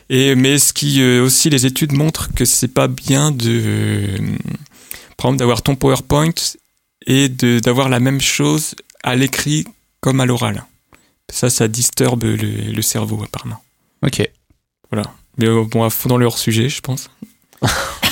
[0.08, 4.18] Et mais ce qui euh, aussi les études montrent que c'est pas bien de, euh,
[5.16, 6.34] par exemple, d'avoir ton PowerPoint
[7.06, 9.64] et de d'avoir la même chose à l'écrit
[10.00, 10.64] comme à l'oral.
[11.30, 13.62] Ça, ça disturbe le, le cerveau apparemment.
[14.02, 14.28] Ok.
[14.90, 15.10] Voilà.
[15.38, 17.10] Mais euh, bon, à fond dans leur sujet, je pense.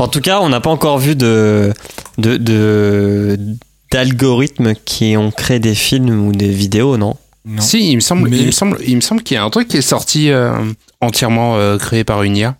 [0.00, 1.74] En tout cas, on n'a pas encore vu de,
[2.16, 3.38] de,
[3.90, 7.60] d'algorithmes qui ont créé des films ou des vidéos, non, non.
[7.60, 9.68] Si, il me semble, il me semble, il me semble qu'il y a un truc
[9.68, 10.52] qui est sorti euh,
[11.02, 12.56] entièrement euh, créé par une IA.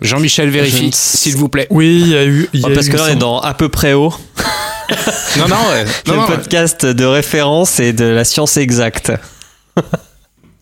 [0.00, 1.68] Jean-Michel vérifie, s'il vous plaît.
[1.70, 2.48] Oui, il y a eu.
[2.64, 4.12] Oh, parce que là, on est dans à peu près haut.
[5.38, 5.84] non, non, ouais.
[6.06, 9.12] le podcast de référence et de la science exacte.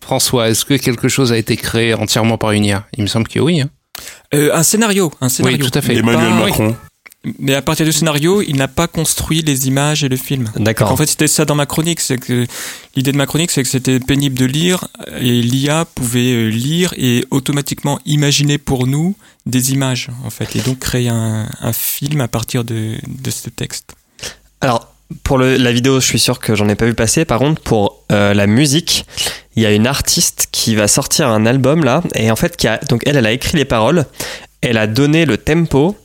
[0.01, 3.27] François, est-ce que quelque chose a été créé entièrement par une IA Il me semble
[3.27, 3.61] que oui.
[3.61, 3.69] Hein.
[4.33, 5.57] Euh, un scénario, un scénario.
[5.57, 5.95] Oui, tout à fait.
[5.95, 6.75] Emmanuel Macron.
[7.37, 10.51] Mais à partir du scénario, il n'a pas construit les images et le film.
[10.55, 10.91] D'accord.
[10.91, 11.99] En fait, c'était ça dans ma chronique.
[11.99, 12.47] C'est que
[12.95, 14.87] l'idée de ma chronique, c'est que c'était pénible de lire
[15.19, 19.15] et l'IA pouvait euh, lire et automatiquement imaginer pour nous
[19.45, 23.49] des images, en fait, et donc créer un, un film à partir de, de ce
[23.51, 23.93] texte.
[24.59, 24.90] Alors,
[25.23, 27.25] pour le, la vidéo, je suis sûr que j'en ai pas vu passer.
[27.25, 29.05] Par contre, pour euh, la musique,
[29.55, 33.01] il y a une artiste qui va sortir un album là, et en fait, donc
[33.05, 34.05] elle, a écrit les paroles,
[34.61, 35.97] elle a donné le tempo,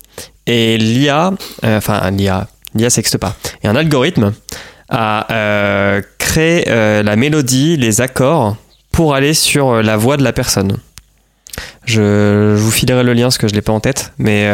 [0.47, 1.33] et l'IA,
[1.65, 2.89] euh, enfin l'IA, l'IA
[3.21, 4.33] pas, et un algorithme
[4.89, 8.57] a euh, créé la mélodie, les accords
[8.93, 10.79] pour aller sur la voix de la personne.
[11.85, 14.51] Je, vous filerai le lien parce que je l'ai pas en tête, mais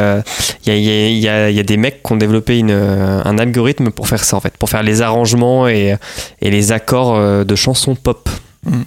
[0.66, 4.40] il y, a, des mecs qui ont développé une, un algorithme pour faire ça en
[4.40, 5.96] fait, pour faire les arrangements et,
[6.40, 8.28] et les accords de chansons pop.
[8.64, 8.82] Mm.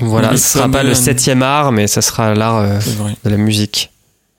[0.00, 2.78] Voilà, ce sera pas le septième art, mais ça sera l'art euh,
[3.24, 3.92] de la musique.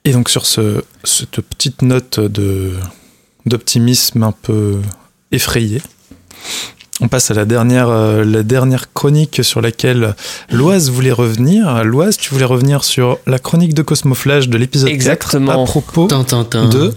[0.06, 2.74] Et donc sur ce, cette petite note de
[3.46, 4.82] d'optimisme un peu
[5.32, 5.82] effrayé,
[7.00, 10.16] On passe à la dernière, euh, la dernière chronique sur laquelle
[10.52, 11.84] Loise voulait revenir.
[11.84, 16.92] Loise, tu voulais revenir sur la chronique de Cosmoflash de l'épisode 4 à propos de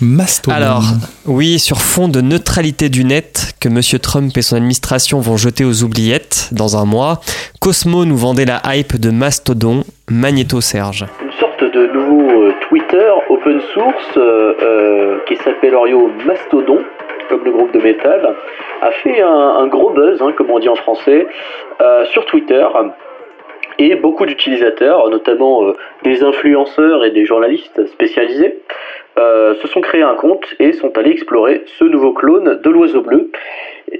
[0.00, 0.56] Mastodon.
[0.56, 0.84] Alors,
[1.26, 5.66] oui, sur fond de neutralité du net que Monsieur Trump et son administration vont jeter
[5.66, 7.20] aux oubliettes dans un mois,
[7.60, 11.04] Cosmo nous vendait la hype de Mastodon, Magneto Serge.
[11.22, 16.78] Une sorte de nouveau euh, Twitter open source euh, qui s'appelle Orio Mastodon
[17.28, 18.34] comme le groupe de métal,
[18.82, 21.26] a fait un, gros buzz, hein, comme on dit en français,
[21.80, 22.66] euh, sur Twitter.
[23.80, 25.72] Et beaucoup d'utilisateurs, notamment euh,
[26.02, 28.58] des influenceurs et des journalistes spécialisés,
[29.18, 33.02] euh, se sont créés un compte et sont allés explorer ce nouveau clone de l'oiseau
[33.02, 33.30] bleu.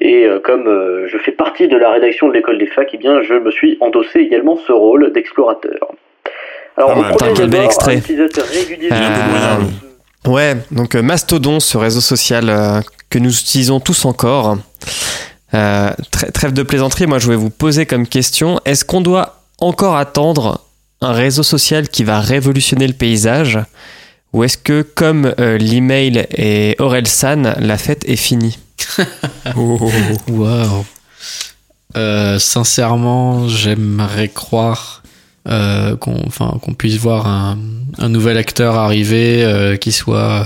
[0.00, 3.32] Et comme je fais partie de la rédaction de l'école des facs, eh bien, je
[3.32, 5.88] me suis endossé également ce rôle d'explorateur.
[6.76, 6.94] Alors,
[7.34, 8.02] quel bel extrait.
[10.26, 14.58] Ouais, donc Mastodon, ce réseau social que nous utilisons tous encore.
[15.54, 15.92] Euh,
[16.34, 20.60] trêve de plaisanterie, moi je voulais vous poser comme question, est-ce qu'on doit encore attendre
[21.00, 23.58] un réseau social qui va révolutionner le paysage
[24.34, 28.58] ou est-ce que comme euh, l'email et Orelsan, la fête est finie?
[29.56, 29.90] Oh.
[30.28, 30.84] Waouh
[31.96, 35.02] euh, Sincèrement, j'aimerais croire
[35.46, 37.56] qu'on enfin, puisse voir un,
[37.96, 40.44] un nouvel acteur arriver qui soit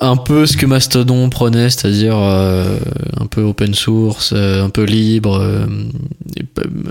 [0.00, 2.78] un peu ce que Mastodon prenait, c'est-à-dire euh,
[3.18, 5.66] un peu open source, euh, un peu libre, euh,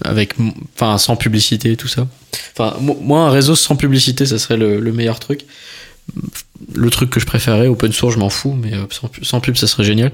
[0.03, 0.35] avec,
[0.75, 2.07] enfin, sans publicité, tout ça.
[2.55, 5.45] Enfin, moi, un réseau sans publicité, ça serait le, meilleur truc.
[6.73, 9.65] Le truc que je préférais, open source, je m'en fous, mais sans, sans, pub, ça
[9.65, 10.11] serait génial.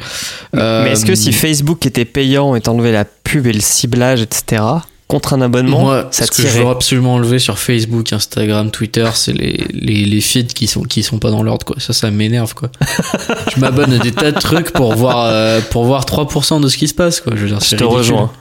[0.53, 4.63] mais est-ce que si Facebook était payant et enlevé la pub et le ciblage, etc.,
[5.07, 9.07] contre un abonnement, Moi, ça ce que je veux absolument enlever sur Facebook, Instagram, Twitter,
[9.13, 11.75] c'est les, les, les, feeds qui sont, qui sont pas dans l'ordre, quoi.
[11.79, 12.71] Ça, ça m'énerve, quoi.
[13.55, 16.77] je m'abonne à des tas de trucs pour voir, euh, pour voir 3% de ce
[16.77, 17.33] qui se passe, quoi.
[17.35, 18.31] Je veux dire, je te rejoins.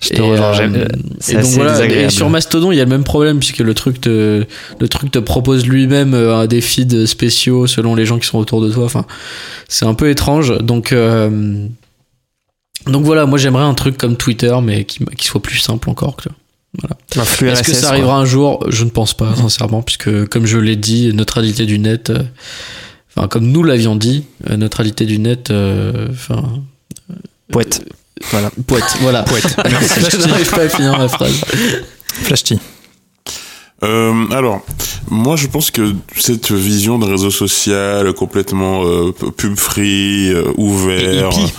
[0.00, 0.60] Je te rejoins.
[0.60, 0.86] Euh,
[1.28, 4.00] et donc voilà, et sur Mastodon, il y a le même problème puisque le truc
[4.00, 4.44] te,
[4.78, 8.60] le truc te propose lui-même euh, des feeds spéciaux selon les gens qui sont autour
[8.60, 8.84] de toi.
[8.84, 9.06] Enfin,
[9.68, 10.56] c'est un peu étrange.
[10.58, 11.66] Donc, euh,
[12.86, 16.16] donc voilà, moi j'aimerais un truc comme Twitter, mais qui, soit plus simple encore.
[16.16, 16.28] Que,
[16.78, 17.52] voilà.
[17.52, 18.64] Est-ce que ça arrivera un jour?
[18.68, 22.22] Je ne pense pas, sincèrement, puisque comme je l'ai dit, neutralité du net, euh,
[23.14, 26.62] enfin comme nous l'avions dit, euh, neutralité du net, euh, enfin.
[27.50, 27.82] Poète.
[28.30, 29.22] voilà, poète, voilà.
[29.22, 29.56] Poète.
[30.12, 31.40] je n'arrive pas à finir ma phrase.
[32.24, 32.58] Flashty.
[33.82, 34.60] alors,
[35.08, 38.82] moi je pense que cette vision d'un réseau social complètement
[39.36, 41.52] pub free, ouvert, hippie,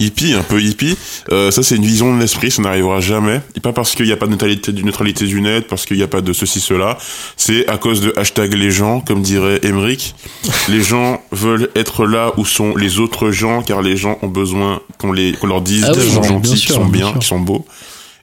[0.00, 0.96] un peu hippie.
[1.30, 3.40] Euh, ça, c'est une vision de l'esprit, ça n'arrivera jamais.
[3.56, 5.96] Et pas parce qu'il n'y a pas de neutralité, du neutralité du net, parce qu'il
[5.96, 6.98] n'y a pas de ceci, cela.
[7.36, 10.14] C'est à cause de hashtag les gens, comme dirait Emmerich.
[10.68, 14.80] les gens veulent être là où sont les autres gens, car les gens ont besoin
[14.98, 17.64] qu'on les, qu'on leur dise ah des gens gentils, qui sont bien, qui sont beaux.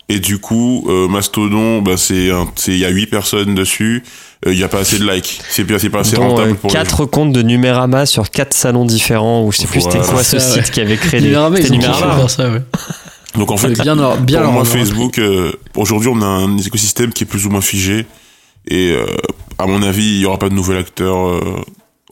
[0.09, 2.31] Et du coup, euh, Mastodon, bah, c'est,
[2.67, 4.03] il y a huit personnes dessus
[4.45, 5.39] il euh, n'y a pas assez de likes.
[5.49, 9.51] C'est pas, pas assez rentable pour quatre comptes de Numérama sur quatre salons différents ou
[9.51, 12.27] je sais plus c'était quoi ce site qui avait créé Numérama, ils Numérama.
[12.27, 12.61] ça, ouais.
[13.35, 17.23] Donc en fait, bien, bien pour moi, Facebook, euh, aujourd'hui, on a un écosystème qui
[17.23, 18.07] est plus ou moins figé.
[18.67, 19.05] Et euh,
[19.57, 21.39] à mon avis, il y aura pas de nouvel acteur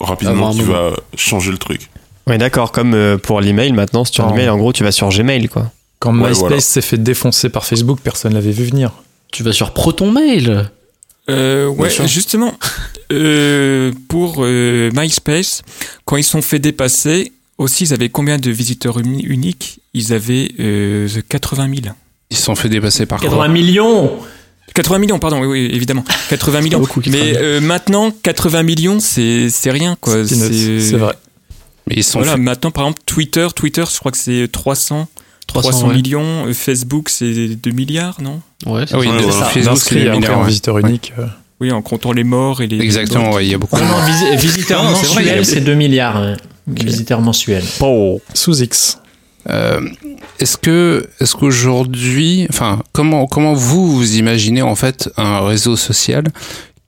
[0.00, 1.90] rapidement qui va changer le truc.
[2.26, 2.70] Oui, d'accord.
[2.70, 5.48] Comme pour l'email, maintenant, si tu as un email, en gros, tu vas sur Gmail,
[5.48, 5.70] quoi.
[5.98, 8.92] Quand MySpace s'est fait défoncer par Facebook, personne l'avait vu venir.
[9.32, 10.70] Tu vas sur ProtonMail
[11.28, 12.54] euh, ouais, justement,
[13.12, 15.62] euh, pour euh, MySpace,
[16.04, 19.80] quand ils sont fait dépasser, aussi, ils avaient combien de visiteurs uniques?
[19.92, 20.48] Ils avaient
[21.28, 21.94] 80 000.
[22.30, 24.18] Ils se sont fait dépasser par 80 millions
[24.72, 26.04] 80 millions, pardon, oui, oui évidemment.
[26.28, 26.82] 80 millions.
[27.08, 30.26] Mais maintenant, 80 millions, c'est rien, quoi.
[30.26, 31.14] C'est vrai.
[31.86, 35.08] Mais ils sont voilà, maintenant, par exemple, Twitter, Twitter, je crois que c'est 300,
[35.48, 36.46] 300, millions.
[36.54, 38.40] Facebook, c'est 2 milliards, non?
[38.66, 39.08] Ouais, ah oui,
[39.52, 41.12] c'est en visiteur unique.
[41.18, 41.26] Euh.
[41.60, 42.80] Oui, en comptant les morts et les.
[42.80, 44.02] Exactement, il y a beaucoup de morts.
[44.36, 46.16] visiteurs mensuels, c'est 2 milliards.
[46.16, 46.36] Hein.
[46.66, 47.64] Visiteurs mensuels.
[47.80, 48.20] Oh.
[48.34, 48.98] Sous X.
[49.48, 49.80] Euh,
[50.38, 56.24] est-ce que, est-ce qu'aujourd'hui, enfin, comment, comment vous vous imaginez en fait un réseau social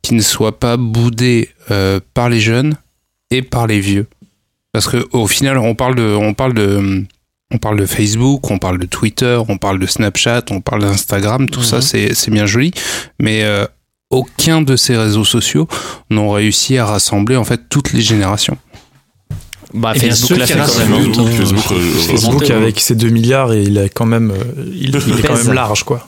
[0.02, 2.74] qui ne soit pas boudé euh, par les jeunes
[3.30, 4.06] et par les vieux?
[4.72, 7.04] Parce que au final, on parle de, on parle de,
[7.52, 11.48] on parle de Facebook, on parle de Twitter, on parle de Snapchat, on parle d'Instagram,
[11.48, 12.14] tout ça mhm.
[12.14, 12.72] c'est bien joli,
[13.20, 13.66] mais euh,
[14.10, 15.68] aucun de ces réseaux sociaux
[16.10, 18.56] n'ont réussi à rassembler en fait toutes les générations.
[19.74, 21.14] Bah, Facebook l'a fait quand même.
[22.00, 25.36] Facebook, euh, avec ses 2 milliards et il est quand même, euh, il, est quand
[25.36, 26.06] même large quoi.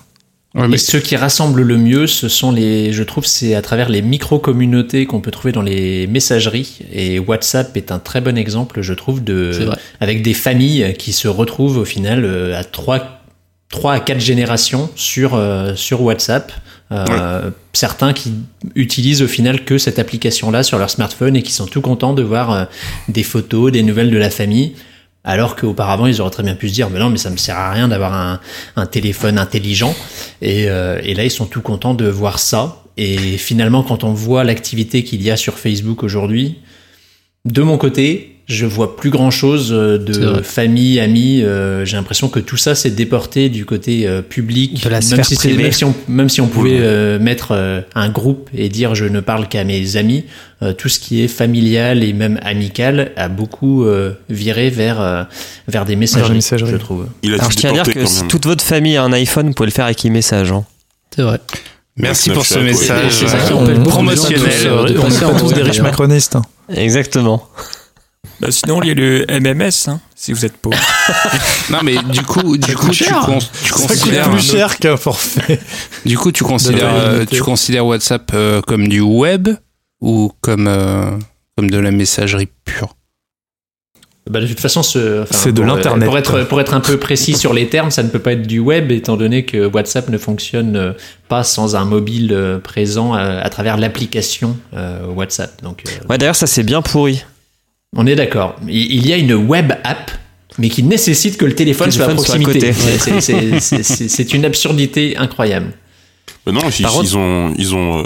[0.57, 4.03] Et ce qui rassemble le mieux, ce sont les, je trouve, c'est à travers les
[4.03, 6.79] micro-communautés qu'on peut trouver dans les messageries.
[6.93, 9.69] Et WhatsApp est un très bon exemple, je trouve, de,
[10.01, 13.21] avec des familles qui se retrouvent au final euh, à trois,
[13.69, 16.53] trois à quatre générations sur, euh, sur WhatsApp.
[16.93, 18.33] Euh, certains qui
[18.77, 22.23] utilisent au final que cette application-là sur leur smartphone et qui sont tout contents de
[22.23, 22.69] voir
[23.09, 24.75] des photos, des nouvelles de la famille.
[25.25, 27.57] Alors qu'auparavant, ils auraient très bien pu se dire, mais non, mais ça me sert
[27.57, 28.41] à rien d'avoir un,
[28.77, 29.95] un, téléphone intelligent.
[30.43, 32.83] Et, euh, et, là, ils sont tout contents de voir ça.
[32.99, 36.59] Et finalement, quand on voit l'activité qu'il y a sur Facebook aujourd'hui,
[37.47, 41.43] de mon côté, je vois plus grand chose euh, de famille, amis.
[41.43, 44.85] Euh, j'ai l'impression que tout ça s'est déporté du côté euh, public.
[44.85, 45.63] De la même, si privée.
[45.63, 49.49] même, si on, même si on pouvait mettre un groupe et dire je ne parle
[49.49, 50.25] qu'à mes amis,
[50.79, 53.87] tout ce qui est familial et même amical a beaucoup
[54.29, 55.29] viré vers
[55.69, 57.07] vers des messageries, je trouve.
[57.23, 59.49] Il a Alors je tiens à dire que si toute votre famille a un iPhone,
[59.49, 60.53] vous pouvez le faire avec e-message.
[60.53, 60.65] Hein.
[61.15, 61.41] C'est vrai.
[61.97, 64.73] Merci pour ce message on, promotionnel.
[64.99, 66.37] On pas tous des riches macronistes.
[66.75, 67.49] Exactement.
[68.41, 70.77] Bah sinon, il y a le MMS, hein, si vous êtes pauvre.
[71.71, 74.97] non, mais du coup, du coup, tu, con tu Ça considères coûte plus cher qu'un
[74.97, 75.61] forfait.
[76.05, 79.49] Du coup, tu considères, euh, tu considères WhatsApp euh, comme du web
[80.01, 81.11] ou comme euh,
[81.57, 82.95] comme de la messagerie pure?
[84.29, 86.07] Bah de toute façon, ce, c'est de l'internet.
[86.07, 88.47] Pour être pour être un peu précis sur les termes, ça ne peut pas être
[88.47, 90.95] du web, étant donné que WhatsApp ne fonctionne
[91.29, 94.57] pas sans un mobile présent à, à travers l'application
[95.15, 95.63] WhatsApp.
[95.63, 95.85] Donc.
[96.09, 97.23] ouais, d'ailleurs, ça c'est bien pourri.
[97.97, 98.57] On est d'accord.
[98.67, 100.11] Il y a une web app,
[100.59, 102.73] mais qui nécessite que le téléphone, soit à proximité.
[103.61, 105.73] C'est une absurdité incroyable.
[106.47, 108.05] Mais non, ils, ils ont, ils ont euh,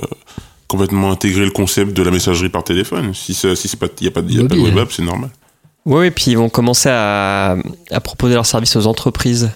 [0.69, 3.13] complètement intégré le concept de la messagerie par téléphone.
[3.15, 5.31] Si il si n'y a, pas, y a pas de web app, c'est normal.
[5.85, 7.57] Oui, et puis ils vont commencer à,
[7.91, 9.51] à proposer leurs services aux entreprises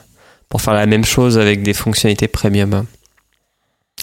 [0.49, 2.85] pour faire la même chose avec des fonctionnalités premium.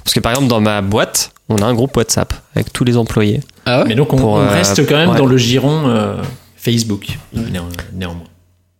[0.09, 2.97] Parce que par exemple, dans ma boîte, on a un groupe WhatsApp avec tous les
[2.97, 3.41] employés.
[3.67, 5.17] Ah ouais Mais donc on, on reste quand même ouais.
[5.19, 6.15] dans le giron euh,
[6.55, 8.23] Facebook, néanmoins.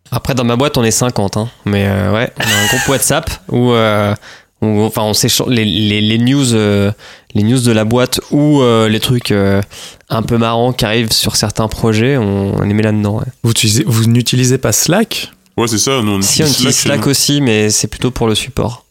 [0.10, 1.48] Après, dans ma boîte, on est 50, hein.
[1.66, 4.16] mais euh, ouais, on a un groupe WhatsApp où, euh,
[4.64, 6.92] où enfin, on s'échange les, les, les, news, euh,
[7.36, 11.36] les news de la boîte ou euh, les trucs un peu marrants qui arrivent sur
[11.36, 13.20] certains projets, on, on les met là-dedans.
[13.20, 13.26] Ouais.
[13.44, 15.32] Vous, utilisez, vous n'utilisez pas Slack?
[15.58, 16.02] Ouais, c'est ça.
[16.02, 18.84] Nous, on si on utilise Slack, Slack aussi, mais c'est plutôt pour le support.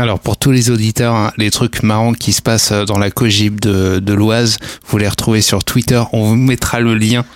[0.00, 3.60] Alors pour tous les auditeurs, hein, les trucs marrants qui se passent dans la cogib
[3.60, 6.02] de, de l'Oise, vous les retrouvez sur Twitter.
[6.14, 7.26] On vous mettra le lien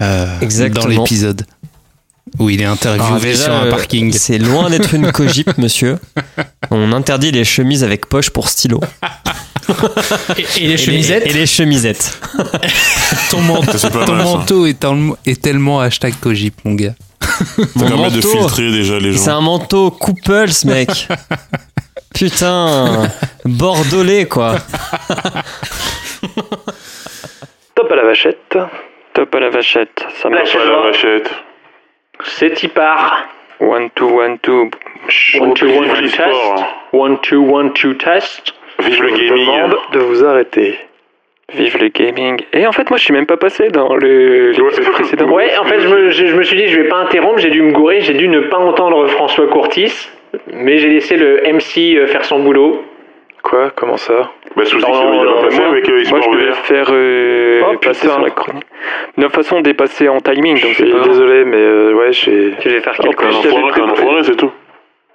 [0.00, 0.26] euh,
[0.72, 1.44] dans l'épisode
[2.38, 4.10] où il est interviewé déjà, sur un parking.
[4.14, 5.98] C'est loin d'être une cogip, monsieur.
[6.70, 8.80] On interdit les chemises avec poche pour stylo.
[10.38, 12.18] et, et, les chemisettes Et les, et les chemisettes.
[13.30, 16.94] ton manteau, ton manteau est, en, est, tellement hashtag cogip, mon gars.
[17.74, 19.18] Mon manteau, de filtrer déjà les gens.
[19.18, 21.08] C'est un manteau couples, mec.
[22.14, 23.08] Putain,
[23.44, 24.56] bordelais quoi.
[27.74, 28.58] Top à la vachette.
[29.14, 30.04] Top à la vachette.
[30.20, 31.30] Ça marche à la vachette.
[32.24, 33.24] C'est y part.
[33.60, 34.70] One, two, one, two.
[35.40, 36.64] One, two, one, two, test.
[36.92, 38.52] One, two, one, two, test.
[38.80, 39.46] Vive le gaming.
[39.46, 40.78] demande de vous arrêter.
[41.52, 42.40] Vive le gaming.
[42.52, 45.28] Et en fait, moi, je suis même pas passé dans le l'épisode précédent.
[45.30, 47.50] Ouais, en fait, je me, je, je me suis dit, je vais pas interrompre, j'ai
[47.50, 50.08] dû me gourer, j'ai dû ne pas entendre François Courtis,
[50.52, 52.84] mais j'ai laissé le MC faire son boulot.
[53.42, 53.70] Quoi?
[53.76, 54.30] Comment ça?
[54.56, 54.88] Bah, sous il va
[55.42, 58.14] passer avec euh, Moi, je devais faire euh, Oh, passer putain.
[58.14, 58.64] sur la chronique.
[59.16, 62.12] De toute façon, dépasser en timing, donc Je c'est suis pas désolé, mais euh, ouais,
[62.12, 62.54] j'ai.
[62.60, 63.42] Tu devais faire En quelque plus, chose.
[63.44, 64.50] j'avais un préparé- enfoiré, c'est tout.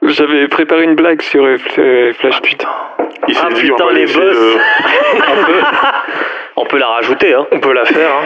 [0.04, 2.42] J'avais préparé une blague sur euh, Fl- Flash.
[2.42, 2.70] Putain.
[3.28, 4.38] Il s'est Ah, dit, on putain, va les laisser, boss.
[4.38, 4.58] euh,
[6.56, 7.46] On peut la rajouter, hein.
[7.52, 8.26] On peut la faire, hein.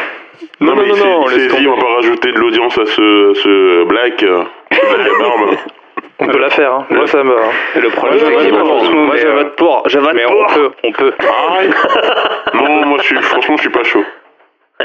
[0.60, 1.70] Non, Non, mais non, il s'est- non, il s'est laisse dit, tomber.
[1.70, 4.24] on va pas rajouter de l'audience à ce, ce black.
[4.24, 5.56] euh, Black Barbe.
[6.20, 6.88] On peut la faire, hein.
[6.90, 7.42] Moi, ça me va.
[7.48, 7.80] hein.
[7.80, 9.88] Le problème, c'est qu'il Moi, je vote pour.
[9.88, 10.36] Je vote Mais pour.
[10.40, 11.14] on peut, on peut.
[12.54, 14.04] Non, moi, je suis, franchement, je suis pas chaud.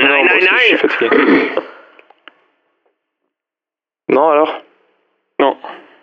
[0.01, 1.51] Non, moi je suis fatigué.
[4.09, 4.59] Non, alors?
[5.39, 5.57] Non.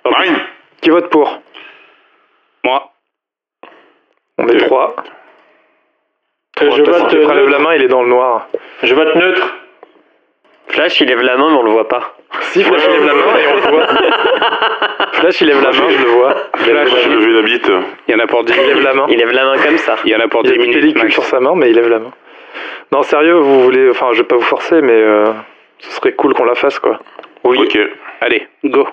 [0.09, 0.39] Marine
[0.81, 1.39] Qui vote pour?
[2.63, 2.91] Moi.
[4.37, 4.95] On est trois.
[6.61, 8.47] Euh, je vote tu euh, la main, il est dans le noir.
[8.83, 9.53] Je vote neutre.
[10.69, 12.15] Flash, il lève la main, mais on le voit pas.
[12.41, 13.87] Si Flash il lève la main et on le voit.
[15.13, 16.35] Flash il lève la main, je le vois.
[16.55, 17.71] Flash, j'ai levé la bite.
[18.07, 19.05] Il y en a pour 10 Il lève la main.
[19.09, 19.95] Il lève la main comme ça.
[20.05, 20.67] Il y en a pour dix 10 minutes.
[20.75, 21.13] minutes pellicule max.
[21.13, 22.11] sur sa main, mais il lève la main.
[22.91, 23.89] Non, sérieux, vous voulez.
[23.89, 25.25] Enfin, je vais pas vous forcer, mais euh,
[25.79, 26.99] ce serait cool qu'on la fasse, quoi.
[27.43, 27.57] Oui.
[27.63, 27.77] Ok.
[28.21, 28.87] Allez, go.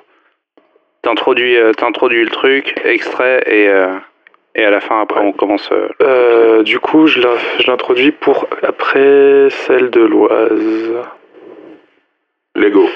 [1.02, 3.88] T'introduis, euh, t'introduis le truc, extrait, et, euh,
[4.54, 5.68] et à la fin, après, on commence.
[5.72, 10.94] euh, Euh, du coup, je la- je l'introduis pour après celle de l'Oise.
[12.56, 12.88] Lego.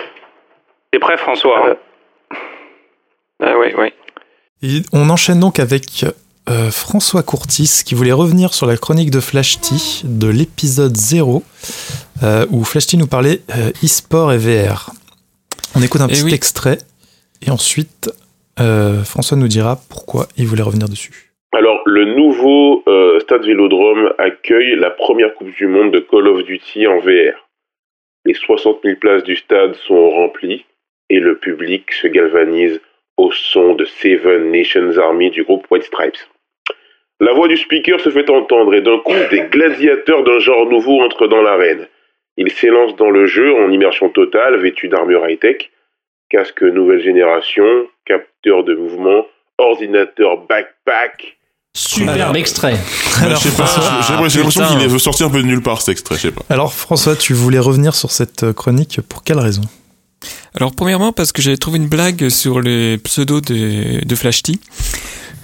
[0.93, 1.77] T'es prêt, François hein
[3.43, 3.93] Ah ouais, ouais.
[4.63, 6.05] Et on enchaîne donc avec
[6.49, 11.43] euh, François Courtis qui voulait revenir sur la chronique de Flash T de l'épisode 0
[12.23, 14.91] euh, où Flash T nous parlait euh, e-sport et VR.
[15.77, 16.35] On écoute un Eh petit oui.
[16.35, 16.79] extrait
[17.47, 18.11] et ensuite
[18.59, 21.33] euh, François nous dira pourquoi il voulait revenir dessus.
[21.53, 26.45] Alors, le nouveau euh, stade Vélodrome accueille la première Coupe du Monde de Call of
[26.45, 27.49] Duty en VR.
[28.25, 30.67] Les 60 000 places du stade sont remplies
[31.09, 32.81] et le public se galvanise
[33.17, 36.19] au son de Seven Nations Army du groupe White Stripes.
[37.19, 41.03] La voix du speaker se fait entendre et d'un coup, des gladiateurs d'un genre nouveau
[41.03, 41.87] entrent dans l'arène.
[42.37, 45.71] Ils s'élancent dans le jeu en immersion totale, vêtus d'armure high-tech,
[46.31, 49.27] casque nouvelle génération, capteur de mouvement,
[49.59, 51.37] ordinateur backpack.
[51.75, 52.77] Superbe extrait.
[53.23, 55.81] Alors, je sais pas, François- j'ai l'impression qu'il veut sortir un peu de nulle part
[55.81, 56.43] cet extrait, je sais pas.
[56.51, 59.63] Alors François, tu voulais revenir sur cette euh, chronique pour quelle raison?
[60.55, 64.59] Alors premièrement parce que j'avais trouvé une blague sur les pseudos de, de Flash T.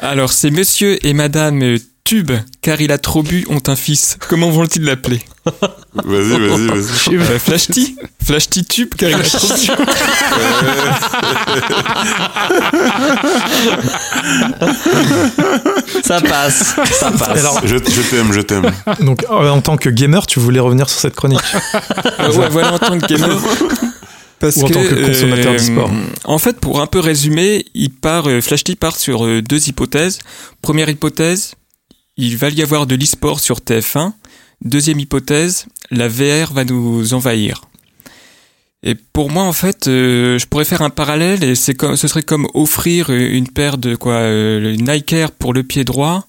[0.00, 2.32] Alors c'est Monsieur et Madame Tube,
[2.62, 4.18] car il a trop bu, ont un fils.
[4.28, 5.20] Comment vont-ils l'appeler
[5.94, 7.16] Vas-y, vas-y, vas-y.
[7.26, 9.66] Bah, Flash T Flash T Tube, car il a trop bu.
[16.04, 17.38] Ça passe, ça passe.
[17.38, 18.70] Alors- Je, je t'aime, je t'aime.
[19.00, 21.40] Donc euh, en tant que gamer, tu voulais revenir sur cette chronique
[22.18, 23.28] Ah ouais, voilà en tant que gamer.
[24.38, 25.90] Parce Ou en que, tant que consommateur euh, d'e-sport.
[26.24, 29.68] En fait, pour un peu résumer, il part, euh, Flash T part sur euh, deux
[29.68, 30.18] hypothèses.
[30.60, 31.54] Première hypothèse,
[32.16, 34.12] il va y avoir de l'e-sport sur TF1.
[34.62, 37.62] Deuxième hypothèse, la VR va nous envahir.
[38.82, 42.06] Et pour moi, en fait, euh, je pourrais faire un parallèle et c'est comme, ce
[42.08, 45.84] serait comme offrir euh, une paire de quoi, euh, une Nike Air pour le pied
[45.84, 46.26] droit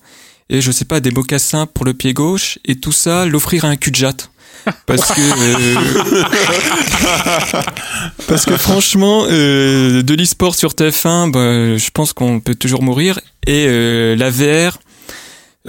[0.50, 3.68] et je sais pas des mocassins pour le pied gauche et tout ça, l'offrir à
[3.68, 4.32] un cul de jatte.
[4.86, 5.76] Parce que euh,
[8.28, 13.20] parce que franchement, euh, de l'e-sport sur TF1, bah, je pense qu'on peut toujours mourir.
[13.46, 14.78] Et euh, la VR,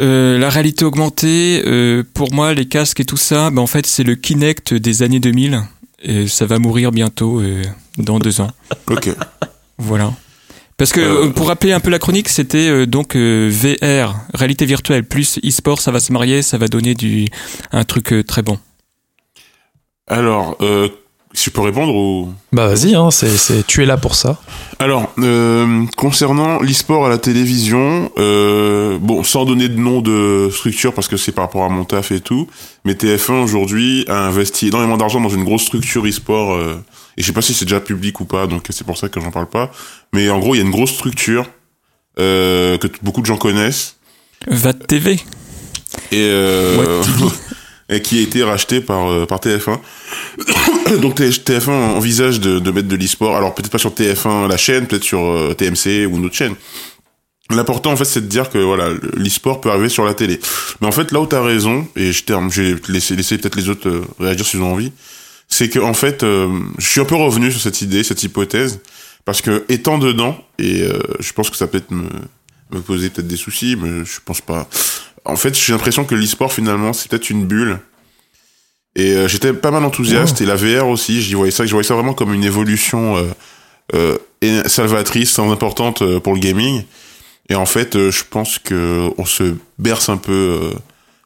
[0.01, 3.87] euh, la réalité augmentée, euh, pour moi, les casques et tout ça, bah, en fait,
[3.87, 5.63] c'est le Kinect des années 2000.
[6.03, 7.63] Et ça va mourir bientôt, euh,
[7.99, 8.51] dans deux ans.
[8.89, 9.11] Ok.
[9.79, 10.13] Voilà.
[10.77, 14.65] Parce que Euh, pour rappeler un peu la chronique, c'était euh, donc euh, VR, réalité
[14.65, 17.27] virtuelle plus e-sport, ça va se marier, ça va donner du
[17.73, 18.59] un truc très bon.
[20.09, 20.89] Alors, euh,
[21.35, 22.33] si je peux répondre ou...
[22.53, 24.39] Bah vas-y, hein, c'est, c'est- tu es là pour ça.
[24.79, 30.95] Alors, euh, concernant l'e-sport à la télévision, euh, bon, sans donner de nom de structure
[30.95, 32.49] parce que c'est par rapport à mon taf et tout,
[32.85, 36.83] mais TF1 aujourd'hui a investi énormément d'argent dans une grosse structure e-sport, euh,
[37.19, 39.21] et je sais pas si c'est déjà public ou pas, donc c'est pour ça que
[39.21, 39.71] j'en parle pas.
[40.15, 41.45] Mais en gros, il y a une grosse structure
[42.19, 43.97] euh, que beaucoup de gens connaissent
[44.47, 45.15] VAT TV.
[46.13, 47.03] et, euh.
[47.89, 49.79] et qui a été racheté par euh, par TF1.
[51.01, 53.37] Donc T- TF1 envisage de, de mettre de l'e-sport.
[53.37, 56.55] Alors peut-être pas sur TF1 la chaîne, peut-être sur euh, TMC ou une autre chaîne.
[57.51, 60.39] L'important en fait c'est de dire que voilà l'e-sport peut arriver sur la télé.
[60.81, 63.69] Mais en fait là où t'as raison et je termine, j'ai laissé laisser peut-être les
[63.71, 64.93] autres euh, réagir s'ils ont envie.
[65.49, 68.81] C'est que en fait euh, je suis un peu revenu sur cette idée, cette hypothèse
[69.25, 72.05] parce que étant dedans et euh, je pense que ça peut être me
[72.71, 74.69] me poser peut-être des soucis, mais je pense pas.
[75.25, 77.81] En fait, j'ai l'impression que l'e-sport finalement c'est peut-être une bulle.
[78.97, 81.87] Et euh, j'étais pas mal enthousiaste et la VR aussi, j'y voyais ça, je voyais
[81.87, 86.83] ça vraiment comme une évolution euh, euh, salvatrice, sans importante pour le gaming.
[87.49, 90.73] Et en fait, je pense que on se berce un peu,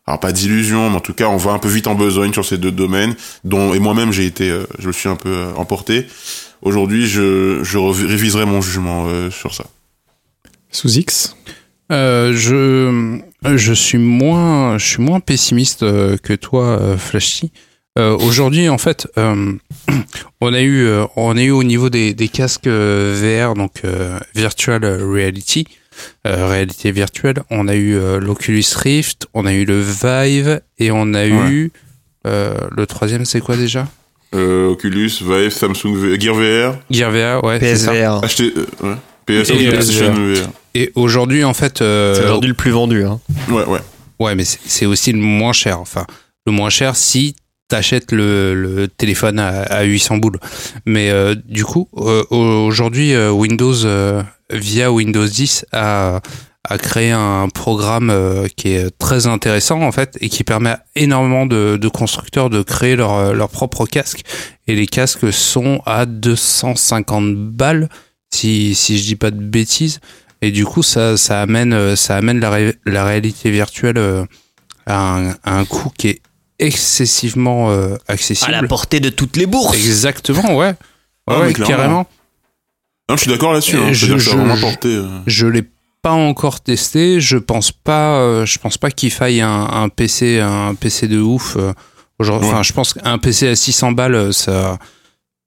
[0.07, 2.45] alors pas d'illusion, mais en tout cas, on va un peu vite en besogne sur
[2.45, 6.07] ces deux domaines, dont et moi-même j'ai été, je me suis un peu emporté.
[6.61, 9.65] Aujourd'hui, je, je réviserai mon jugement sur ça.
[10.71, 11.35] Sous X?
[11.93, 13.19] Euh, je
[13.57, 17.53] je suis moins je suis moins pessimiste euh, que toi euh, Flashy.
[17.99, 19.53] Euh, Aujourd'hui en fait euh,
[20.41, 23.15] on a eu euh, on a eu au niveau des, des casques euh,
[23.45, 25.67] VR donc euh, virtual reality
[26.27, 30.91] euh, réalité virtuelle on a eu euh, l'Oculus Rift on a eu le Vive et
[30.91, 31.51] on a Ouais.
[31.51, 31.73] eu
[32.27, 33.87] euh, le troisième c'est quoi déjà?
[34.35, 37.93] Euh, Oculus, Vive, Samsung, V- Gear VR, Gear VR ouais c'est ça.
[37.93, 38.23] PSVR.
[38.41, 38.97] euh, ouais.
[39.27, 40.49] PS, Et, euh, PlayStation VR.
[40.75, 43.05] Et aujourd'hui en fait euh, C'est aujourd'hui le plus vendu.
[43.05, 43.21] Hein.
[43.49, 43.81] Ouais, ouais.
[44.19, 45.81] Ouais, mais c'est aussi le moins cher.
[45.81, 46.07] Enfin,
[46.47, 47.35] le moins cher si
[47.69, 50.39] t'achètes le, le téléphone à, à 800 boules.
[50.87, 56.21] Mais euh, du coup, euh, aujourd'hui, euh, Windows, euh, via Windows 10, a,
[56.69, 60.85] a créé un programme euh, qui est très intéressant en fait et qui permet à
[60.97, 64.21] énormément de, de constructeurs de créer leur, leur propre casque.
[64.69, 67.89] Et les casques sont à 250 balles,
[68.31, 70.01] si, si je dis pas de bêtises.
[70.43, 74.25] Et du coup, ça, ça amène, euh, ça amène la, ré- la réalité virtuelle euh,
[74.87, 76.21] à un, à un coût qui est
[76.59, 78.53] excessivement euh, accessible.
[78.55, 79.77] À la portée de toutes les bourses.
[79.77, 80.75] Exactement, ouais.
[81.29, 81.75] Ah, Ouais, clairement.
[81.77, 82.07] carrément.
[83.09, 83.77] Non, je suis d'accord là-dessus.
[83.77, 83.93] Hein.
[83.93, 85.65] je- Je, euh, l'ai
[86.03, 87.21] pas encore testé.
[87.21, 91.57] Je pense pas, je pense pas qu'il faille un, un, PC, un PC de ouf.
[92.19, 94.79] Aujourd'hui, enfin, je pense qu'un PC à 600 balles, ça,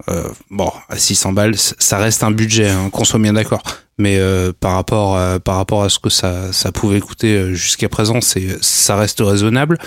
[0.10, 3.62] euh, bon, à 600 balles, ça reste un budget, hein, qu'on soit bien d'accord.
[3.98, 7.54] Mais euh, par rapport à, par rapport à ce que ça, ça pouvait coûter euh,
[7.54, 9.78] jusqu'à présent, c'est ça reste raisonnable.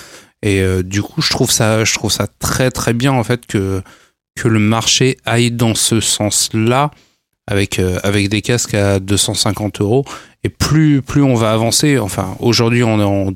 [0.43, 3.83] Et du coup, je trouve ça, je trouve ça très très bien en fait que
[4.37, 6.93] que le marché aille dans ce sens-là
[7.49, 10.05] avec avec des casques à 250 euros.
[10.45, 13.35] Et plus plus on va avancer, enfin aujourd'hui on est en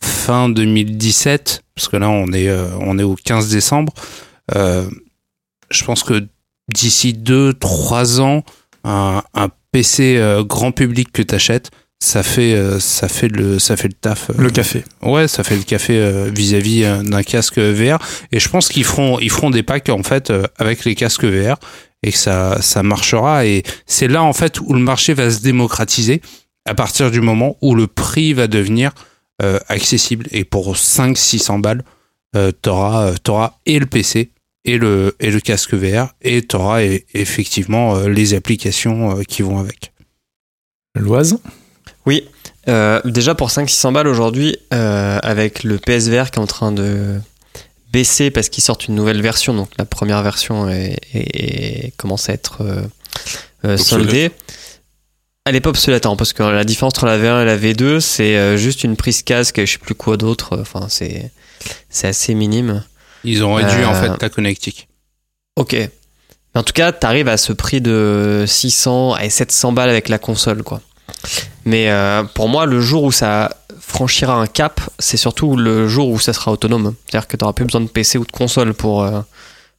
[0.00, 2.48] fin 2017 parce que là on est
[2.78, 3.92] on est au 15 décembre.
[4.54, 4.88] Euh,
[5.70, 6.26] je pense que
[6.68, 8.44] d'ici 2-3 ans,
[8.84, 9.22] un,
[9.72, 13.88] PC euh, grand public que tu achètes, ça fait euh, ça fait le ça fait
[13.88, 14.84] le taf le café.
[15.00, 17.98] Ouais ça fait le café euh, vis-à-vis d'un casque VR
[18.32, 21.56] et je pense qu'ils feront ils feront des packs en fait avec les casques VR
[22.02, 23.46] et que ça ça marchera.
[23.46, 26.20] Et c'est là en fait où le marché va se démocratiser
[26.66, 28.92] à partir du moment où le prix va devenir
[29.68, 30.26] accessible.
[30.32, 31.82] Et pour 5 600 balles
[32.60, 34.32] t'auras t'auras et le PC
[34.64, 36.82] et le, et le casque VR, et tu auras
[37.14, 39.92] effectivement euh, les applications euh, qui vont avec.
[40.94, 41.38] Loise?
[42.06, 42.28] Oui,
[42.68, 47.18] euh, déjà pour 500-600 balles aujourd'hui, avec le PSVR qui est en train de
[47.92, 52.62] baisser parce qu'ils sortent une nouvelle version, donc la première version est, commence à être
[53.76, 54.30] soldée.
[55.44, 58.00] Elle est pas obsolète, hein, parce que la différence entre la V1 et la V2,
[58.00, 61.30] c'est juste une prise casque, je sais plus quoi d'autre, enfin c'est
[62.02, 62.84] assez minime.
[63.24, 64.88] Ils ont réduit en fait euh, ta connectique.
[65.56, 65.76] Ok.
[66.54, 70.18] En tout cas, tu arrives à ce prix de 600 à 700 balles avec la
[70.18, 70.80] console, quoi.
[71.64, 76.08] Mais euh, pour moi, le jour où ça franchira un cap, c'est surtout le jour
[76.08, 76.94] où ça sera autonome.
[77.06, 79.20] C'est-à-dire que tu n'auras plus besoin de PC ou de console pour, euh,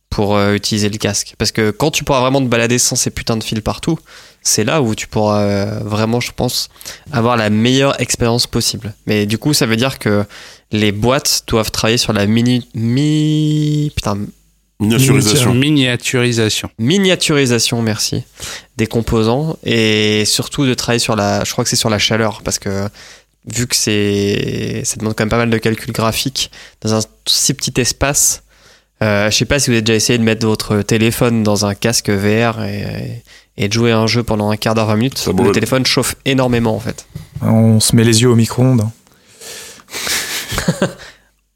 [0.10, 1.36] pour utiliser le casque.
[1.38, 4.00] Parce que quand tu pourras vraiment te balader sans ces putains de fils partout,
[4.44, 6.70] c'est là où tu pourras vraiment, je pense,
[7.12, 8.94] avoir la meilleure expérience possible.
[9.08, 10.26] Mais du coup, ça veut dire que
[10.72, 14.18] les boîtes doivent travailler sur la mini, mi, putain,
[14.80, 15.54] miniaturisation.
[15.54, 16.70] Miniaturisation.
[16.80, 18.24] Miniaturisation, merci.
[18.78, 22.42] Des composants et surtout de travailler sur la, je crois que c'est sur la chaleur
[22.44, 22.88] parce que
[23.46, 26.52] vu que c'est, ça demande quand même pas mal de calculs graphiques
[26.82, 28.44] dans un si petit espace.
[29.02, 31.76] Euh, je sais pas si vous avez déjà essayé de mettre votre téléphone dans un
[31.76, 33.22] casque VR et,
[33.58, 35.28] et de jouer à un jeu pendant un quart d'heure, 20 minutes.
[35.28, 37.06] le téléphone chauffe énormément en fait.
[37.42, 38.90] On se met les yeux au micro-ondes.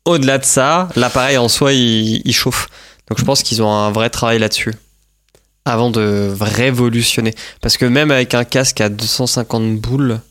[0.05, 2.69] Au-delà de ça, l'appareil en soi, il, chauffe.
[3.09, 4.73] Donc je pense qu'ils ont un vrai travail là-dessus.
[5.65, 7.33] Avant de révolutionner.
[7.61, 10.21] Parce que même avec un casque à 250 boules,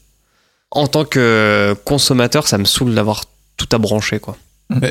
[0.70, 3.24] en tant que consommateur, ça me saoule d'avoir
[3.56, 4.36] tout à brancher, quoi.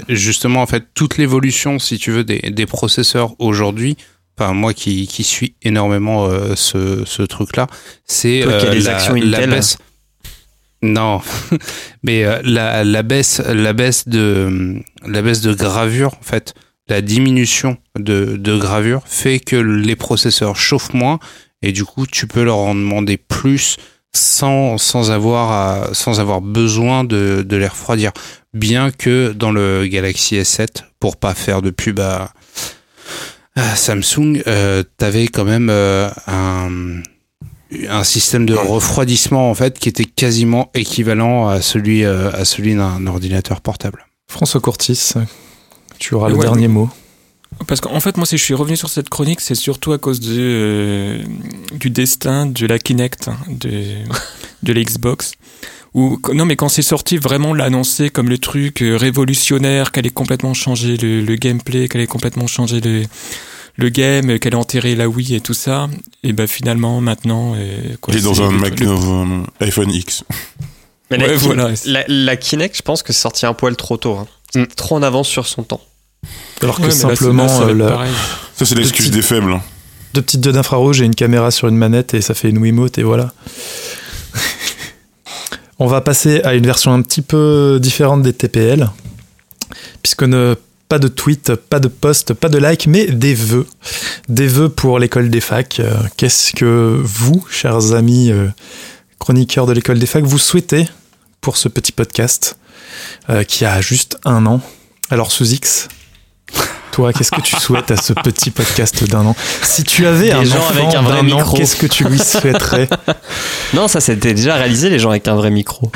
[0.07, 3.97] Justement, en fait, toute l'évolution, si tu veux, des, processeurs aujourd'hui,
[4.37, 7.67] enfin moi qui, suis énormément euh, ce, truc-là,
[8.05, 9.77] c'est euh, la, la, baisse,
[10.81, 11.21] non,
[12.03, 16.53] mais euh, la, la, baisse, la baisse de la baisse de gravure, en fait,
[16.87, 21.19] la diminution de, de gravure fait que les processeurs chauffent moins
[21.61, 23.77] et du coup tu peux leur en demander plus
[24.13, 28.11] sans, sans, avoir, sans avoir besoin de, de les refroidir.
[28.53, 32.31] Bien que dans le Galaxy S7, pour pas faire de pub à,
[33.57, 37.01] Samsung, euh, t'avais quand même euh, un,
[37.89, 42.75] un système de refroidissement en fait qui était quasiment équivalent à celui euh, à celui
[42.75, 44.05] d'un ordinateur portable.
[44.27, 45.13] François Courtis,
[45.99, 46.89] tu auras le dernier mot.
[47.67, 50.19] Parce qu'en fait, moi, si je suis revenu sur cette chronique, c'est surtout à cause
[50.19, 51.23] de, euh,
[51.73, 53.95] du destin de la Kinect, hein, de,
[54.63, 55.33] de l'Xbox.
[55.95, 60.09] Ou, non, mais quand c'est sorti, vraiment l'annoncer comme le truc euh, révolutionnaire, qu'elle ait
[60.09, 63.03] complètement changé le, le gameplay, qu'elle ait complètement changé le,
[63.77, 65.87] le game, qu'elle a enterré la Wii et tout ça,
[66.21, 67.53] et ben finalement maintenant.
[67.55, 70.25] Euh, quoi, Il est dans un, Mac, dans un iPhone X.
[71.11, 71.71] Mais la, voilà.
[72.07, 74.17] la, Kinect, je pense que c'est sorti un poil trop tôt.
[74.17, 74.27] Hein.
[74.53, 74.65] Mm.
[74.75, 75.81] Trop en avance sur son temps.
[76.61, 77.47] Alors que simplement.
[77.47, 78.05] ça, euh,
[78.55, 79.53] ça c'est l'excuse des faibles.
[79.53, 79.61] Hein.
[80.13, 82.97] Deux petites deux d'infrarouge et une caméra sur une manette et ça fait une Wiimote
[82.97, 83.33] et voilà.
[85.77, 88.89] On va passer à une version un petit peu différente des TPL.
[90.01, 90.55] Puisque ne
[90.87, 93.67] pas de tweet, pas de post, pas de like, mais des vœux.
[94.29, 95.79] Des vœux pour l'école des facs.
[95.79, 98.47] Euh, qu'est-ce que vous, chers amis euh,
[99.19, 100.87] chroniqueurs de l'école des facs, vous souhaitez
[101.41, 102.57] pour ce petit podcast
[103.29, 104.61] euh, qui a juste un an?
[105.09, 105.89] Alors, sous X,
[106.95, 110.39] toi, qu'est-ce que tu souhaites à ce petit podcast d'un an Si tu avais un
[110.39, 112.87] enfant avec un vrai micro, qu'est-ce que tu lui souhaiterais
[113.73, 115.91] Non, ça c'était déjà réalisé, les gens avec un vrai micro.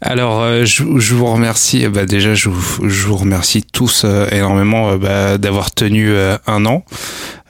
[0.00, 1.86] Alors, euh, je, vous remercie.
[1.86, 6.12] Bah, déjà, je vous, je vous remercie tous euh, énormément euh, bah, d'avoir tenu
[6.48, 6.84] un an,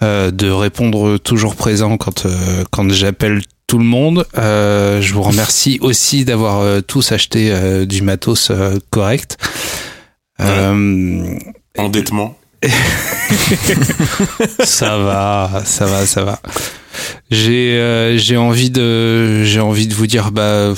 [0.02, 2.27] de répondre toujours présent quand
[2.70, 4.27] quand j'appelle tout le monde.
[4.35, 8.52] je vous remercie aussi d'avoir tous acheté du matos
[8.90, 9.39] correct.
[11.78, 12.36] Endettement.
[14.64, 16.40] ça va, ça va, ça va.
[17.30, 20.74] J'ai euh, j'ai envie de j'ai envie de vous dire bah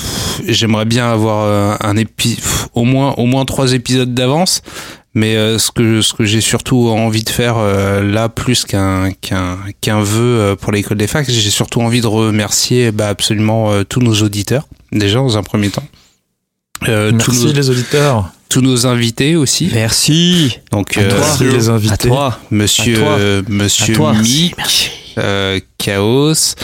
[0.47, 2.37] j'aimerais bien avoir euh, un épi
[2.73, 4.61] au moins au moins trois épisodes d'avance
[5.13, 9.57] mais euh, ce que ce que j'ai surtout envie de faire là plus qu'un qu'un
[9.81, 14.21] qu'un vœu pour l'école des facs j'ai surtout envie de remercier bah, absolument tous nos
[14.21, 15.83] auditeurs déjà dans un premier temps
[16.87, 19.69] Merci les auditeurs tous nos invités aussi.
[19.73, 20.59] Merci.
[20.71, 21.93] Donc, à toi, les invités.
[21.93, 23.03] À toi, monsieur,
[23.49, 26.55] monsieur Mick, euh, Chaos,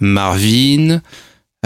[0.00, 1.00] Marvin,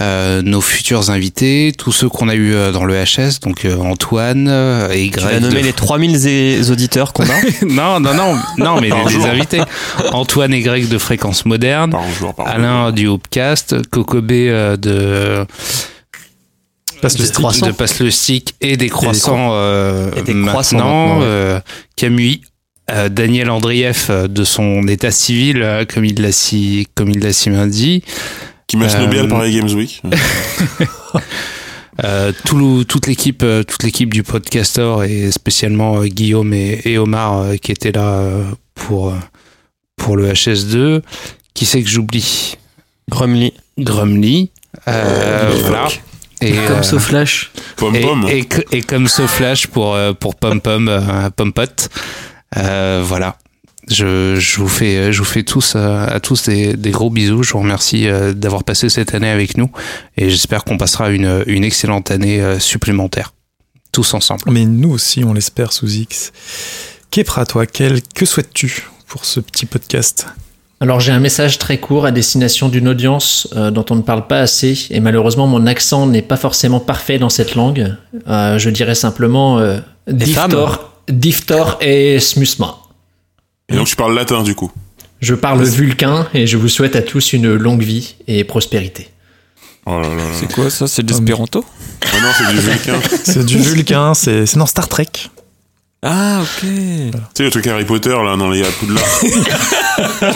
[0.01, 3.77] euh, nos futurs invités, tous ceux qu'on a eu euh, dans le HS, donc euh,
[3.77, 4.49] Antoine
[4.93, 5.29] et Greg.
[5.29, 9.61] Tu as nommé les 3000 auditeurs qu'on a Non, non, non, non, mais les, invités.
[10.13, 11.93] Antoine et Greg de Fréquence Moderne,
[12.39, 15.45] Alain du Hopecast, Cocobé de
[17.01, 19.55] passe le stick, de passe le stick et des croissants,
[20.17, 21.61] et des maintenant, maintenant
[21.97, 22.41] Camus
[22.91, 27.21] euh, Daniel Andrieff euh, de son état civil, euh, comme il l'a si, comme il
[27.21, 28.03] l'a si bien dit.
[28.67, 30.03] Qui m'a snobé à Paris Games Week.
[32.45, 38.25] tout, toute l'équipe, toute l'équipe du podcaster et spécialement Guillaume et, Omar qui étaient là
[38.75, 39.13] pour
[39.97, 41.03] pour le HS2.
[41.53, 42.57] Qui c'est que j'oublie?
[43.09, 43.53] Grumly.
[43.77, 44.51] Grumly.
[44.87, 45.89] voilà.
[46.41, 47.51] Et, comme Soflash.
[47.77, 48.27] Pom Pom.
[48.29, 50.91] Et, et, comme Soflash pour pour Pom Pom
[51.37, 51.89] Pompot.
[52.57, 53.37] Euh, voilà.
[53.89, 57.43] Je, je, vous fais, je vous fais tous euh, à tous des, des, gros bisous.
[57.43, 59.71] Je vous remercie euh, d'avoir passé cette année avec nous
[60.17, 63.33] et j'espère qu'on passera une, une excellente année supplémentaire
[63.91, 64.43] tous ensemble.
[64.47, 66.33] Mais nous aussi, on l'espère sous X.
[67.11, 70.27] Kepra, toi, quel, que souhaites-tu pour ce petit podcast?
[70.81, 74.41] Alors j'ai un message très court à destination d'une audience dont on ne parle pas
[74.41, 77.95] assez et malheureusement mon accent n'est pas forcément parfait dans cette langue.
[78.27, 79.79] je dirais simplement euh,
[81.09, 82.77] Diftor et Smusma.
[83.69, 84.71] Et donc tu parles latin du coup
[85.21, 89.09] Je parle vulcain et je vous souhaite à tous une longue vie et prospérité.
[89.87, 90.01] Oh
[90.35, 90.87] c'est quoi ça?
[90.87, 91.65] C'est de l'espéranto?
[92.03, 93.01] Ah Non, c'est du vulcain.
[93.25, 95.07] c'est du vulcain, c'est dans Star Trek.
[96.03, 96.61] Ah, ok.
[96.61, 99.05] Tu sais, le truc Harry Potter, là, dans les Poudlard.
[99.23, 100.29] ouais,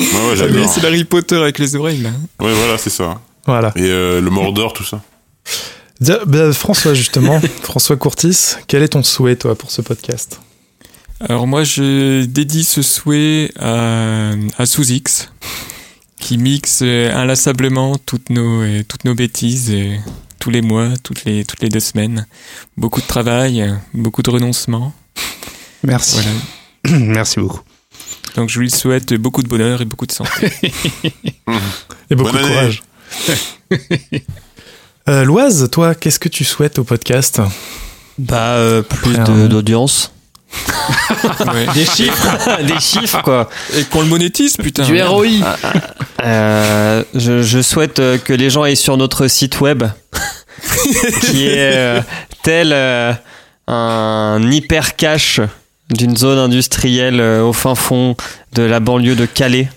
[0.00, 0.68] ouais, j'adore.
[0.72, 2.10] c'est Harry Potter avec les oreilles, là.
[2.40, 3.20] Ouais, voilà, c'est ça.
[3.44, 3.72] Voilà.
[3.74, 5.02] Et euh, le Mordor, tout ça.
[6.26, 10.40] Bah, François, justement, François Courtis, quel est ton souhait, toi, pour ce podcast?
[11.20, 15.30] Alors, moi, je dédie ce souhait à, à Sous-X,
[16.20, 19.72] qui mixe inlassablement toutes nos, toutes nos bêtises
[20.42, 22.26] tous les mois, toutes les, toutes les deux semaines.
[22.76, 24.92] Beaucoup de travail, beaucoup de renoncement.
[25.84, 26.18] Merci.
[26.90, 27.60] Merci beaucoup.
[28.34, 30.52] Donc, je lui souhaite beaucoup de bonheur et beaucoup de santé.
[32.10, 32.82] et beaucoup de courage.
[35.08, 37.42] Euh, Loise, toi, qu'est-ce que tu souhaites au podcast?
[38.18, 40.12] Bah, euh, plus d'audience.
[41.74, 43.48] Des chiffres, des chiffres quoi.
[43.76, 44.84] Et qu'on le monétise, putain.
[44.84, 45.26] Du ROI.
[46.24, 49.84] Euh, je, souhaite que les gens aillent sur notre site web,
[51.22, 52.02] qui est
[52.42, 52.72] tel
[53.66, 55.40] un hyper cache
[55.90, 58.16] d'une zone industrielle au fin fond
[58.54, 59.68] de la banlieue de Calais.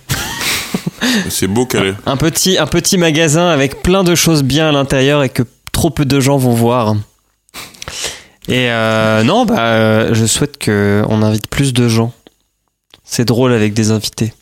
[1.29, 1.93] C'est beau Calais.
[2.05, 5.89] Un petit, un petit magasin avec plein de choses bien à l'intérieur et que trop
[5.89, 6.95] peu de gens vont voir.
[8.47, 12.13] Et euh, non, bah, euh, je souhaite qu'on invite plus de gens.
[13.03, 14.33] C'est drôle avec des invités.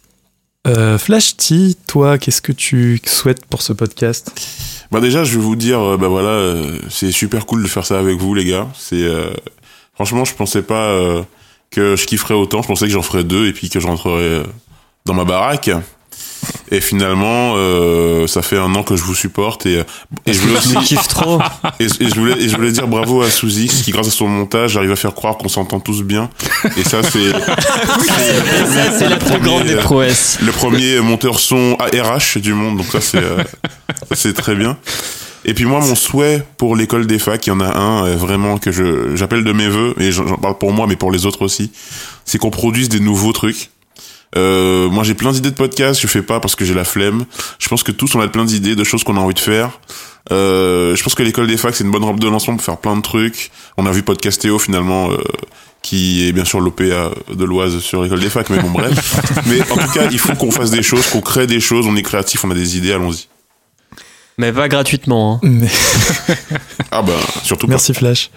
[0.68, 4.32] Euh, Flash T, toi, qu'est-ce que tu souhaites pour ce podcast?
[4.92, 6.56] Bah déjà, je vais vous dire, bah voilà,
[6.90, 8.68] c'est super cool de faire ça avec vous, les gars.
[8.78, 9.06] C'est
[9.96, 10.96] franchement, je pensais pas
[11.72, 12.62] que je kifferais autant.
[12.62, 14.44] Je pensais que j'en ferais deux et puis que je rentrerais
[15.06, 15.72] dans ma baraque.
[16.72, 19.84] Et finalement, euh, ça fait un an que je vous supporte et,
[20.26, 21.40] et je voulais aussi kiffe trop.
[21.80, 24.78] Et, je voulais et je voulais dire bravo à Suzy qui grâce à son montage
[24.78, 26.30] arrive à faire croire qu'on s'entend tous bien.
[26.78, 27.32] Et ça c'est
[28.98, 30.40] c'est la plus grande des prouesses.
[30.42, 32.78] Le premier monteur son ARH du monde.
[32.78, 33.44] Donc ça c'est euh,
[34.12, 34.78] c'est très bien.
[35.46, 38.16] Et puis moi, mon souhait pour l'école des facs, il y en a un euh,
[38.16, 41.26] vraiment que je j'appelle de mes voeux, et j'en parle pour moi, mais pour les
[41.26, 41.72] autres aussi,
[42.26, 43.72] c'est qu'on produise des nouveaux trucs.
[44.36, 46.00] Euh, moi, j'ai plein d'idées de podcasts.
[46.00, 47.26] Je fais pas parce que j'ai la flemme.
[47.60, 49.80] Je pense que tous on a plein d'idées, de choses qu'on a envie de faire.
[50.32, 52.78] Euh, je pense que l'école des facs c'est une bonne robe de lancement pour faire
[52.78, 53.52] plein de trucs.
[53.78, 55.12] On a vu Podcastéo finalement.
[55.12, 55.18] Euh,
[55.82, 59.20] qui est bien sûr l'OPA de l'Oise sur l'école des facs, mais bon bref.
[59.48, 61.98] mais en tout cas, il faut qu'on fasse des choses, qu'on crée des choses, on
[61.98, 63.28] est créatif, on a des idées, allons-y.
[64.38, 65.36] Mais pas gratuitement.
[65.36, 65.40] Hein.
[65.44, 65.68] Mais-
[66.96, 68.30] Ah bah, surtout Merci Flash.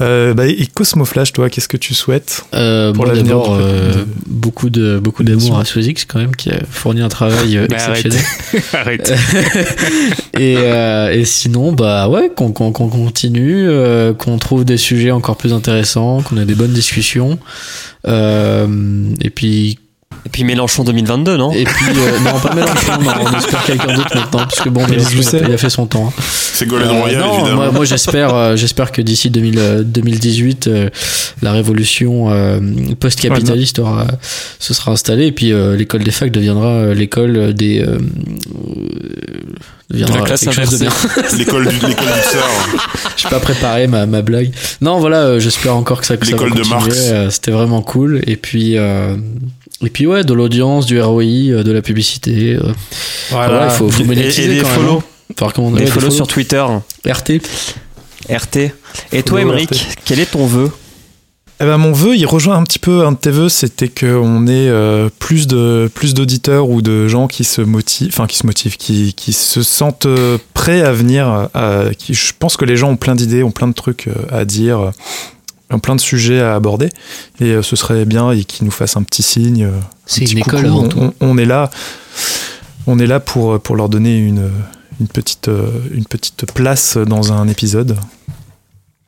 [0.00, 3.92] Euh, bah, et Cosmo Flash, toi, qu'est-ce que tu souhaites Euh, Pour moi, l'avenir euh,
[3.92, 7.72] de- beaucoup de beaucoup d'amour à Swazix quand même qui a fourni un travail arrête.
[7.72, 8.20] exceptionnel.
[8.72, 9.12] Arrête.
[10.38, 15.10] et, euh, et sinon, bah ouais, qu'on qu'on- qu'on continue, euh, qu'on trouve des sujets
[15.10, 17.38] encore plus intéressants, qu'on ait des bonnes discussions.
[18.06, 19.78] Euh, et puis.
[20.28, 21.52] Et puis Mélenchon 2022, non?
[21.52, 24.86] Et puis, euh, non, pas Mélenchon, non, on espère quelqu'un d'autre maintenant, parce que bon,
[24.86, 25.42] Mélenchon, il a- Doucet.
[25.48, 26.12] il a fait son temps.
[26.14, 26.22] hein.
[26.52, 27.56] C'est Golden Euh, Royal, non, évidemment.
[27.56, 30.90] Moi, moi, j'espère, euh, j'espère que d'ici 2000, euh, 2018, euh,
[31.40, 32.60] la révolution euh,
[33.00, 34.06] post-capitaliste aura,
[34.58, 37.80] se sera installée et puis euh, l'école des facs deviendra euh, l'école des.
[37.80, 37.96] euh,
[39.88, 40.90] deviendra De la classe quelque chose de bien.
[41.38, 42.68] L'école du, l'école du tsar.
[43.16, 44.52] J'ai pas préparé ma, ma blague.
[44.82, 46.68] Non, voilà, euh, j'espère encore que ça, que ça va L'école de.
[46.68, 46.94] Marx.
[47.10, 48.20] Euh, C'était vraiment cool.
[48.26, 48.76] Et puis.
[49.84, 52.54] Et puis ouais, de l'audience, du ROI, euh, de la publicité.
[52.56, 52.72] euh.
[53.30, 55.02] Voilà, il faut, faut Et- monétiser et des quand même, follow.
[55.38, 56.64] Faut recommander Des ouais, follow sur Twitter.
[57.06, 57.40] RT.
[58.28, 58.56] RT.
[59.12, 60.70] Et toi, Follow Emeric, quel est ton vœu?
[61.60, 64.46] Eh ben, mon vœu, il rejoint un petit peu un de tes vœux, c'était qu'on
[64.46, 68.46] ait euh, plus de plus d'auditeurs ou de gens qui se motivent, enfin qui se
[68.46, 70.06] motivent, qui, qui se sentent
[70.54, 71.48] prêts à venir.
[71.54, 74.44] à- qui, je pense que les gens ont plein d'idées, ont plein de trucs à
[74.44, 74.90] dire, euh,
[75.76, 76.88] plein de sujets à aborder,
[77.40, 79.64] et euh, ce serait bien qu'ils nous fassent un petit signe.
[79.64, 80.66] euh, un C'est petit une école coucou.
[80.66, 80.98] avant on, tout.
[80.98, 81.70] on- on est là,
[82.86, 84.50] on est là pour pour leur donner une
[85.00, 87.96] une petite euh, une petite place dans un épisode.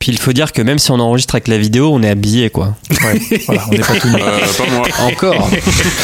[0.01, 2.49] Puis il faut dire que même si on enregistre avec la vidéo, on est habillé,
[2.49, 2.75] quoi.
[2.91, 4.15] Ouais, voilà, on n'est pas tout nus.
[4.23, 4.87] Euh, pas moi.
[5.01, 5.51] Encore.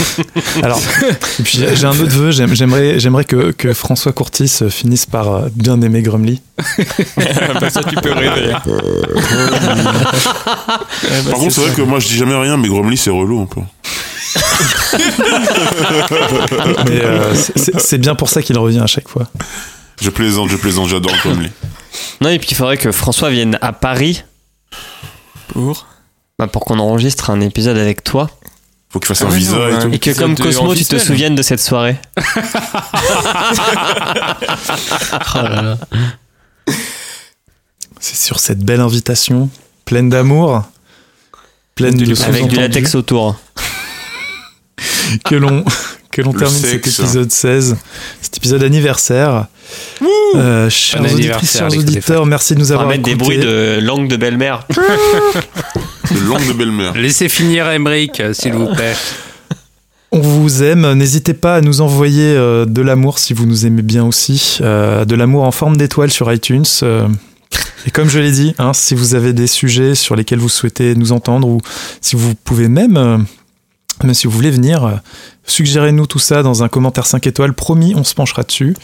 [0.63, 0.79] Alors,
[1.41, 5.07] et puis j'ai un autre vœu, j'aime- j'aimerais, j'aimerais que, que François Courtis euh, finisse
[5.07, 6.43] par euh, bien aimer Grumly.
[7.59, 8.53] bah, ça, tu peux rêver.
[8.53, 8.63] hein.
[11.31, 13.47] Par contre, c'est vrai que moi, je dis jamais rien, mais Gromly, c'est relou un
[13.47, 13.63] peu.
[16.91, 17.35] Mais euh,
[17.79, 19.27] c'est bien pour ça qu'il revient à chaque fois.
[20.01, 21.51] Je plaisante, je plaisante, j'adore Gromly.
[22.21, 24.23] Non, et puis il faudrait que François vienne à Paris
[25.49, 25.87] Pour
[26.39, 28.31] bah, pour qu'on enregistre un épisode avec toi.
[28.91, 29.93] Faut qu'il fasse Ah un visa non, et tout.
[29.93, 31.97] Et que comme Cosmo, tu te souviennes de cette soirée.
[35.35, 35.79] Oh là là.
[38.01, 39.49] C'est sur cette belle invitation,
[39.85, 40.63] pleine d'amour,
[41.75, 43.37] pleine de Avec du latex autour.
[45.25, 45.65] que l'on
[46.17, 46.99] que l'on termine cet sexe.
[47.01, 47.77] épisode 16,
[48.23, 49.49] cet épisode anniversaire.
[50.35, 53.25] Euh, chers Bon anniversaire, chers auditeurs, merci de nous On va avoir mettre des écoutés.
[53.25, 54.67] bruits de langue de belle-mère.
[56.11, 56.95] De langue de belle-mère.
[56.95, 58.95] Laissez finir Emmerich, s'il vous plaît.
[60.13, 60.93] On vous aime.
[60.93, 64.59] N'hésitez pas à nous envoyer euh, de l'amour si vous nous aimez bien aussi.
[64.61, 66.65] Euh, de l'amour en forme d'étoile sur iTunes.
[66.85, 67.09] Euh,
[67.87, 70.95] et comme je l'ai dit, hein, si vous avez des sujets sur lesquels vous souhaitez
[70.95, 71.61] nous entendre ou
[72.01, 73.27] si vous pouvez même,
[74.05, 74.93] même si vous voulez venir, euh,
[75.47, 77.53] suggérez-nous tout ça dans un commentaire 5 étoiles.
[77.55, 78.75] Promis, on se penchera dessus.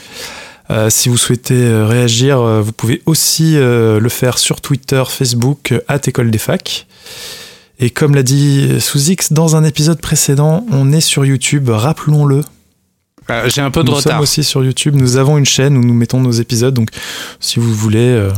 [0.70, 5.02] Euh, si vous souhaitez euh, réagir, euh, vous pouvez aussi euh, le faire sur Twitter,
[5.08, 6.86] Facebook, à École des Facs.
[7.80, 12.42] Et comme l'a dit Sous-X dans un épisode précédent, on est sur YouTube, rappelons-le.
[13.30, 14.12] Euh, J'ai un peu de nous retard.
[14.14, 16.88] sommes aussi sur YouTube, nous avons une chaîne où nous mettons nos épisodes, donc
[17.40, 18.30] si vous voulez, euh,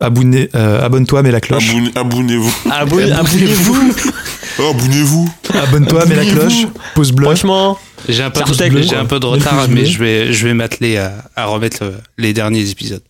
[0.00, 1.70] abonnez- euh, abonne-toi, mets la cloche.
[1.74, 2.54] Abonnez- Abonnez-vous.
[2.70, 3.92] Abonnez- Abonnez-vous.
[4.58, 5.28] Oh, abonnez-vous.
[5.54, 7.26] Abonne-toi, mets la cloche, pause bleue.
[7.26, 7.78] Franchement,
[8.08, 8.98] J'ai un peu de, bleue, j'ai quoi.
[8.98, 9.84] un peu de Le retard, mais bleu.
[9.84, 13.02] je vais, je vais m'atteler à, à remettre le- les derniers épisodes.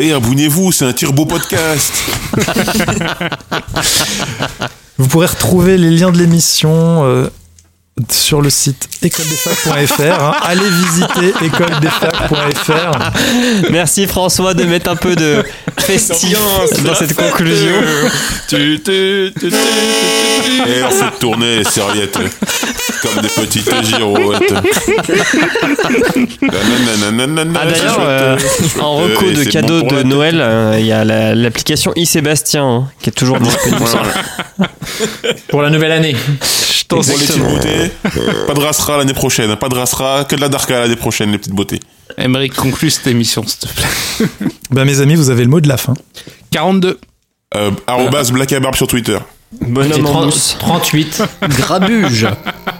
[0.00, 1.92] Et abonnez-vous, c'est un turbo podcast.
[4.98, 7.28] Vous pourrez retrouver les liens de l'émission euh,
[8.10, 10.02] sur le site écoledesfacs.fr.
[10.24, 10.34] hein.
[10.42, 13.12] Allez visiter écoledesfacs.fr.
[13.70, 15.44] merci François de mettre un peu de
[15.78, 16.38] festif
[16.84, 17.74] dans cette conclusion.
[20.66, 22.18] Et on fait tourner les serviettes
[23.02, 24.54] comme des petites girouettes.
[27.54, 28.36] Ah d'ailleurs, euh,
[28.80, 33.10] en reco de cadeaux de Noël, euh, il y a la- l'application iSébastien hein, qui
[33.10, 33.84] est toujours disponible.
[35.48, 36.16] Pour la nouvelle année.
[36.88, 37.81] Pour les
[38.46, 41.38] pas de racera l'année prochaine, pas de racera, que de la darka l'année prochaine, les
[41.38, 41.80] petites beautés.
[42.16, 44.48] Emmerich, conclue cette émission, s'il te plaît.
[44.70, 45.94] Ben, mes amis, vous avez le mot de la fin.
[46.50, 46.98] 42.
[47.54, 49.18] Euh, arrobas Black à Barbe sur Twitter.
[49.60, 50.56] Bonhomme en mousse.
[50.58, 51.22] 38.
[51.58, 52.26] Grabuge.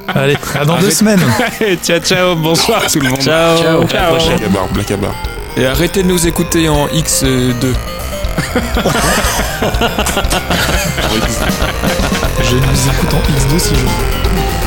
[0.09, 1.21] Allez, à dans deux semaines.
[1.85, 3.21] ciao, ciao, bonsoir tout le monde.
[3.21, 3.59] Ciao.
[3.63, 3.87] Ciao.
[3.89, 4.17] Ciao.
[4.17, 5.15] Black à Barbe, Black à Barbe.
[5.57, 7.75] Et arrêtez de nous écouter en X2.
[12.43, 13.21] Je nous écoute en
[13.55, 14.62] X2 si je veux.